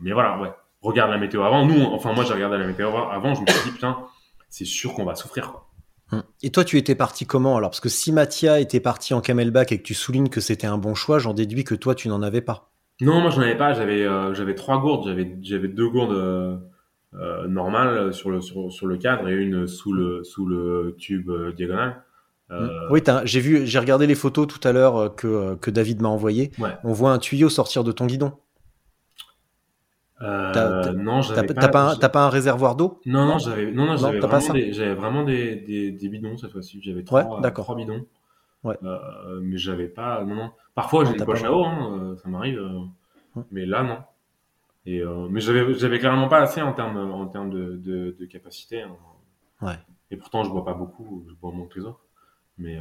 [0.00, 0.52] mais voilà, ouais.
[0.82, 1.66] regarde la météo avant.
[1.66, 4.06] Nous, enfin moi j'ai regardé la météo avant, je me suis dit putain,
[4.48, 5.68] c'est sûr qu'on va souffrir quoi.
[6.12, 6.22] Hum.
[6.42, 7.70] Et toi, tu étais parti comment alors?
[7.70, 10.76] Parce que si Mathia était parti en camelback et que tu soulignes que c'était un
[10.76, 12.70] bon choix, j'en déduis que toi, tu n'en avais pas.
[13.00, 13.72] Non, moi j'en avais pas.
[13.72, 15.08] J'avais euh, j'avais trois gourdes.
[15.08, 16.12] J'avais j'avais deux gourdes
[17.14, 20.94] euh, euh normales sur le sur, sur, le cadre et une sous le sous le
[20.98, 22.02] tube diagonal.
[22.50, 22.70] Hum.
[22.90, 26.50] Oui, j'ai vu, j'ai regardé les photos tout à l'heure que, que David m'a envoyé.
[26.84, 28.32] On voit un tuyau sortir de ton guidon.
[30.22, 31.96] Euh, non, j'avais pas.
[31.98, 33.00] T'as pas, un réservoir d'eau?
[33.04, 36.80] Non, non, j'avais, non, non, j'avais vraiment, vraiment des, des, des, bidons cette fois-ci.
[36.82, 38.04] J'avais trois, trois bidons.
[38.62, 38.78] Ouais.
[38.82, 40.50] Euh, mais j'avais pas, non, non.
[40.74, 42.58] Parfois, j'ai une poche à eau, hein, euh, ça m'arrive.
[42.58, 43.98] Euh, mais là, non.
[44.86, 48.26] Et, euh, mais j'avais, j'avais clairement pas assez en termes, en termes de, de, de
[48.26, 48.82] capacité.
[48.82, 48.96] Hein.
[49.62, 49.78] Ouais.
[50.10, 52.04] Et pourtant, je bois pas beaucoup, je bois moins que les autres.
[52.58, 52.78] Mais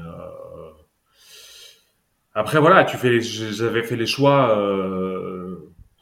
[2.36, 4.56] après, voilà, tu fais, j'avais fait les choix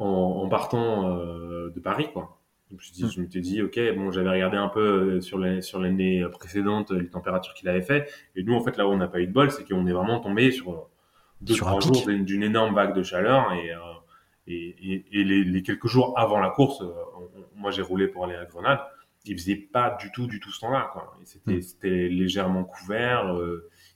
[0.02, 2.38] en, partant euh, de Paris, quoi.
[2.70, 5.80] Donc, je, je m'étais dit, ok, bon, j'avais regardé un peu euh, sur l'année sur
[5.80, 9.08] l'année précédente les températures qu'il avait fait, et nous, en fait, là où on n'a
[9.08, 10.88] pas eu de bol, c'est qu'on est vraiment tombé sur
[11.41, 13.72] deux trois jours d'une énorme vague de chaleur, et,
[14.48, 16.84] euh, et, et, les, quelques jours avant la course,
[17.56, 18.80] moi, j'ai roulé pour aller à Grenade,
[19.26, 21.16] il faisait pas du tout, du tout ce temps-là, quoi.
[21.24, 23.38] C'était, c'était légèrement couvert,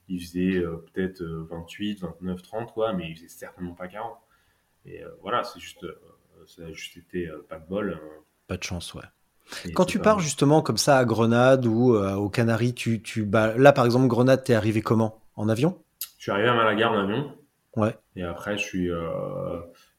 [0.08, 4.16] il faisait peut-être 28, 29, 30, quoi, mais il faisait certainement pas 40.
[4.86, 5.94] Et euh, voilà, c'est juste, euh,
[6.46, 7.98] ça a juste été euh, pas de bol.
[8.46, 9.02] Pas de chance, ouais.
[9.74, 13.72] Quand tu pars justement comme ça à Grenade ou aux Canaries, tu, tu bah, là
[13.72, 15.22] par exemple Grenade, t'es arrivé comment?
[15.36, 15.80] En avion?
[16.18, 17.32] Je suis arrivé à Malaga en avion.
[17.76, 17.96] Ouais.
[18.16, 18.90] Et après, je suis,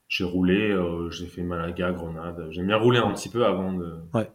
[0.07, 0.75] j'ai roulé,
[1.11, 2.47] j'ai fait Malaga, Grenade.
[2.51, 3.95] J'aime bien rouler un petit peu avant de.
[4.13, 4.31] Ouais.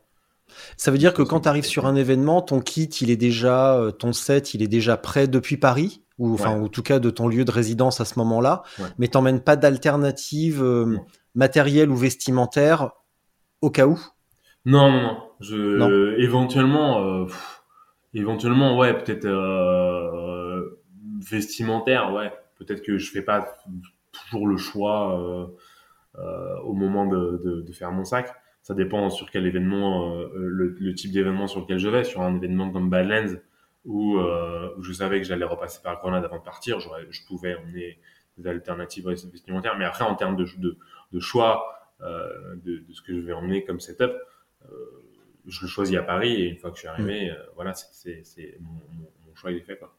[0.76, 3.80] Ça veut dire que quand tu arrives sur un événement, ton kit, il est déjà,
[3.98, 6.02] ton set, il est déjà prêt depuis Paris?
[6.18, 9.08] Ou enfin, en tout cas de ton lieu de résidence à ce moment-là, mais mais
[9.08, 10.98] t'emmènes pas d'alternative euh,
[11.34, 12.92] matérielle ou vestimentaire
[13.60, 13.98] au cas où?
[14.64, 15.18] Non, non, non.
[15.40, 17.26] Je, éventuellement, euh,
[18.14, 20.80] éventuellement, ouais, peut-être euh,
[21.28, 22.32] vestimentaire, ouais.
[22.56, 23.56] Peut-être que je fais pas
[24.12, 25.50] toujours le choix
[26.64, 28.32] au moment de, faire mon sac.
[28.62, 32.04] Ça dépend sur quel événement, le, le, type d'événement sur lequel je vais.
[32.04, 33.34] Sur un événement comme Badlands,
[33.84, 36.78] où, euh, où je savais que j'allais repasser par Grenade avant de partir.
[36.80, 37.98] Je pouvais emmener
[38.38, 39.76] des alternatives vestimentaires.
[39.78, 40.76] Mais après, en termes de, de,
[41.12, 44.12] de choix euh, de, de, ce que je vais emmener comme setup,
[44.64, 44.68] euh,
[45.46, 47.30] je le choisis à Paris et une fois que je suis arrivé, mm.
[47.30, 48.22] euh, voilà, c'est
[48.60, 49.76] mon, mon, mon, choix il est fait.
[49.76, 49.94] Quoi.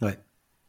[0.00, 0.18] Ouais.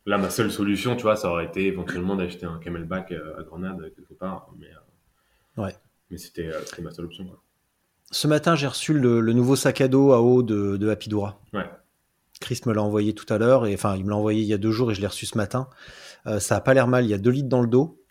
[0.05, 3.43] Là, ma seule solution, tu vois, ça aurait été éventuellement d'acheter un camelback euh, à
[3.43, 4.49] Grenade quelque part.
[4.57, 5.75] Mais, euh, ouais.
[6.09, 6.49] mais c'était
[6.81, 7.25] ma seule option.
[7.25, 7.41] Quoi.
[8.09, 11.39] Ce matin, j'ai reçu le, le, nouveau sac à dos à eau de, de Apidora.
[11.53, 11.69] Ouais.
[12.41, 14.53] Chris me l'a envoyé tout à l'heure, et enfin, il me l'a envoyé il y
[14.53, 15.69] a deux jours et je l'ai reçu ce matin.
[16.27, 18.03] Euh, ça a pas l'air mal, il y a deux litres dans le dos.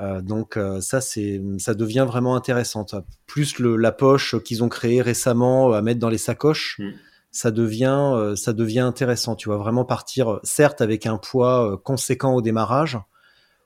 [0.00, 2.84] Euh, donc euh, ça, c'est, ça devient vraiment intéressant.
[3.26, 6.90] Plus le, la poche qu'ils ont créée récemment à mettre dans les sacoches, mm.
[7.34, 9.34] Ça devient, ça devient intéressant.
[9.34, 12.98] Tu vas vraiment partir, certes avec un poids conséquent au démarrage,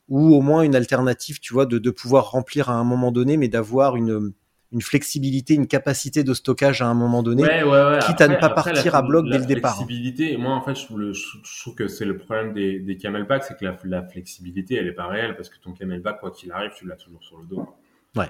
[0.09, 3.37] ou au moins une alternative, tu vois, de, de pouvoir remplir à un moment donné,
[3.37, 4.33] mais d'avoir une
[4.73, 8.95] une flexibilité, une capacité de stockage à un moment donné, quitte à ne pas partir
[8.95, 9.79] à bloc dès le départ.
[9.81, 13.57] La flexibilité, moi en fait, je, trouve que c'est le problème des, des camelbacks, c'est
[13.57, 16.87] que la, flexibilité, elle est pas réelle parce que ton camelback, quoi qu'il arrive, tu
[16.87, 17.67] l'as toujours sur le dos.
[18.15, 18.29] Ouais.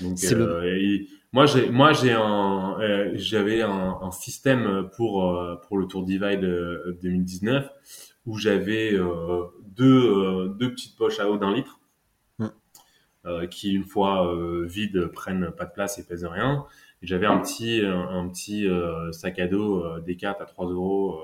[0.00, 0.98] Donc, euh,
[1.32, 6.04] moi, j'ai, moi, j'ai un, euh, j'avais un, un, système pour euh, pour le Tour
[6.04, 6.40] Divide
[7.02, 7.68] 2019
[8.26, 8.92] où j'avais
[9.76, 11.78] deux deux petites poches à eau d'un litre
[13.26, 16.66] euh, qui une fois euh, vides prennent pas de place et pèsent rien.
[17.00, 21.20] J'avais un petit un, petit euh, sac à dos D4 à 3 euros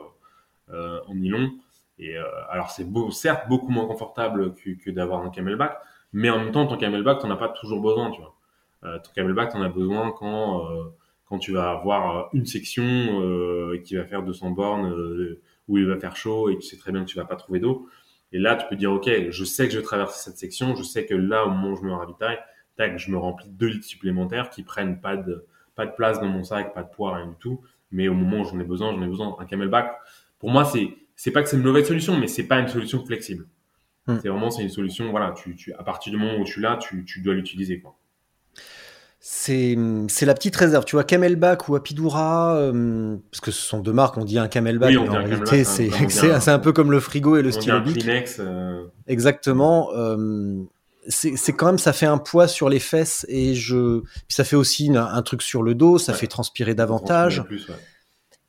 [0.70, 1.50] en nylon.
[1.98, 2.16] Et
[2.48, 5.78] alors c'est beau, certes beaucoup moins confortable que, que d'avoir un camelback,
[6.14, 8.34] mais en même temps ton camelback t'en as pas toujours besoin, tu vois.
[8.84, 10.66] Euh, ton camelback t'en as besoin quand
[11.26, 12.80] quand tu vas avoir une section
[13.84, 14.92] qui va faire 200 bornes
[15.68, 17.60] où il va faire chaud et tu sais très bien que tu vas pas trouver
[17.60, 17.88] d'eau.
[18.32, 20.82] Et là, tu peux dire, OK, je sais que je vais traverser cette section, je
[20.82, 22.38] sais que là, au moment où je me ravitaille,
[22.76, 26.28] tac, je me remplis deux litres supplémentaires qui prennent pas de, pas de place dans
[26.28, 27.60] mon sac, pas de poids, rien du tout.
[27.90, 29.36] Mais au moment où j'en ai besoin, j'en ai besoin.
[29.40, 29.96] Un camelback,
[30.38, 33.04] pour moi, c'est, c'est pas que c'est une mauvaise solution, mais c'est pas une solution
[33.04, 33.46] flexible.
[34.06, 34.18] Hmm.
[34.22, 36.76] C'est vraiment, c'est une solution, voilà, tu, tu, à partir du moment où tu l'as,
[36.76, 37.96] tu, tu dois l'utiliser, quoi
[39.22, 40.84] c'est la petite réserve.
[40.86, 44.48] Tu vois, Camelback ou Apidura, euh, parce que ce sont deux marques, on dit un
[44.48, 47.76] Camelback, mais en réalité, c'est un peu comme le frigo et le stylo
[48.40, 48.86] euh...
[49.06, 49.90] Exactement.
[49.94, 50.62] Euh,
[51.06, 54.56] c'est quand même, ça fait un poids sur les fesses et je, Puis ça fait
[54.56, 57.44] aussi un truc sur le dos, ça fait transpirer davantage.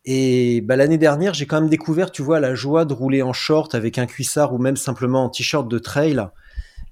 [0.05, 3.33] Et bah, l'année dernière, j'ai quand même découvert, tu vois, la joie de rouler en
[3.33, 6.25] short avec un cuissard ou même simplement en t-shirt de trail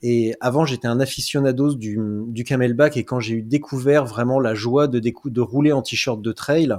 [0.01, 2.97] Et avant, j'étais un aficionados du, du camelback.
[2.97, 6.75] Et quand j'ai eu découvert vraiment la joie de, de rouler en t-shirt de trail,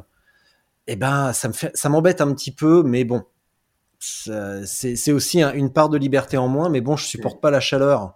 [0.87, 3.23] eh ben, ça me fait, ça m'embête un petit peu, mais bon,
[4.01, 8.15] c'est aussi une part de liberté en moins, mais bon, je supporte pas la chaleur,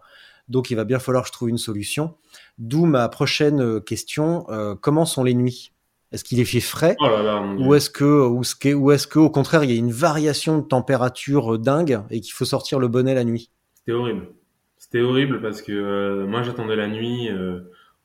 [0.49, 2.15] donc il va bien falloir que je trouve une solution.
[2.59, 5.73] D'où ma prochaine euh, question euh, comment sont les nuits?
[6.11, 6.97] Est-ce qu'il est fait frais?
[7.01, 8.05] Oh là là, ou est-ce que
[8.75, 12.21] ou est-ce que au contraire il y a une variation de température euh, dingue et
[12.21, 13.51] qu'il faut sortir le bonnet la nuit?
[13.75, 14.29] C'était horrible.
[14.95, 17.29] C'était horrible parce que moi j'attendais la nuit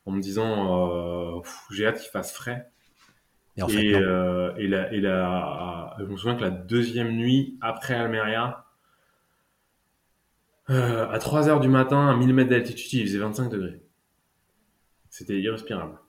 [0.07, 2.67] en me disant j'ai hâte qu'il fasse frais.
[3.57, 7.11] Et, en fait, et, euh, et, la, et la, je me souviens que la deuxième
[7.11, 8.65] nuit après Almeria,
[10.71, 13.81] euh, à 3 heures du matin, à 1000 mètres d'altitude, il faisait 25 degrés.
[15.11, 15.99] C'était irrespirable.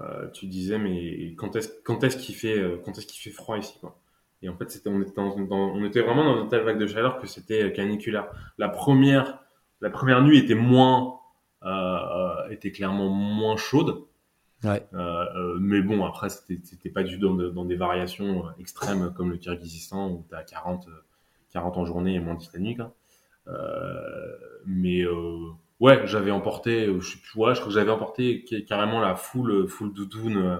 [0.00, 3.36] Euh, tu disais, mais quand est-ce quand est-ce qu'il fait euh, quand est-ce qu'il fait
[3.36, 3.96] froid ici quoi?
[4.42, 6.86] Et en fait, c'était on était dans, on était vraiment dans une telle vague de
[6.88, 8.26] chaleur que c'était caniculaire.
[8.58, 9.40] La première
[9.80, 11.20] la première nuit était moins
[11.62, 14.04] euh, était clairement moins chaude.
[14.64, 14.86] Ouais.
[14.92, 19.30] Euh, euh, mais bon, après, c'était pas du tout dans, dans, des variations extrêmes comme
[19.30, 20.86] le Kyrgyzstan où tu as 40,
[21.52, 22.76] 40 en journée et moins 10 la nuit.
[22.76, 22.94] Quoi.
[23.48, 25.50] Euh, mais euh,
[25.80, 29.66] ouais, j'avais emporté, je sais plus, ouais, je crois que j'avais emporté carrément la full,
[29.68, 30.56] full doudoune euh,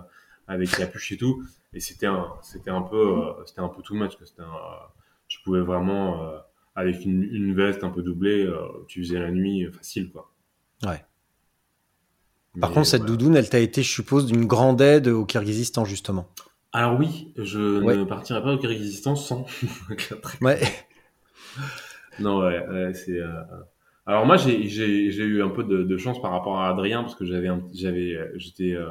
[0.48, 1.44] avec capuche et tout.
[1.72, 4.12] Et c'était un, c'était un peu, c'était un peu too much.
[4.24, 4.42] C'était
[5.28, 6.32] tu pouvais vraiment,
[6.74, 8.48] avec une, une, veste un peu doublée,
[8.88, 10.32] tu faisais la nuit facile, quoi.
[10.84, 11.04] Ouais.
[12.58, 16.28] Par contre, cette doudoune, elle t'a été, je suppose, d'une grande aide au Kyrgyzstan, justement.
[16.72, 19.46] Alors oui, je ne partirai pas au Kyrgyzstan sans
[20.40, 20.60] Ouais.
[22.20, 23.18] non, ouais, c'est.
[23.18, 23.42] Euh...
[24.06, 27.24] Alors moi, j'ai eu un peu de, de, chance par rapport à Adrien parce que
[27.24, 28.88] j'avais j'avais j'étais euh,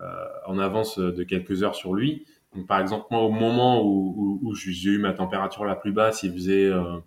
[0.00, 0.04] euh,
[0.46, 2.26] en avance de quelques heures sur lui.
[2.54, 5.92] Donc par exemple, moi, au moment où, où, où j'ai eu ma température la plus
[5.92, 6.98] basse, il faisait, euh,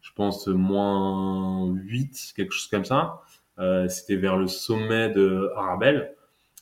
[0.00, 3.20] je pense, moins 8, quelque chose comme ça.
[3.58, 6.14] Euh, c'était vers le sommet de Arabelle.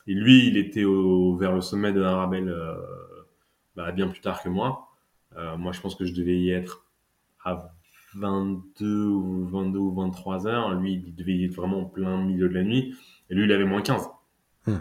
[0.07, 2.75] Et lui, il était au, vers le sommet de Arabelle euh,
[3.75, 4.89] bah, bien plus tard que moi.
[5.37, 6.87] Euh, moi, je pense que je devais y être
[7.45, 7.73] à
[8.15, 10.75] 22 ou 22 ou 23 heures.
[10.75, 12.97] Lui, il devait y être vraiment en plein milieu de la nuit.
[13.29, 14.09] Et lui, il avait moins 15.
[14.67, 14.77] Hmm.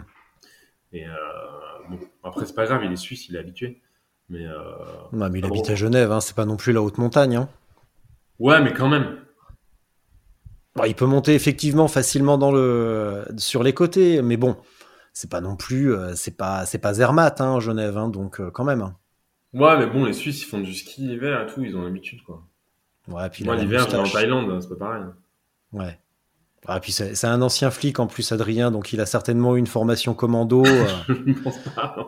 [0.92, 1.12] Et euh,
[1.88, 3.80] bon, après, c'est pas grave, il est suisse, il est habitué.
[4.28, 4.58] Mais, euh,
[5.12, 7.36] mais il habite à Genève, hein, c'est pas non plus la haute montagne.
[7.36, 7.48] Hein.
[8.38, 9.18] Ouais, mais quand même.
[10.74, 14.56] Bah, il peut monter effectivement facilement dans le sur les côtés, mais bon,
[15.14, 18.50] c'est pas non plus, euh, c'est pas c'est pas Zermatt hein, Genève, hein, donc euh,
[18.50, 18.92] quand même.
[19.54, 22.22] Ouais, mais bon, les Suisses ils font du ski l'hiver et tout, ils ont l'habitude
[22.24, 22.42] quoi.
[23.08, 25.04] Ouais, puis moi l'hiver je vais en Thaïlande, c'est pas pareil.
[25.72, 25.98] Ouais.
[26.68, 29.66] Ah, puis c'est un ancien flic en plus, Adrien, donc il a certainement eu une
[29.66, 30.64] formation commando.
[30.66, 30.84] Euh.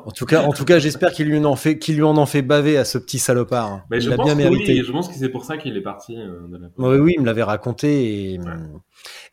[0.05, 2.27] en tout cas, en tout cas, j'espère qu'il lui en fait, qu'il lui en, en
[2.27, 3.83] fait baver à ce petit salopard.
[3.91, 4.75] Mais je, il pense bien mérité.
[4.75, 6.17] Oui, je pense que c'est pour ça qu'il est parti.
[6.17, 6.69] Euh, de la...
[6.77, 8.41] oui, oui, il me l'avait raconté et,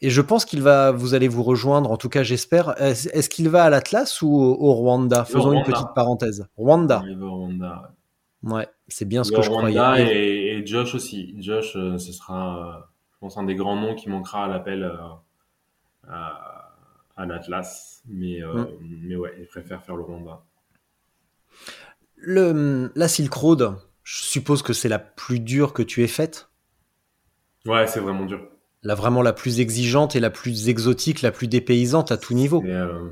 [0.01, 1.91] et je pense qu'il va, vous allez vous rejoindre.
[1.91, 2.75] En tout cas, j'espère.
[2.79, 5.25] Est-ce qu'il va à l'Atlas ou au Rwanda?
[5.25, 6.45] Faisons une petite parenthèse.
[6.55, 7.03] Rwanda.
[7.07, 7.91] Il va au Rwanda.
[8.43, 10.03] Ouais, c'est bien ce que je croyais.
[10.03, 11.33] Et, et, Josh aussi.
[11.39, 12.94] Josh, euh, ce sera je
[13.25, 14.97] pense, un des grands noms qui manquera à l'appel euh,
[16.07, 16.71] à,
[17.17, 18.03] à l'Atlas.
[18.07, 18.99] Mais, euh, mm.
[19.01, 20.43] mais ouais, il préfère faire le Rwanda.
[22.17, 26.49] Le, la Silk Road, je suppose que c'est la plus dure que tu aies faite?
[27.65, 28.47] Ouais, c'est vraiment dur.
[28.83, 32.63] La vraiment la plus exigeante et la plus exotique, la plus dépaysante à tout niveau.
[32.63, 33.09] Euh...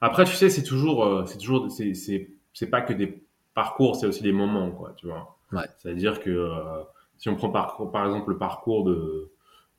[0.00, 3.22] Après, tu sais, c'est toujours, c'est toujours, c'est pas que des
[3.54, 5.36] parcours, c'est aussi des moments, quoi, tu vois.
[5.52, 5.66] Ouais.
[5.78, 6.50] C'est-à-dire que
[7.18, 9.33] si on prend par, par exemple le parcours de,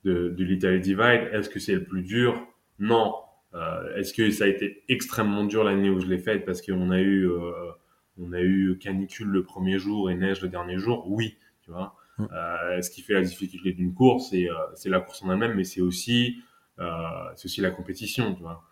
[0.05, 2.47] de, de l'Italy Divide, est-ce que c'est le plus dur?
[2.79, 3.15] Non.
[3.55, 6.91] Euh, est-ce que ça a été extrêmement dur l'année où je l'ai faite parce qu'on
[6.91, 7.71] a eu euh,
[8.17, 11.09] on a eu canicule le premier jour et neige le dernier jour?
[11.09, 11.95] Oui, tu vois.
[12.17, 12.25] Mm.
[12.31, 15.63] Euh, ce qui fait la difficulté d'une course, c'est c'est la course en elle-même, mais
[15.63, 16.37] c'est aussi
[16.77, 18.63] c'est aussi la compétition, tu vois.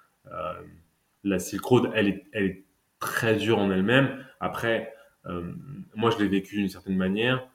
[1.23, 2.65] La Silk Road, elle est elle est
[2.99, 4.23] très dure en elle-même.
[4.39, 4.93] Après,
[5.95, 7.47] moi je l'ai vécu d'une certaine manière.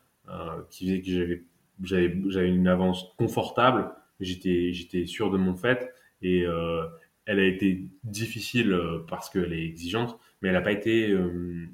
[0.70, 1.44] Qui faisait que j'avais
[1.82, 6.84] j'avais j'avais une avance confortable j'étais j'étais sûr de mon fait et euh,
[7.24, 11.66] elle a été difficile euh, parce qu'elle est exigeante mais elle n'a pas été euh,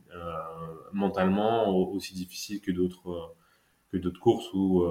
[0.93, 3.35] mentalement aussi difficile que d'autres
[3.91, 4.85] que d'autres courses où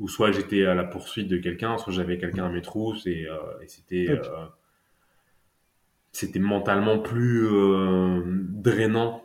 [0.00, 3.26] où soit j'étais à la poursuite de quelqu'un soit j'avais quelqu'un à mes trousses et,
[3.62, 4.08] et c'était
[6.12, 7.48] c'était mentalement plus
[8.50, 9.24] drainant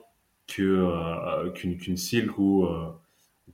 [0.49, 2.89] que euh, qu'une qu'une silk euh,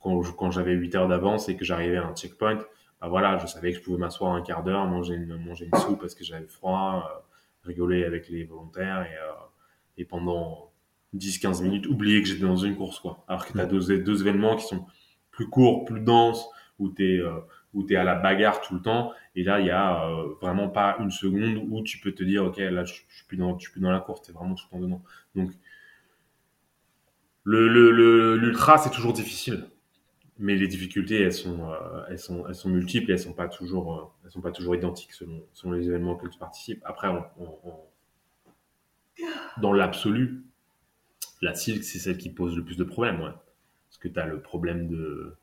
[0.05, 2.59] quand, quand j'avais 8 heures d'avance et que j'arrivais à un checkpoint,
[3.01, 5.79] bah voilà, je savais que je pouvais m'asseoir un quart d'heure, manger une, manger une
[5.79, 10.71] soupe parce que j'avais froid, euh, rigoler avec les volontaires et, et pendant
[11.15, 13.25] 10-15 minutes, oublier que j'étais dans une course, quoi.
[13.27, 14.85] Alors que tu as deux, deux événements qui sont
[15.31, 16.47] plus courts, plus denses,
[16.77, 17.23] où tu es,
[17.89, 19.11] es à la bagarre tout le temps.
[19.35, 20.07] Et là, il y a
[20.39, 23.37] vraiment pas une seconde où tu peux te dire, OK, là, je, je suis plus
[23.37, 25.01] dans, je suis plus dans la course, tu es vraiment tout le temps dedans.
[25.33, 25.51] Donc,
[27.43, 29.67] le, le, l'ultra, c'est toujours difficile.
[30.37, 31.71] Mais les difficultés, elles sont,
[32.09, 35.13] elles sont, elles sont multiples et elles sont pas toujours, elles sont pas toujours identiques
[35.13, 36.81] selon, selon les événements auxquels tu participes.
[36.83, 37.07] Après,
[39.61, 40.43] dans l'absolu,
[41.41, 43.31] la silk, c'est celle qui pose le plus de problèmes, ouais.
[43.89, 45.35] Parce que tu as le problème de,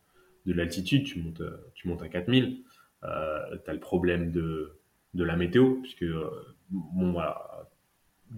[0.46, 1.42] de l'altitude, tu montes,
[1.74, 2.62] tu montes à 4000,
[3.04, 4.78] euh, tu as le problème de,
[5.14, 6.30] de la météo, puisque, euh,
[6.70, 7.66] bon, voilà,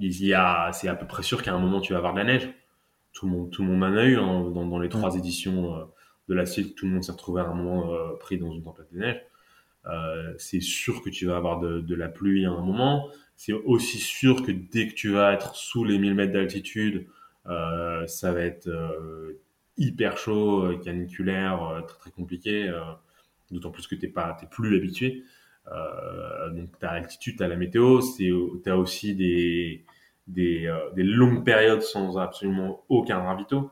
[0.00, 2.18] il y a, c'est à peu près sûr qu'à un moment, tu vas avoir de
[2.18, 2.48] la neige.
[3.12, 5.76] Tout le monde, tout le monde en a eu, hein, dans, dans les trois éditions
[5.76, 5.84] euh,
[6.28, 8.62] de la silk, tout le monde s'est retrouvé à un moment euh, pris dans une
[8.62, 9.22] tempête de neige.
[9.86, 13.08] Euh, c'est sûr que tu vas avoir de, de, la pluie à un moment.
[13.36, 17.06] C'est aussi sûr que dès que tu vas être sous les 1000 mètres d'altitude,
[17.46, 18.70] euh, ça va être
[19.76, 22.72] hyper chaud, caniculaire, très très compliqué.
[23.50, 25.24] D'autant plus que t'es pas, t'es plus habitué.
[26.52, 28.30] donc t'as l'altitude, t'as la météo, c'est,
[28.62, 29.84] t'as aussi des
[30.26, 33.70] des, des, longues périodes sans absolument aucun ravito.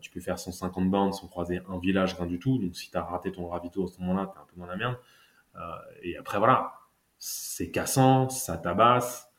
[0.00, 2.58] Tu peux faire 150 bandes sans croiser un village, rien du tout.
[2.58, 4.96] Donc si t'as raté ton ravito à ce moment-là, t'es un peu dans la merde.
[6.02, 6.72] et après voilà,
[7.20, 9.30] c'est cassant, ça tabasse.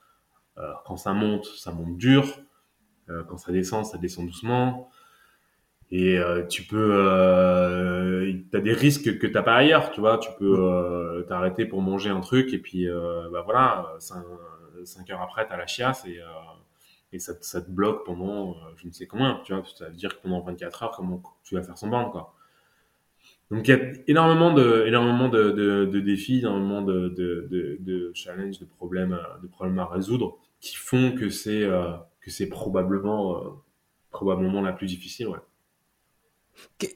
[0.57, 2.25] Euh, quand ça monte, ça monte dur.
[3.09, 4.89] Euh, quand ça descend, ça descend doucement.
[5.89, 10.17] Et euh, tu peux, euh, t'as des risques que t'as pas ailleurs, tu vois.
[10.19, 14.23] Tu peux euh, t'arrêter pour manger un truc et puis, euh, bah voilà, cinq,
[14.85, 16.19] cinq heures après, t'as la chiasse et,
[17.13, 19.63] et ça, ça, te bloque pendant je ne sais combien, tu vois.
[19.75, 22.33] Ça veut dire que pendant 24 heures, comment tu vas faire son bande, quoi.
[23.51, 28.59] Donc il y a énormément de, énormément de, de, de défis, énormément de, de, challenges,
[28.59, 31.91] de problèmes, de problèmes à résoudre qui font que c'est euh,
[32.21, 33.49] que c'est probablement euh,
[34.11, 35.27] probablement la plus difficile.
[35.27, 35.39] Ouais.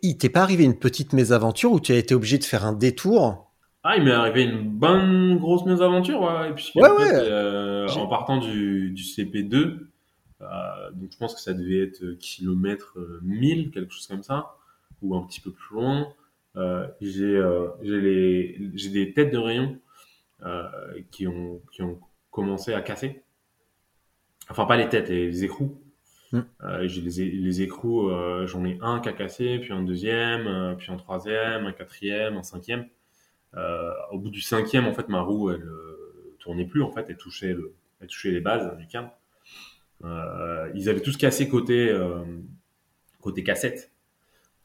[0.02, 2.74] Il t'est pas arrivé une petite mésaventure où tu as été obligé de faire un
[2.74, 3.52] détour?
[3.84, 6.50] Ah, il m'est arrivé une bonne grosse mésaventure, ouais.
[6.50, 7.12] Et puis, ouais, en, ouais.
[7.14, 9.90] euh, en partant du, du CP2, euh,
[10.94, 14.56] donc je pense que ça devait être kilomètre 1000, quelque chose comme ça,
[15.02, 16.14] ou un petit peu plus loin.
[16.58, 19.78] Euh, j'ai euh, des têtes de rayon
[20.44, 20.70] euh,
[21.12, 22.00] qui ont qui ont
[22.32, 23.24] commencé à casser
[24.50, 25.82] enfin pas les têtes les écrous
[26.32, 26.42] mm.
[26.84, 28.10] j'ai les, les écrous
[28.46, 32.44] j'en ai un qui a cassé puis un deuxième puis un troisième un quatrième un
[32.44, 32.88] cinquième
[34.12, 35.68] au bout du cinquième en fait ma roue elle
[36.40, 39.12] tournait plus en fait elle touchait le elle touchait les bases du cadre
[40.76, 41.92] ils avaient tous cassé côté
[43.22, 43.92] côté cassette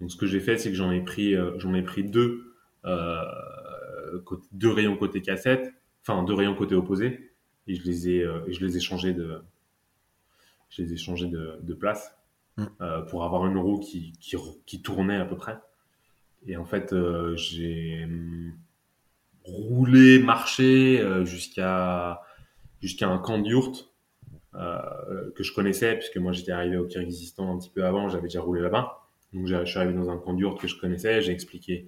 [0.01, 2.55] donc ce que j'ai fait, c'est que j'en ai pris, euh, j'en ai pris deux,
[2.87, 3.23] euh,
[4.53, 7.33] deux rayons côté cassette, enfin deux rayons côté opposé,
[7.67, 9.43] et je les ai, euh, je les ai changés de,
[10.71, 12.17] je les ai changés de, de place
[12.57, 12.65] Mm.
[12.81, 14.37] euh, pour avoir une roue qui, qui,
[14.67, 15.57] qui tournait à peu près.
[16.47, 18.53] Et en fait, euh, j'ai hum,
[19.45, 22.23] roulé, marché euh, jusqu'à
[22.83, 23.71] jusqu'à un camp de euh,
[24.53, 28.41] que je connaissais puisque moi j'étais arrivé au Kyrgyzstan un petit peu avant, j'avais déjà
[28.41, 29.01] roulé là-bas.
[29.33, 31.87] Donc je suis arrivé dans un camp d'yourte que je connaissais, j'ai expliqué,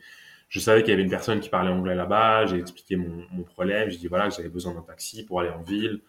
[0.48, 3.90] je savais qu'il y avait une personne qui parlait anglais là-bas, j'ai expliqué mon, problème,
[3.90, 6.00] j'ai dit voilà que j'avais besoin d'un taxi pour aller en ville,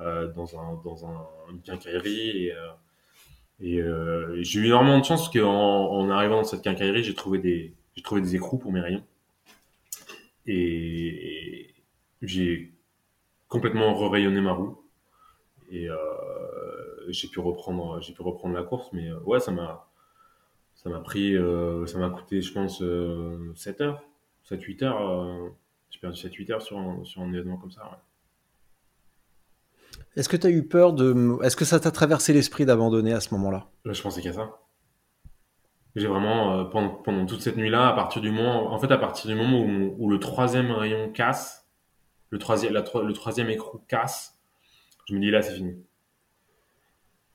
[0.00, 2.70] euh, dans un dans un, une quincaillerie et, euh,
[3.60, 7.38] et, euh, j'ai eu énormément de chance qu'en en arrivant dans cette quincaillerie, j'ai trouvé
[7.38, 9.04] des j'ai trouvé des écrous pour mes rayons.
[10.46, 11.74] Et
[12.22, 12.72] j'ai
[13.48, 14.81] complètement re-rayonné ma roue
[15.72, 15.96] et euh,
[17.08, 19.88] j'ai pu reprendre j'ai pu reprendre la course mais ouais ça m'a
[20.82, 24.02] ça m'a pris, euh, ça m'a coûté, je pense, euh, 7 heures,
[24.50, 25.10] 7-8 heures.
[25.10, 25.48] Euh,
[25.90, 27.82] j'ai perdu 7-8 heures sur un, sur un événement comme ça.
[27.84, 27.98] Ouais.
[30.16, 31.38] Est-ce que tu as eu peur de.
[31.44, 33.68] Est-ce que ça t'a traversé l'esprit d'abandonner à ce moment-là?
[33.84, 34.58] Là, je pensais qu'à ça.
[35.94, 38.98] J'ai vraiment, euh, pendant, pendant toute cette nuit-là, à partir du moment, en fait, à
[38.98, 41.68] partir du moment où, où le troisième rayon casse,
[42.30, 44.31] le troisième, la, le troisième écrou casse,
[45.06, 45.76] je me dis là, c'est fini.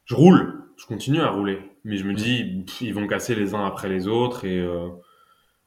[0.06, 3.54] Je roule, je continue à rouler, mais je me dis, pff, ils vont casser les
[3.54, 4.90] uns après les autres et, euh,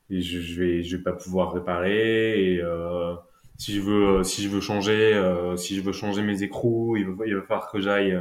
[0.08, 2.54] et je, je, vais, je vais pas pouvoir réparer.
[2.54, 3.14] Et euh,
[3.58, 7.06] si je veux, si je veux changer, euh, si je veux changer mes écrous, il
[7.06, 8.18] va, il va falloir que j'aille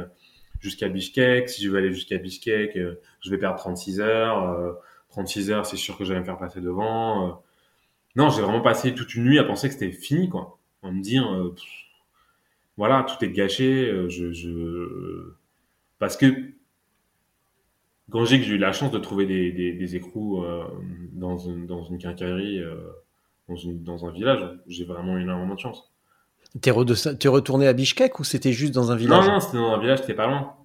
[0.60, 1.48] jusqu'à Bishkek.
[1.48, 4.42] Si je veux aller jusqu'à Bishkek, euh, je vais perdre 36 heures.
[4.50, 4.72] Euh,
[5.10, 7.28] 36 heures, c'est sûr que j'allais me faire passer devant.
[7.28, 7.32] Euh.
[8.16, 10.58] non, j'ai vraiment passé toute une nuit à penser que c'était fini, quoi.
[10.82, 11.64] À me dire, euh, pff,
[12.76, 14.08] voilà, tout est gâché.
[14.08, 15.34] je, je...
[15.98, 16.26] Parce que
[18.10, 20.64] quand j'ai que j'ai eu la chance de trouver des, des, des écrous euh,
[21.12, 22.74] dans, une, dans une quincaillerie, euh,
[23.48, 25.92] dans, une, dans un village, j'ai vraiment eu énormément de chance.
[26.60, 26.84] T'es, re
[27.18, 29.24] t'es retourné à Bishkek ou c'était juste dans un village?
[29.26, 30.56] Non, non, c'était dans un village, c'était pas loin.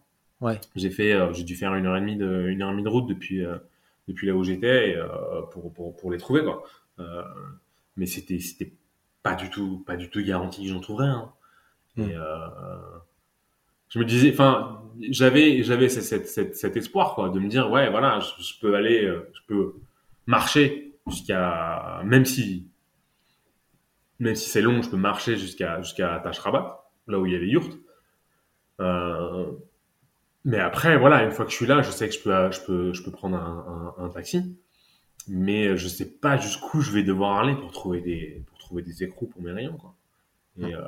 [0.41, 0.59] Ouais.
[0.75, 2.83] J'ai fait, euh, j'ai dû faire une heure et demie de, une heure et demie
[2.83, 3.43] de route depuis,
[4.07, 4.97] depuis là où j'étais
[5.51, 6.63] pour, pour, pour les trouver, quoi.
[7.95, 8.73] mais c'était c'était
[9.21, 11.07] pas du tout pas du tout garanti que j'en trouverais.
[11.07, 11.31] Hein.
[11.97, 12.01] Mm.
[12.03, 12.47] Et euh,
[13.89, 18.43] je me disais, enfin, j'avais j'avais cet, espoir quoi, de me dire ouais voilà, je,
[18.43, 19.75] je peux aller, euh, je peux
[20.25, 22.67] marcher jusqu'à même si
[24.19, 27.39] même si c'est long, je peux marcher jusqu'à jusqu'à Tashrabat, là où il y a
[27.39, 27.77] les yurts.
[28.79, 29.51] Euh,
[30.45, 32.61] mais après, voilà, une fois que je suis là, je sais que je peux, je
[32.61, 34.55] peux, je peux prendre un, un, un taxi,
[35.27, 39.03] mais je sais pas jusqu'où je vais devoir aller pour trouver des, pour trouver des
[39.03, 39.95] écrous pour mes rayons, quoi.
[40.59, 40.81] Et, euh,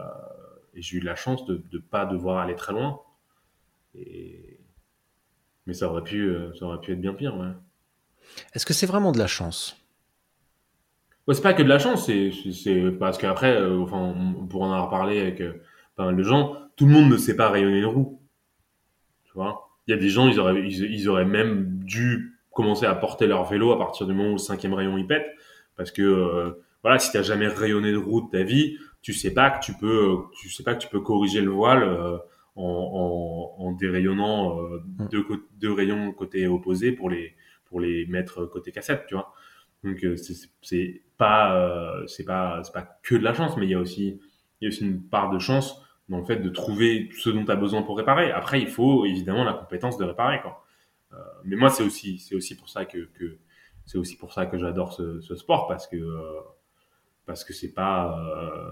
[0.78, 3.02] et j'ai eu la chance de ne pas devoir aller très loin.
[3.96, 4.60] Et...
[5.66, 7.52] Mais ça aurait pu, euh, ça aurait pu être bien pire, ouais.
[8.54, 9.76] Est-ce que c'est vraiment de la chance?
[11.28, 14.72] Ouais, c'est pas que de la chance, c'est, parce qu'après, euh, enfin, on pourra en
[14.72, 15.62] avoir parlé avec euh,
[15.96, 18.22] pas mal de gens, tout le monde ne sait pas rayonner une roue.
[19.26, 19.70] Tu vois?
[19.88, 23.28] Il y a des gens, ils auraient, ils, ils auraient même dû commencer à porter
[23.28, 25.26] leur vélo à partir du moment où le cinquième rayon y pète.
[25.76, 29.34] Parce que, euh, voilà, si t'as jamais rayonné de roue de ta vie, tu sais
[29.34, 32.18] pas que tu peux, tu sais pas que tu peux corriger le voile, euh,
[32.56, 34.82] en, en, en dérayonnant, euh,
[35.12, 37.36] deux, cô- deux rayons côté opposé pour les,
[37.66, 39.34] pour les mettre côté cassette, tu vois.
[39.84, 40.16] Donc euh,
[40.62, 44.20] c'est pas c'est pas c'est pas que de la chance, mais il y a aussi
[44.62, 47.46] il y a aussi une part de chance dans le fait de trouver ce dont
[47.46, 48.32] tu as besoin pour réparer.
[48.32, 50.64] Après, il faut évidemment la compétence de réparer quoi.
[51.14, 53.38] Euh, mais moi c'est aussi c'est aussi pour ça que, que
[53.86, 56.42] c'est aussi pour ça que j'adore ce, ce sport parce que euh,
[57.26, 58.72] parce que c'est pas euh,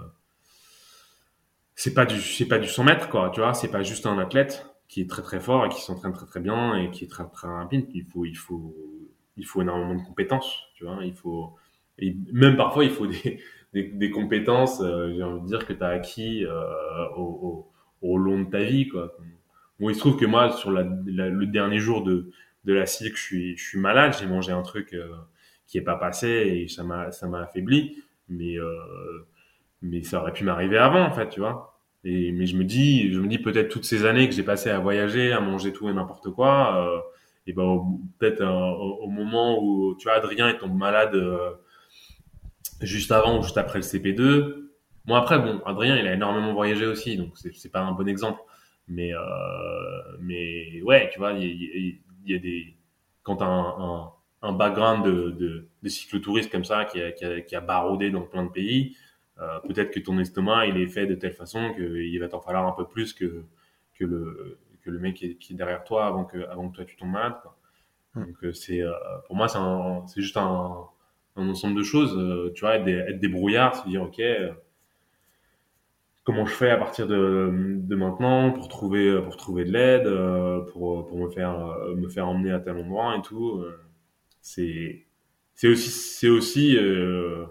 [1.75, 4.17] c'est pas du c'est pas du 100 mètres quoi, tu vois, c'est pas juste un
[4.19, 7.07] athlète qui est très très fort et qui s'entraîne très très bien et qui est
[7.07, 7.87] très très rapide.
[7.93, 8.75] Il faut il faut
[9.37, 10.99] il faut énormément de compétences, tu vois.
[11.03, 11.55] Il faut
[11.99, 13.39] et même parfois il faut des
[13.73, 16.63] des, des compétences, euh, j'ai envie de dire que tu as acquis euh,
[17.17, 17.67] au,
[18.01, 19.17] au, au long de ta vie, quoi.
[19.79, 22.31] Bon, il se trouve que moi sur la, le dernier jour de
[22.63, 25.07] de la cycle, je suis je suis malade, j'ai mangé un truc euh,
[25.67, 27.97] qui est pas passé et ça m'a ça m'a affaibli,
[28.29, 29.27] mais euh,
[29.81, 31.79] mais ça aurait pu m'arriver avant en fait, tu vois.
[32.03, 34.69] Et mais je me dis je me dis peut-être toutes ces années que j'ai passé
[34.69, 36.77] à voyager, à manger tout et n'importe quoi.
[36.87, 36.99] Euh,
[37.47, 41.51] et ben peut-être euh, au, moment où tu vois Adrien il tombe malade euh,
[42.81, 44.69] juste avant ou juste après le CP2
[45.05, 48.41] moi après bon Adrien il a énormément voyagé aussi donc c'est pas un bon exemple
[48.87, 49.19] mais euh,
[50.21, 52.75] mais ouais tu vois il y, a- des
[53.23, 54.11] quand t'as un, un,
[54.41, 58.09] un background de, de, de cyclotourisme comme ça qui a, qui, a, qui a baroudé
[58.09, 58.95] dans plein de pays
[59.39, 62.67] euh, peut-être que ton estomac il est fait de telle façon qu'il va t'en falloir
[62.67, 63.43] un peu plus que
[63.93, 66.75] que le que le mec qui est, qui est derrière toi avant que avant que
[66.75, 67.57] toi tu tombes malade quoi.
[68.15, 68.25] Mm.
[68.25, 68.91] donc euh, c'est euh,
[69.27, 69.59] pour moi c'est
[70.07, 70.85] c'est juste un,
[71.35, 74.51] un ensemble de choses euh, tu vois être, des, être débrouillard se dire ok euh,
[76.23, 80.61] comment je fais à partir de, de maintenant pour trouver pour trouver de l'aide euh,
[80.71, 83.79] pour pour me faire me faire emmener à tel endroit et tout euh,
[84.41, 85.05] c'est
[85.53, 87.45] c'est aussi c'est aussi euh,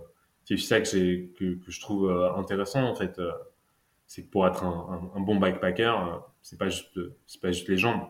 [0.44, 3.32] c'est ça que que, que je trouve euh, intéressant en fait euh,
[4.06, 7.52] c'est que pour être un, un, un bon bikepacker euh, c'est pas juste c'est pas
[7.52, 8.06] juste les jambes.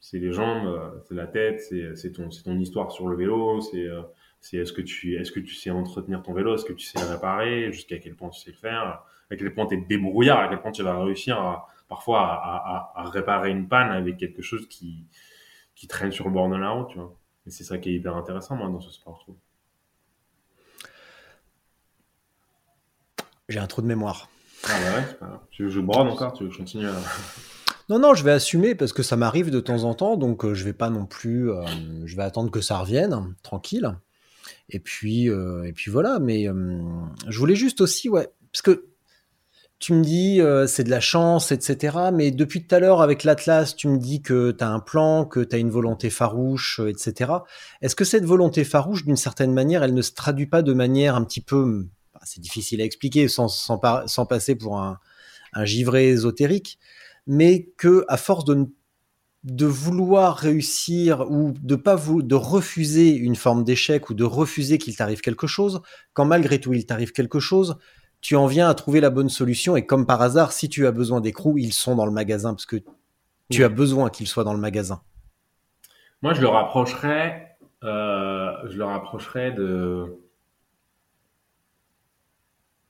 [0.00, 3.60] C'est les jambes c'est la tête c'est c'est ton c'est ton histoire sur le vélo
[3.60, 3.86] c'est
[4.40, 6.98] c'est est-ce que tu est-ce que tu sais entretenir ton vélo est-ce que tu sais
[7.00, 10.40] le réparer jusqu'à quel point tu sais le faire à quel point tu es débrouillard
[10.40, 14.16] à quel point tu vas réussir à, parfois à, à, à réparer une panne avec
[14.16, 15.06] quelque chose qui
[15.76, 17.16] qui traîne sur le bord de la route tu vois.
[17.46, 19.36] Et c'est ça qui est hyper intéressant moi dans ce sport je trouve
[23.52, 24.30] J'ai un trou de mémoire.
[24.64, 26.86] ah bah ouais pas tu veux que je brode encore tu veux que je continue
[26.88, 26.94] à...
[27.88, 30.54] Non, non, je vais assumer parce que ça m'arrive de temps en temps, donc euh,
[30.54, 31.50] je vais pas non plus.
[31.50, 31.62] euh,
[32.06, 33.98] je vais attendre que ça revienne, tranquille.
[34.70, 36.18] Et puis, euh, et puis voilà.
[36.18, 36.46] Mais
[37.28, 38.86] je voulais juste aussi, ouais, parce que
[39.78, 41.98] tu me dis c'est de la chance, etc.
[42.14, 45.26] Mais depuis tout à l'heure avec l'Atlas, tu me dis que tu as un plan,
[45.26, 47.32] que tu as une volonté farouche, etc.
[47.82, 51.16] Est-ce que cette volonté farouche, d'une certaine manière, elle ne se traduit pas de manière
[51.16, 51.88] un petit peu,
[52.24, 54.98] c'est difficile à expliquer sans, sans, par- sans passer pour un,
[55.52, 56.78] un givré ésotérique,
[57.26, 58.66] mais que à force de,
[59.44, 64.78] de vouloir réussir ou de pas vou- de refuser une forme d'échec ou de refuser
[64.78, 65.82] qu'il t'arrive quelque chose,
[66.14, 67.76] quand malgré tout il t'arrive quelque chose,
[68.20, 70.92] tu en viens à trouver la bonne solution et comme par hasard, si tu as
[70.92, 72.76] besoin d'écrous, ils sont dans le magasin parce que
[73.50, 73.64] tu Oui.
[73.64, 75.02] as besoin qu'ils soient dans le magasin.
[76.22, 80.16] Moi, je le rapprocherais, euh, je le rapprocherais de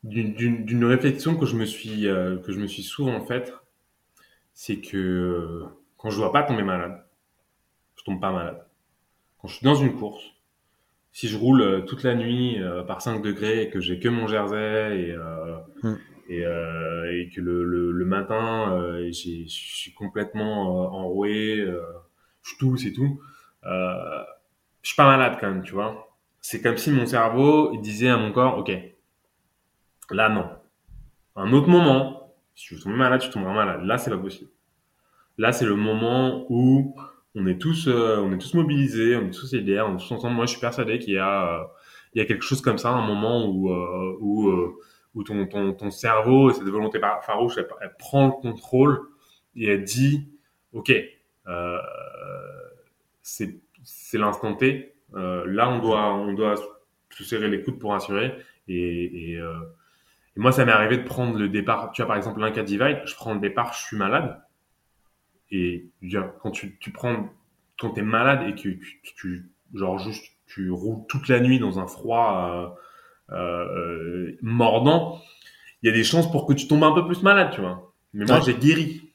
[0.05, 3.53] d'une- réflexion que je me suis euh, que je me suis souvent faite,
[4.55, 5.65] c'est que euh,
[5.97, 7.05] quand je dois pas tomber malade,
[7.97, 8.65] je tombe pas malade.
[9.41, 10.25] Quand je suis dans une course,
[11.13, 14.09] si je roule euh, toute la nuit euh, par 5 degrés et que j'ai que
[14.09, 15.99] mon jersey et euh, Hmm.
[16.29, 21.61] et, euh, et que le, le, le matin euh, j'ai- je suis complètement euh, enroué,
[21.61, 21.83] euh,
[22.43, 23.21] je tousse et tout,
[23.67, 24.23] euh,
[24.83, 26.17] je suis pas malade quand même, tu vois.
[26.41, 28.71] C'est comme si mon cerveau il disait à mon corps, ok,
[30.13, 30.49] Là, non.
[31.37, 33.83] Un autre moment, si tu veux tomber malade, tu tomberas malade.
[33.85, 34.51] Là, c'est pas possible.
[35.39, 36.95] Là, c'est le moment où
[37.35, 40.13] on est tous, euh, on est tous mobilisés, on est tous solidaires, on est tous
[40.13, 40.37] ensemble.
[40.37, 41.65] Moi, je suis persuadé qu'il y a, euh,
[42.15, 44.77] il y a quelque chose comme ça, un moment où, euh,
[45.15, 49.01] où, ton, ton, ton cerveau et cette volonté farouche, elle, prend le contrôle
[49.57, 50.29] et elle dit,
[50.73, 50.93] ok,
[53.23, 54.95] c'est, c'est l'instant T.
[55.15, 56.55] là, on doit, on doit
[57.11, 58.35] se serrer les coudes pour assurer.
[60.37, 61.93] Et moi, ça m'est arrivé de prendre le départ.
[61.93, 64.43] Tu as par exemple l'Inca Divide, je prends le départ, je suis malade
[65.53, 65.91] et
[66.43, 67.29] quand tu, tu prends,
[67.79, 68.71] quand t'es malade et que
[69.03, 72.75] tu, genre juste, tu roules toute la nuit dans un froid
[73.31, 75.21] euh, euh, mordant,
[75.83, 77.93] il y a des chances pour que tu tombes un peu plus malade, tu vois.
[78.15, 79.11] Mais moi, j'ai guéri.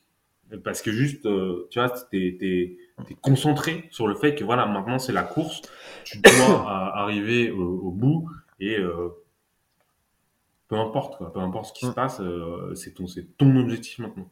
[0.64, 4.66] Parce que juste, euh, tu vois, t'es, t'es, t'es concentré sur le fait que voilà,
[4.66, 5.62] maintenant c'est la course,
[6.06, 8.30] tu dois arriver au, bout
[8.62, 9.10] et euh,
[10.68, 14.00] peu importe quoi, peu importe ce qui se passe, euh, c'est ton, c'est ton objectif
[14.00, 14.30] maintenant.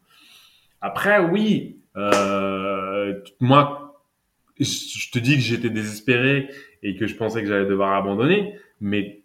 [0.80, 4.04] Après, oui, euh, moi,
[4.58, 6.48] je te dis que j'étais désespéré
[6.82, 9.22] et que je pensais que j'allais devoir abandonner, mais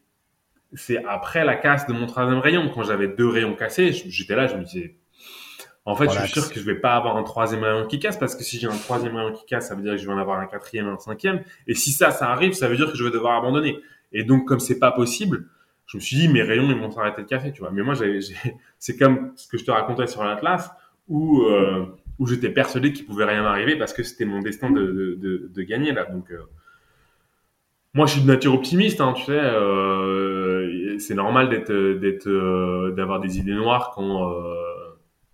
[0.73, 4.47] c'est après la casse de mon troisième rayon, quand j'avais deux rayons cassés, j'étais là,
[4.47, 4.95] je me disais,
[5.83, 8.17] en fait, je suis sûr que je vais pas avoir un troisième rayon qui casse
[8.17, 10.13] parce que si j'ai un troisième rayon qui casse, ça veut dire que je vais
[10.13, 11.43] en avoir un quatrième un cinquième.
[11.67, 13.79] Et si ça, ça arrive, ça veut dire que je vais devoir abandonner.
[14.11, 15.47] Et donc, comme c'est pas possible,
[15.91, 17.71] je me suis dit, mes rayons, ils vont s'arrêter de casser, tu vois.
[17.71, 17.95] Mais moi,
[18.79, 20.71] c'est comme ce que je te racontais sur l'Atlas
[21.09, 21.85] où, euh,
[22.17, 25.61] où j'étais persuadé qu'il pouvait rien m'arriver parce que c'était mon destin de, de, de,
[25.63, 26.05] gagner là.
[26.05, 26.43] Donc, euh,
[27.93, 29.33] moi, je suis de nature optimiste, hein, tu sais.
[29.33, 34.33] Euh, c'est normal d'être, d'être, euh, d'avoir des idées noires quand,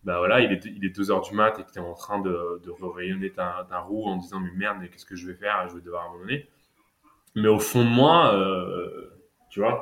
[0.06, 1.94] bah voilà, il est, il est 2 heures du mat et que tu es en
[1.94, 5.36] train de, de rayonner ta, ta roue en disant mais merde, qu'est-ce que je vais
[5.36, 5.68] faire?
[5.70, 6.48] Je vais devoir abandonner.
[7.36, 9.12] Mais au fond de moi, euh,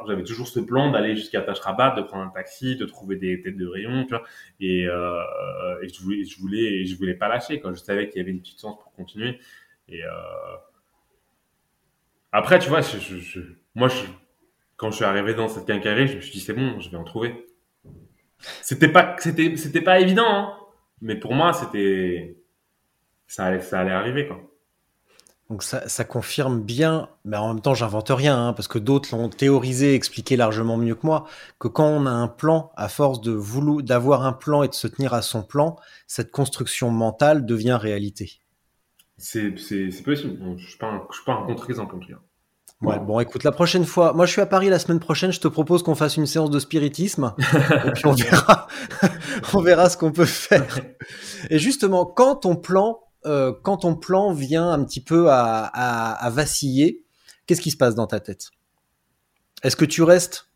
[0.08, 3.58] j'avais toujours ce plan d'aller jusqu'à Tachrabat, de prendre un taxi, de trouver des têtes
[3.58, 4.22] de rayon, euh,
[4.62, 8.60] et je voulais, je voulais, pas lâcher, quand je savais qu'il y avait une petite
[8.60, 9.40] chance pour continuer.
[9.88, 10.10] Et euh...
[12.32, 12.82] après, tu vois,
[13.76, 13.90] moi,
[14.78, 16.98] quand je suis arrivé dans cette quincaillerie, je me suis dit c'est bon, je vais
[16.98, 17.48] en trouver.
[18.62, 20.54] C'était pas, c'était, c'était pas évident, hein,
[21.02, 22.38] mais pour moi, c'était,
[23.28, 24.30] ça allait, ça allait arriver.
[25.50, 29.16] Donc ça, ça, confirme bien, mais en même temps j'invente rien, hein, parce que d'autres
[29.16, 31.28] l'ont théorisé, expliqué largement mieux que moi,
[31.60, 34.74] que quand on a un plan, à force de vouloir d'avoir un plan et de
[34.74, 35.76] se tenir à son plan,
[36.08, 38.40] cette construction mentale devient réalité.
[39.18, 39.52] C'est
[40.04, 40.38] possible.
[40.42, 42.20] Je ne suis pas un, contre-exemple en tout cas.
[42.82, 45.40] Ouais, bon, écoute, la prochaine fois, moi je suis à Paris la semaine prochaine, je
[45.40, 47.34] te propose qu'on fasse une séance de spiritisme,
[47.86, 48.68] et puis on verra,
[49.54, 50.80] on verra ce qu'on peut faire.
[51.50, 57.04] Et justement, quand ton plan euh, quand ton plan vient un petit peu à, vaciller,
[57.46, 58.50] qu'est-ce qui se passe dans ta tête?
[59.64, 60.50] Est-ce que tu restes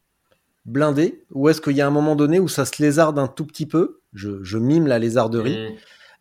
[0.66, 3.46] blindé ou est-ce qu'il y a un moment donné où ça se lézarde un tout
[3.46, 4.02] petit peu?
[4.14, 5.72] Je, mime la lézarderie.
[5.72, 5.76] Mmh.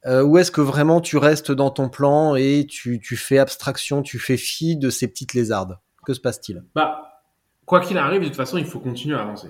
[0.06, 4.18] Euh, ou est-ce que vraiment tu restes dans ton plan et tu, fais abstraction, tu
[4.18, 5.78] fais fi de ces petites lézardes?
[6.06, 6.64] Que se passe-t-il?
[6.74, 7.20] Bah,
[7.66, 9.48] quoi qu'il arrive, de toute façon, il faut continuer à avancer.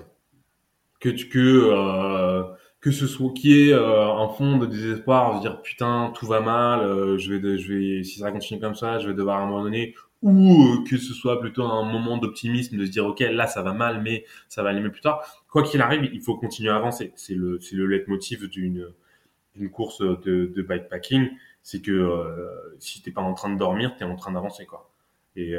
[0.99, 2.43] Que tu que euh,
[2.81, 6.39] que ce soit qui est euh, un fond de désespoir, de dire putain tout va
[6.39, 9.95] mal, euh, je vais je vais si ça continue comme ça, je vais devoir abandonner
[10.21, 13.61] ou euh, que ce soit plutôt un moment d'optimisme de se dire ok là ça
[13.61, 15.21] va mal mais ça va aller mieux plus tard.
[15.49, 17.11] Quoi qu'il arrive, il faut continuer à avancer.
[17.15, 18.87] C'est le c'est le leitmotiv d'une
[19.55, 21.29] d'une course de, de bikepacking,
[21.63, 24.89] c'est que euh, si t'es pas en train de dormir, t'es en train d'avancer quoi.
[25.35, 25.53] Et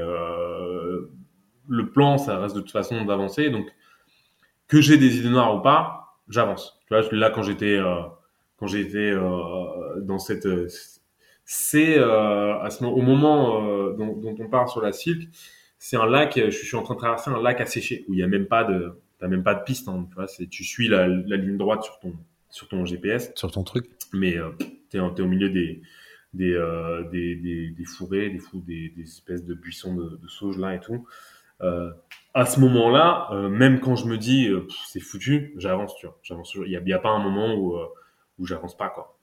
[1.68, 3.50] le plan, ça reste de toute façon d'avancer.
[3.50, 3.66] Donc
[4.68, 6.79] que j'ai des idées noires ou pas, j'avance.
[6.90, 8.02] Tu vois, là quand j'étais euh,
[8.56, 10.68] quand j'étais euh, dans cette euh,
[11.44, 13.60] c'est à ce au moment
[13.92, 15.28] dont, dont, on part sur la Silk,
[15.78, 16.34] c'est un lac.
[16.36, 18.62] Je suis en train de traverser un lac asséché où il y a même pas
[18.62, 19.88] de t'as même pas de piste.
[19.88, 22.12] Hein, tu vois, c'est tu suis la, la, ligne droite sur ton
[22.50, 23.90] sur ton GPS, sur ton truc.
[24.12, 24.36] Mais
[24.90, 25.82] t'es es au milieu des
[26.34, 30.28] des, euh, des, des, des, fourrés, des, fous, des, des espèces de buissons de, de
[30.28, 31.06] sauge là et tout.
[31.62, 31.90] Euh,
[32.34, 36.18] à ce moment-là, euh, même quand je me dis euh, c'est foutu, j'avance, tu vois.
[36.22, 36.54] J'avance.
[36.54, 37.86] Il y a, y a, pas un moment où euh,
[38.38, 39.16] où j'avance pas quoi.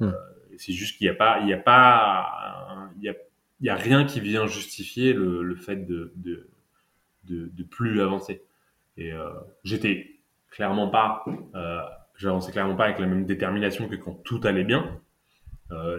[0.00, 0.12] Hmm.
[0.56, 3.14] c'est juste qu'il y a pas, il y a pas, il y a,
[3.60, 6.48] y a rien qui vient justifier le, le fait de, de
[7.24, 8.42] de, de plus avancer.
[8.96, 9.12] Et
[9.64, 10.18] j'étais
[10.50, 11.24] clairement pas,
[12.16, 15.00] j'avançais clairement pas avec la même détermination que quand tout allait bien.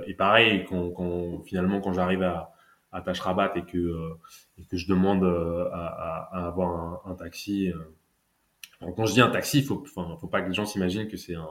[0.07, 2.52] et pareil, quand, quand finalement quand j'arrive à
[2.93, 4.13] à Tachrabat et que euh,
[4.57, 6.69] et que je demande euh, à, à, avoir
[7.05, 7.71] un, un taxi.
[7.71, 8.91] Euh.
[8.95, 11.17] quand je dis un taxi, il faut, enfin, faut pas que les gens s'imaginent que
[11.17, 11.49] c'est un,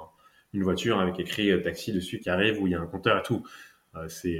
[0.52, 3.22] une voiture avec écrit taxi dessus qui arrive où il y a un compteur et
[3.22, 3.44] tout.
[4.08, 4.38] c'est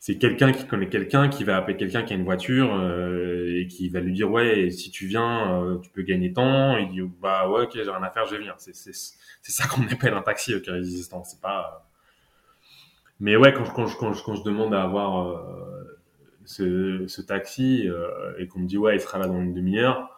[0.00, 3.66] c'est quelqu'un qui connaît quelqu'un qui va appeler quelqu'un qui a une voiture euh, et
[3.66, 7.00] qui va lui dire ouais si tu viens euh, tu peux gagner temps il dit
[7.20, 10.14] bah ouais ok j'ai rien à faire je venir c'est c'est c'est ça qu'on appelle
[10.14, 11.90] un taxi ok résistant c'est pas
[13.18, 15.77] mais ouais quand je quand je quand je, quand je demande à avoir euh,
[16.48, 20.10] ce, taxi euh, et qu'on me dit ouais il sera là dans une demi-heure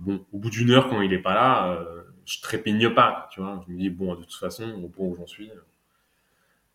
[0.00, 1.84] bon au bout d'une heure quand il est pas là
[2.26, 5.14] je trépigne pas tu vois je me dis bon de toute façon au point où
[5.14, 5.50] j'en suis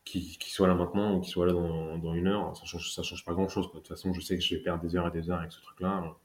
[0.10, 3.04] qui, soit là maintenant ou qui soit là dans, dans une heure, ça change, ça
[3.04, 3.68] change pas grand chose.
[3.68, 5.52] De toute façon, je sais que je vais perdre des heures et des heures avec
[5.52, 6.16] ce truc-là.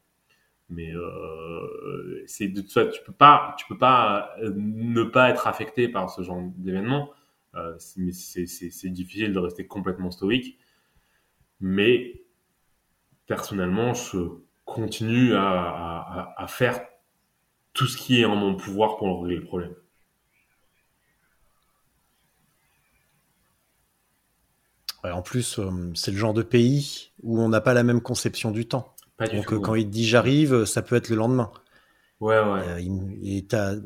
[0.71, 5.31] Mais euh, c'est de toute façon, tu peux pas, tu peux pas euh, ne pas
[5.31, 7.11] être affecté par ce genre d'événement.
[7.55, 10.59] Euh, mais c'est difficile de rester complètement stoïque.
[11.61, 12.24] Mais
[13.27, 14.19] personnellement, je
[14.65, 16.81] continue à, à, à faire
[17.73, 19.75] tout ce qui est en mon pouvoir pour régler le problème.
[25.13, 28.51] en plus, euh, c'est le genre de pays où on n'a pas la même conception
[28.51, 28.95] du temps.
[29.21, 31.51] Donc euh, quand il dit j'arrive, ça peut être le lendemain.
[32.21, 32.61] Ouais, ouais.
[32.67, 33.81] Euh,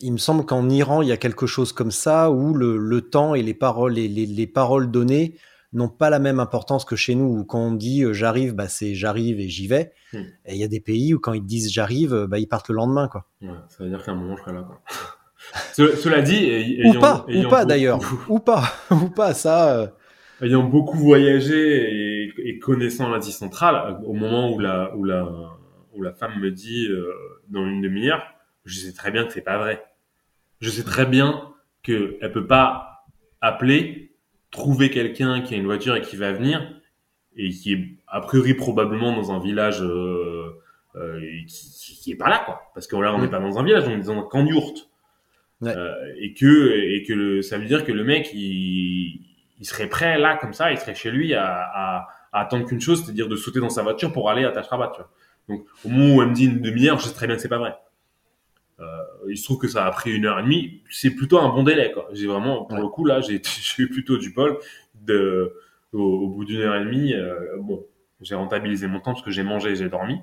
[0.00, 3.34] il, me semble qu'en Iran, il y a quelque chose comme ça où le, temps
[3.34, 5.36] et les paroles, les, les, paroles données
[5.72, 8.94] n'ont pas la même importance que chez nous où quand on dit j'arrive, bah, c'est
[8.94, 9.92] j'arrive et j'y vais.
[10.12, 10.24] Hmm.
[10.46, 12.76] Et il y a des pays où quand ils disent j'arrive, bah, ils partent le
[12.76, 13.08] lendemain.
[13.08, 13.26] Quoi.
[13.42, 14.62] Ouais, ça veut dire qu'à un moment je serai là.
[14.62, 14.80] Quoi.
[15.72, 19.92] Cela dit, ou pas, ou pas d'ailleurs, ou pas, ou pas, ça
[20.42, 25.28] ayant beaucoup voyagé et, et connaissant l'Asie centrale, au moment où la, où la,
[25.92, 27.12] où la femme me dit euh,
[27.48, 28.22] dans une demi-heure,
[28.64, 29.84] je sais très bien que c'est pas vrai.
[30.60, 31.52] Je sais très bien
[31.82, 33.04] que elle peut pas
[33.40, 34.09] appeler,
[34.50, 36.74] trouver quelqu'un qui a une voiture et qui va venir
[37.36, 40.58] et qui est a priori probablement dans un village euh,
[40.96, 43.30] euh, qui, qui, est pas là quoi, parce que là on n'est mm.
[43.30, 44.90] pas dans un village, on est dans un camp d'yourte.
[45.60, 45.76] Ouais.
[45.76, 49.20] Euh, et que et que le, ça veut dire que le mec il
[49.58, 52.80] il serait prêt là comme ça, il serait chez lui à, à, à attendre qu'une
[52.80, 54.92] chose, c'est-à-dire de sauter dans sa voiture pour aller à Tashrabat.
[54.94, 55.10] Tu vois.
[55.48, 57.48] Donc au moment où elle me dit une demi-heure, je sais très bien que c'est
[57.48, 57.76] pas vrai.
[58.80, 60.82] Euh, il se trouve que ça a pris une heure et demie.
[60.90, 61.92] C'est plutôt un bon délai.
[61.92, 62.08] Quoi.
[62.12, 63.40] J'ai vraiment, pour le coup là, j'ai,
[63.78, 64.58] eu plutôt du bol.
[64.94, 65.54] De,
[65.92, 67.84] au, bout d'une heure et demie, euh, bon,
[68.20, 70.20] j'ai rentabilisé mon temps parce que j'ai mangé, j'ai dormi.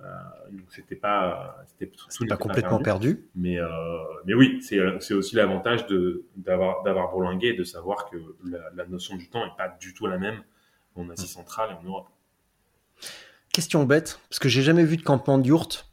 [0.00, 0.04] Euh,
[0.52, 1.90] donc c'était pas, c'était
[2.28, 3.28] pas complètement perdu.
[3.34, 3.68] Mais euh,
[4.26, 8.58] mais oui, c'est c'est aussi l'avantage de d'avoir d'avoir bourlingué et de savoir que la,
[8.74, 10.42] la, notion du temps est pas du tout la même
[10.96, 12.08] en Asie centrale et en Europe.
[13.52, 15.90] Question bête, parce que j'ai jamais vu de campement de yourte.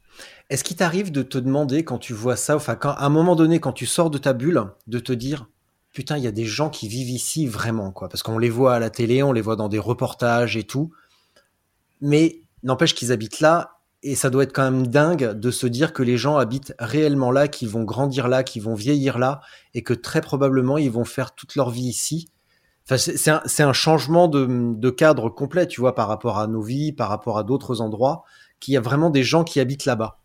[0.54, 3.34] Est-ce qu'il t'arrive de te demander quand tu vois ça, enfin quand à un moment
[3.34, 5.48] donné quand tu sors de ta bulle, de te dire
[5.92, 8.76] putain il y a des gens qui vivent ici vraiment quoi, parce qu'on les voit
[8.76, 10.92] à la télé, on les voit dans des reportages et tout,
[12.00, 15.92] mais n'empêche qu'ils habitent là et ça doit être quand même dingue de se dire
[15.92, 19.40] que les gens habitent réellement là, qu'ils vont grandir là, qu'ils vont vieillir là,
[19.74, 22.28] et que très probablement ils vont faire toute leur vie ici.
[22.86, 27.08] Enfin, c'est un, changement de, cadre complet, tu vois, par rapport à nos vies, par
[27.08, 28.22] rapport à d'autres endroits,
[28.60, 30.20] qu'il y a vraiment des gens qui habitent là-bas.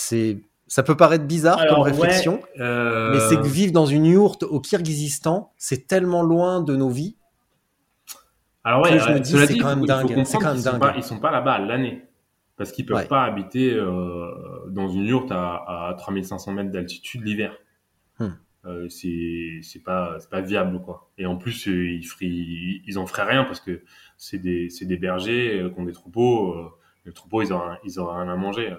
[0.00, 0.38] C'est,
[0.68, 4.60] ça peut paraître bizarre comme réflexion, euh, mais c'est que vivre dans une yourte au
[4.60, 7.16] Kirghizistan, c'est tellement loin de nos vies.
[8.62, 10.24] Alors ouais, je me dis, c'est quand même dingue.
[10.24, 10.92] C'est quand même dingue.
[10.96, 12.04] ils sont pas là-bas l'année
[12.56, 14.30] parce qu'ils peuvent pas habiter euh,
[14.68, 17.56] dans une yourte à, à 3500 mètres d'altitude l'hiver.
[18.20, 18.28] Hmm.
[18.66, 21.10] Euh, c'est c'est pas c'est pas viable quoi.
[21.18, 23.82] Et en plus euh, ils ils en feraient rien parce que
[24.16, 26.54] c'est des c'est des bergers qui ont des troupeaux.
[27.04, 28.72] Les troupeaux ils auraient ils auraient rien à manger.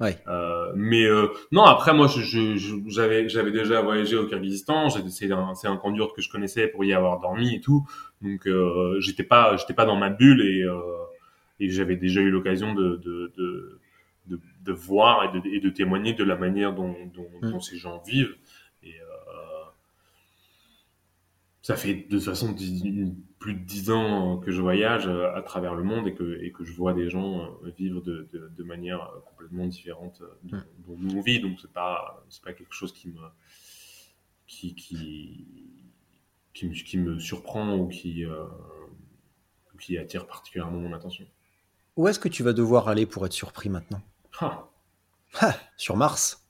[0.00, 0.18] Ouais.
[0.26, 1.06] Euh, mais
[1.52, 5.76] non après moi j'avais je, j'avais j'avais déjà voyagé au Kyrgyzstan c'est un c'est un
[5.76, 7.86] camp que je connaissais pour y avoir dormi et tout
[8.20, 8.48] donc
[8.98, 10.66] j'étais pas j'étais pas dans ma bulle et
[11.60, 13.80] et j'avais déjà eu l'occasion de, de, de,
[14.26, 17.50] de, de voir et de, et de, témoigner de la manière dont, dont, mm.
[17.50, 18.36] dont ces gens vivent.
[18.82, 19.64] Et euh,
[21.62, 22.54] ça fait de toute façon
[23.44, 26.64] plus de dix ans que je voyage à travers le monde et que, et que
[26.64, 27.46] je vois des gens
[27.76, 30.56] vivre de, de, de manière complètement différente de,
[30.86, 31.40] dont nous on vit.
[31.40, 33.20] Donc c'est pas c'est pas quelque chose qui me
[34.46, 35.46] qui qui
[36.54, 38.46] qui me, qui me surprend ou qui euh,
[39.78, 41.26] qui attire particulièrement mon attention.
[41.96, 44.00] Où est-ce que tu vas devoir aller pour être surpris maintenant?
[44.40, 44.70] Ah.
[45.76, 46.48] Sur Mars?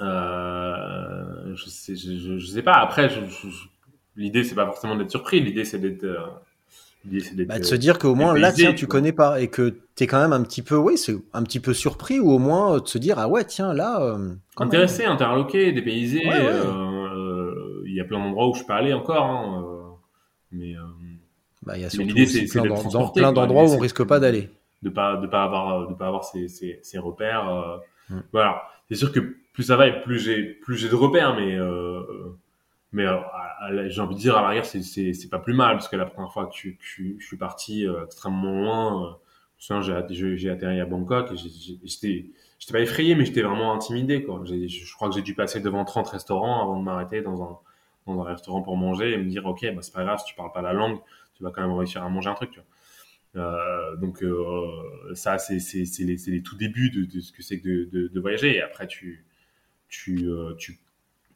[0.00, 2.74] Euh, je, sais, je, sais pas.
[2.74, 3.08] Après,
[4.16, 5.40] l'idée, c'est pas forcément d'être surpris.
[5.40, 6.04] L'idée, c'est d'être.
[6.04, 6.18] Euh,
[7.46, 10.06] bah, de se dire qu'au moins là, tiens, tu connais pas et que tu es
[10.08, 12.86] quand même un petit peu, oui, c'est un petit peu surpris ou au moins de
[12.88, 14.02] se dire, ah ouais, tiens, là.
[14.02, 16.22] Euh, Intéressé, interloqué, dépaysé.
[16.24, 19.24] Il y a plein d'endroits où je peux aller encore.
[19.24, 19.96] Hein,
[20.50, 20.74] mais.
[21.62, 24.50] Bah, y a surtout plein, plein d'endroits où on risque pas d'aller
[24.82, 27.76] de pas de pas avoir de pas avoir ces, ces, ces repères euh,
[28.10, 28.22] mm.
[28.32, 29.20] voilà c'est sûr que
[29.52, 32.02] plus ça va et plus j'ai plus j'ai de repères mais euh,
[32.92, 33.04] mais
[33.88, 36.46] j'ai envie de dire à l'arrière, c'est pas plus mal parce que la première fois
[36.46, 39.18] que, je suis parti extrêmement loin,
[39.58, 44.42] j'ai j'ai atterri à Bangkok et j'étais j'étais pas effrayé, mais j'étais vraiment intimidé quoi.
[44.44, 47.58] Je crois que j'ai dû passer devant 30 restaurants avant de m'arrêter dans un
[48.06, 50.34] dans un restaurant pour manger et me dire ok bah c'est pas grave si tu
[50.36, 50.98] parles pas la langue,
[51.36, 52.50] tu vas quand même réussir à manger un truc.
[52.50, 52.66] Tu vois.
[53.36, 55.58] Euh, donc euh, ça, c'est
[56.00, 58.56] les, les, tout débuts de, ce que c'est que de, de, voyager.
[58.56, 59.24] Et après, tu,
[59.88, 60.78] tu, euh, tu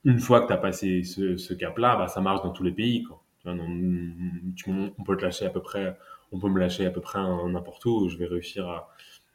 [0.05, 3.05] une fois que tu as passé ce, cap-là, bah, ça marche dans tous les pays.
[3.05, 3.23] Quoi.
[3.47, 5.97] On peut te lâcher à peu près,
[6.33, 8.09] on peut me lâcher à peu près n'importe où.
[8.09, 8.91] Je vais réussir à,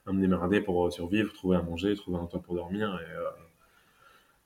[0.06, 3.00] à, me démerder pour survivre, trouver à manger, trouver un toit pour dormir.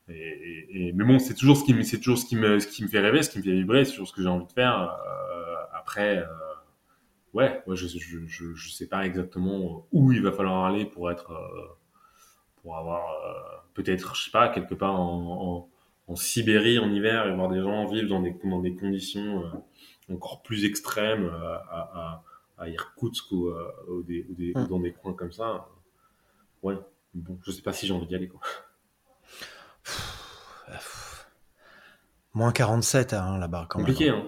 [0.09, 2.83] Et, et, mais bon, c'est toujours ce qui, c'est toujours ce qui me, ce qui
[2.83, 4.51] me fait rêver, ce qui me fait vibrer, c'est toujours ce que j'ai envie de
[4.51, 4.97] faire.
[5.05, 6.25] Euh, après,
[7.33, 11.31] ouais, je, je, je, je, sais pas exactement où il va falloir aller pour être,
[11.31, 11.77] euh,
[12.61, 15.69] pour avoir euh, peut-être, je sais pas, quelque part en,
[16.09, 20.13] en, Sibérie en hiver et voir des gens vivre dans des, dans des conditions euh,
[20.13, 22.23] encore plus extrêmes à,
[22.57, 23.51] à, à Irkoutsk ou,
[23.87, 25.67] ou, des, ou, des, ou, dans des coins comme ça.
[26.63, 26.75] Ouais,
[27.13, 28.41] bon, je sais pas si j'ai envie d'y aller quoi.
[32.33, 34.23] Moins 47 hein, là-bas quand Compliqué, même.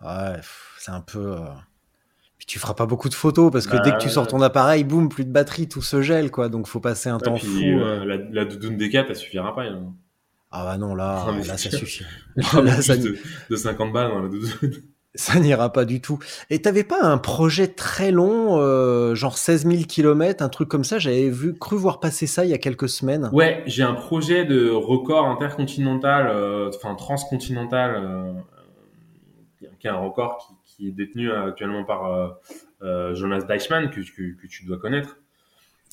[0.00, 0.34] Hein.
[0.34, 0.40] Ouais,
[0.78, 1.36] c'est un peu.
[1.36, 1.48] Euh...
[2.38, 4.40] Puis tu feras pas beaucoup de photos parce que bah, dès que tu sors ton
[4.40, 6.48] appareil, boum, plus de batterie, tout se gèle, quoi.
[6.48, 7.80] Donc faut passer un ouais, temps puis, fou.
[7.80, 9.64] Euh, la, la doudoune des 4, elle suffira pas.
[9.64, 9.92] Hein.
[10.50, 12.04] Ah bah non, là, Ah, là ça suffit.
[12.36, 13.16] Là, ça, de,
[13.50, 14.50] de 50 balles la doudoune.
[15.14, 16.18] ça n'ira pas du tout.
[16.50, 20.84] Et t'avais pas un projet très long, euh, genre 16 000 km, un truc comme
[20.84, 20.98] ça?
[20.98, 23.28] J'avais vu, cru voir passer ça il y a quelques semaines.
[23.32, 28.32] Ouais, j'ai un projet de record intercontinental, euh, enfin transcontinental, euh,
[29.78, 32.28] qui est un record qui, qui est détenu actuellement par euh,
[32.82, 35.16] euh, Jonas Deichmann, que, que, que tu dois connaître.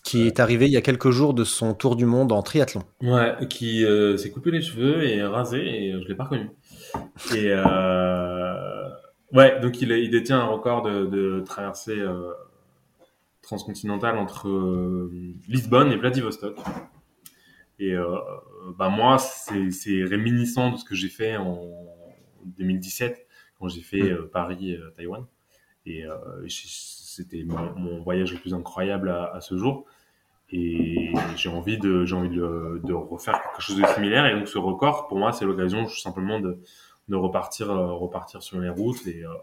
[0.07, 2.81] Qui est arrivé il y a quelques jours de son tour du monde en triathlon.
[3.01, 6.49] Ouais, qui euh, s'est coupé les cheveux et rasé et je l'ai pas reconnu.
[7.35, 8.87] Et euh,
[9.33, 12.31] ouais, donc il, il détient un record de, de traversée euh,
[13.41, 15.11] transcontinentale entre euh,
[15.49, 16.57] Lisbonne et Vladivostok.
[17.77, 18.15] Et euh,
[18.79, 21.69] bah moi, c'est réminiscent de ce que j'ai fait en
[22.45, 23.27] 2017
[23.59, 25.25] quand j'ai fait euh, Paris-Taïwan.
[25.85, 26.15] Et euh,
[26.47, 29.85] c'était mon, mon voyage le plus incroyable à, à ce jour.
[30.51, 34.25] Et j'ai envie de j'ai envie de, de refaire quelque chose de similaire.
[34.27, 36.59] Et donc ce record, pour moi, c'est l'occasion simplement de
[37.09, 39.33] de repartir euh, repartir sur les routes et euh,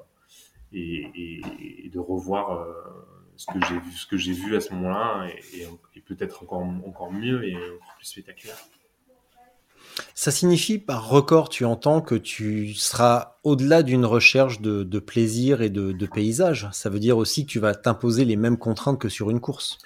[0.77, 1.41] et,
[1.85, 2.73] et, de revoir euh,
[3.37, 6.43] ce que j'ai vu ce que j'ai vu à ce moment-là et, et, et peut-être
[6.43, 8.57] encore encore mieux et encore plus spectaculaire.
[10.15, 15.63] Ça signifie par record, tu entends que tu seras au-delà d'une recherche de, de plaisir
[15.63, 16.69] et de, de paysage.
[16.73, 19.79] Ça veut dire aussi que tu vas t'imposer les mêmes contraintes que sur une course.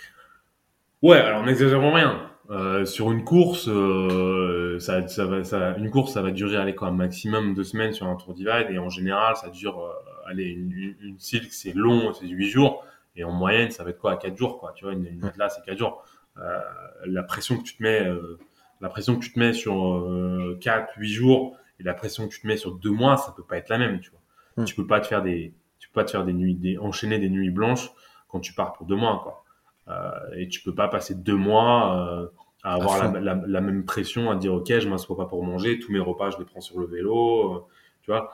[1.02, 2.30] Ouais, alors n'exagérons rien.
[2.50, 6.74] Euh, sur une course, euh, ça, ça va, ça, une course, ça va durer allez,
[6.74, 10.30] quoi, un maximum deux semaines sur un tour divide et en général, ça dure, euh,
[10.30, 12.84] allez, une, une, silk, c'est long, c'est huit jours
[13.16, 14.72] et en moyenne, ça va être quoi, à quatre jours, quoi.
[14.74, 16.04] Tu vois, une, une là, c'est quatre jours.
[16.38, 16.60] Euh,
[17.06, 18.38] la pression que tu te mets, euh,
[18.80, 22.32] la pression que tu te mets sur euh, quatre, huit jours et la pression que
[22.32, 24.20] tu te mets sur deux mois, ça peut pas être la même, tu vois.
[24.56, 24.64] Mm.
[24.64, 27.18] Tu peux pas te faire des, tu peux pas te faire des nuits, des, enchaîner
[27.18, 27.90] des nuits blanches
[28.28, 29.44] quand tu pars pour deux mois, quoi.
[29.88, 32.26] Euh, et tu peux pas passer deux mois euh,
[32.62, 35.42] à avoir À la, la, la même pression, à dire ok, je m'assois pas pour
[35.44, 37.60] manger, tous mes repas je les prends sur le vélo, euh,
[38.02, 38.30] tu vois.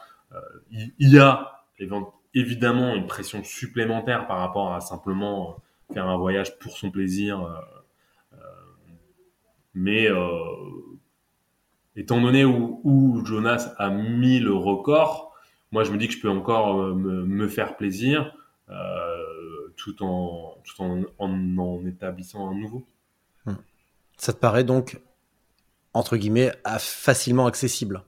[0.72, 1.64] Il y a
[2.34, 5.58] évidemment une pression supplémentaire par rapport à simplement
[5.92, 7.48] faire un voyage pour son plaisir,
[9.74, 10.18] mais euh,
[11.96, 15.32] étant donné où, où Jonas a mis le record,
[15.72, 18.34] moi je me dis que je peux encore me, me faire plaisir
[18.70, 19.13] euh,
[19.84, 22.86] tout en tout en, en, en établissant un nouveau.
[24.16, 25.00] Ça te paraît donc,
[25.92, 28.02] entre guillemets, facilement accessible?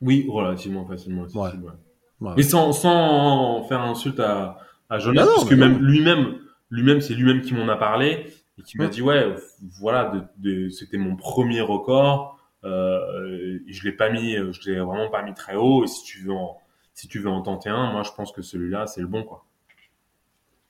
[0.00, 1.24] Oui, relativement facilement.
[1.24, 2.28] accessible, ouais.
[2.28, 2.34] Ouais.
[2.36, 4.58] Mais sans, sans faire insulte à,
[4.88, 6.38] à Jonas, non, parce que même lui-même,
[6.70, 9.36] lui-même, c'est lui-même qui m'en a parlé et qui m'a dit ouais,
[9.78, 12.38] voilà, de, de, c'était mon premier record.
[12.64, 15.84] Euh, je l'ai pas mis, je l'ai vraiment pas mis très haut.
[15.84, 16.58] Et si tu veux en,
[16.94, 19.44] si tu veux en tenter un, moi je pense que celui-là c'est le bon quoi.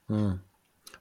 [0.09, 0.33] Hmm.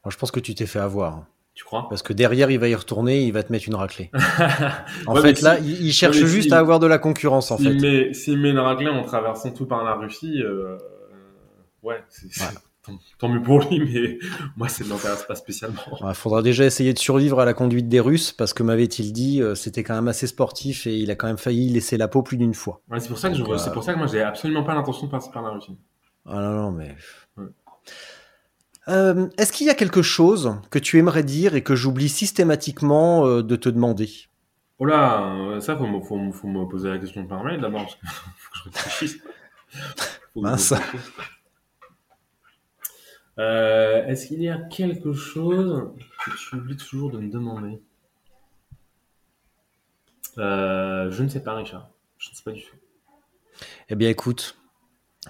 [0.04, 1.24] Moi, je pense que tu t'es fait avoir.
[1.54, 1.88] Tu crois?
[1.90, 4.10] Parce que derrière, il va y retourner, il va te mettre une raclée.
[5.06, 7.58] En Ouais, fait, là, il, il cherche juste si- à avoir de la concurrence, en
[7.58, 7.64] fait.
[7.64, 10.78] S'il met, s'il met une raclée en traversant tout par la Russie, euh,
[11.82, 12.28] ouais, c'est,
[12.82, 14.18] tant, tant mieux pour lui, mais
[14.56, 15.80] moi ça ne m'intéresse pas spécialement.
[16.08, 19.42] Il faudra déjà essayer de survivre à la conduite des Russes, parce que m'avait-il dit,
[19.42, 22.22] euh, c'était quand même assez sportif et il a quand même failli laisser la peau
[22.22, 22.80] plus d'une fois.
[22.90, 24.62] Ouais, c'est pour ça que je, Donc, euh, c'est pour ça que moi j'ai absolument
[24.64, 25.76] pas l'intention de passer par la Russie.
[26.26, 26.94] Ah non, non, mais.
[28.88, 33.26] Euh, Est-ce qu'il y a quelque chose que tu aimerais dire et que j'oublie systématiquement
[33.26, 34.10] euh, de te demander?
[34.78, 37.60] Oh là, euh, ça faut me, faut, me- faut me poser la question par mail
[37.60, 39.22] d'abord parce que faut que je réfléchisse.
[40.36, 40.74] Mince.
[43.38, 45.90] Euh, Est-ce qu'il y a quelque chose
[46.24, 47.80] que tu oublies toujours de me demander?
[50.36, 51.90] Je ne sais pas, Richard.
[52.18, 52.76] Je ne sais pas du tout.
[53.88, 54.56] Eh bien, écoute,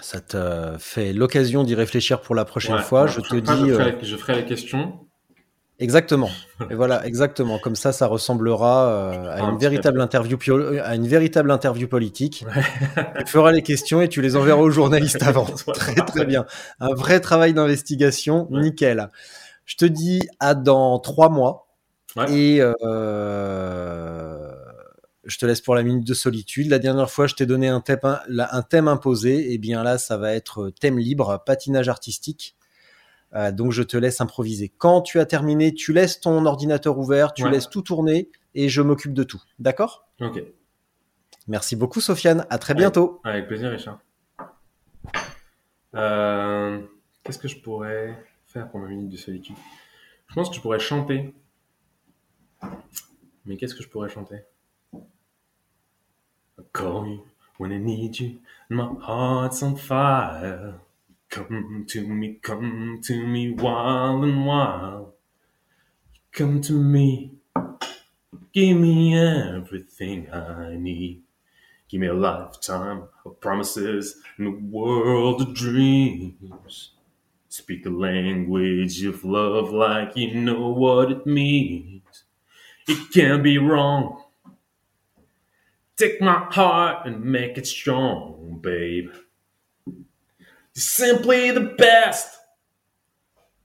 [0.01, 3.07] ça te fait l'occasion d'y réfléchir pour la prochaine Ouais, fois.
[3.07, 5.01] je te dis Je euh, ferai, la- je ferai la question.
[5.81, 6.31] exactement.
[6.71, 7.59] Et voilà, exactement.
[7.59, 10.39] Comme ça, ça ressemblera euh, à Un une véritable interview,
[10.85, 12.45] à une véritable interview politique.
[13.19, 15.45] Tu feras les questions et tu les enverras aux journalistes avant.
[15.75, 16.47] Très très bien.
[16.79, 18.61] Un vrai travail d'investigation, Ouais.
[18.61, 19.09] nickel.
[19.65, 21.67] Je te dis à dans trois mois.
[22.17, 22.31] Ouais.
[22.33, 24.30] Et euh,
[25.25, 26.69] je te laisse pour la minute de solitude.
[26.69, 29.53] La dernière fois, je t'ai donné un thème, un thème imposé.
[29.53, 32.57] Et bien là, ça va être thème libre, patinage artistique.
[33.35, 34.69] Euh, donc je te laisse improviser.
[34.77, 37.51] Quand tu as terminé, tu laisses ton ordinateur ouvert, tu Ouais.
[37.51, 39.41] laisses tout tourner et je m'occupe de tout.
[39.61, 40.09] D'accord?
[40.21, 40.43] Ok.
[41.47, 42.45] Merci beaucoup, Sofiane.
[42.51, 43.21] À très bientôt.
[43.25, 44.01] Avec plaisir, Richard.
[45.95, 46.81] Euh,
[47.23, 48.17] Qu'est-ce que je pourrais
[48.47, 49.57] faire pour ma minute de solitude?
[50.29, 51.35] Je pense que je pourrais chanter.
[53.45, 54.37] Mais qu'est-ce que je pourrais chanter?
[56.73, 57.29] Call you
[57.59, 58.39] when I need you,
[58.69, 60.81] and my heart's on fire.
[61.29, 65.13] Come to me, come to me, wild and wild.
[66.33, 67.35] Come to me,
[68.53, 71.23] give me everything I need.
[71.89, 76.93] Give me a lifetime of promises and a world of dreams.
[77.49, 82.25] Speak the language of love like you know what it means.
[82.89, 84.25] It can't be wrong.
[86.01, 89.11] Take my heart and make it strong, babe.
[89.87, 89.97] You're
[90.75, 92.39] simply the best.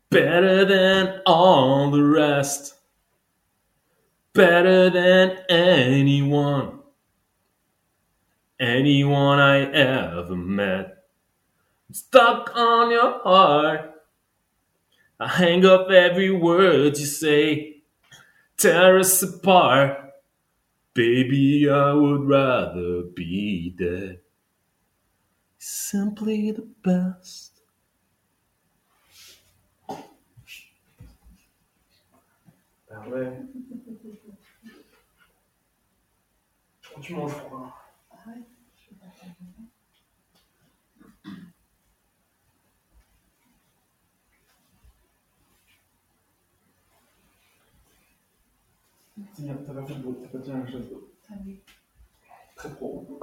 [0.09, 2.75] Better than all the rest.
[4.33, 6.75] Better than anyone
[8.59, 11.03] anyone I ever met.
[11.87, 13.91] I'm stuck on your heart.
[15.19, 17.83] I hang up every word you say.
[18.57, 20.04] Tear us apart.
[20.95, 24.21] Baby, I would rather be dead.
[25.57, 27.61] Simply the best.
[37.01, 37.84] Froid.
[49.15, 51.07] C'est-à-dire, t'as pas fait de bruit, t'as pas dit la chose d'autre.
[52.55, 53.19] Très pro.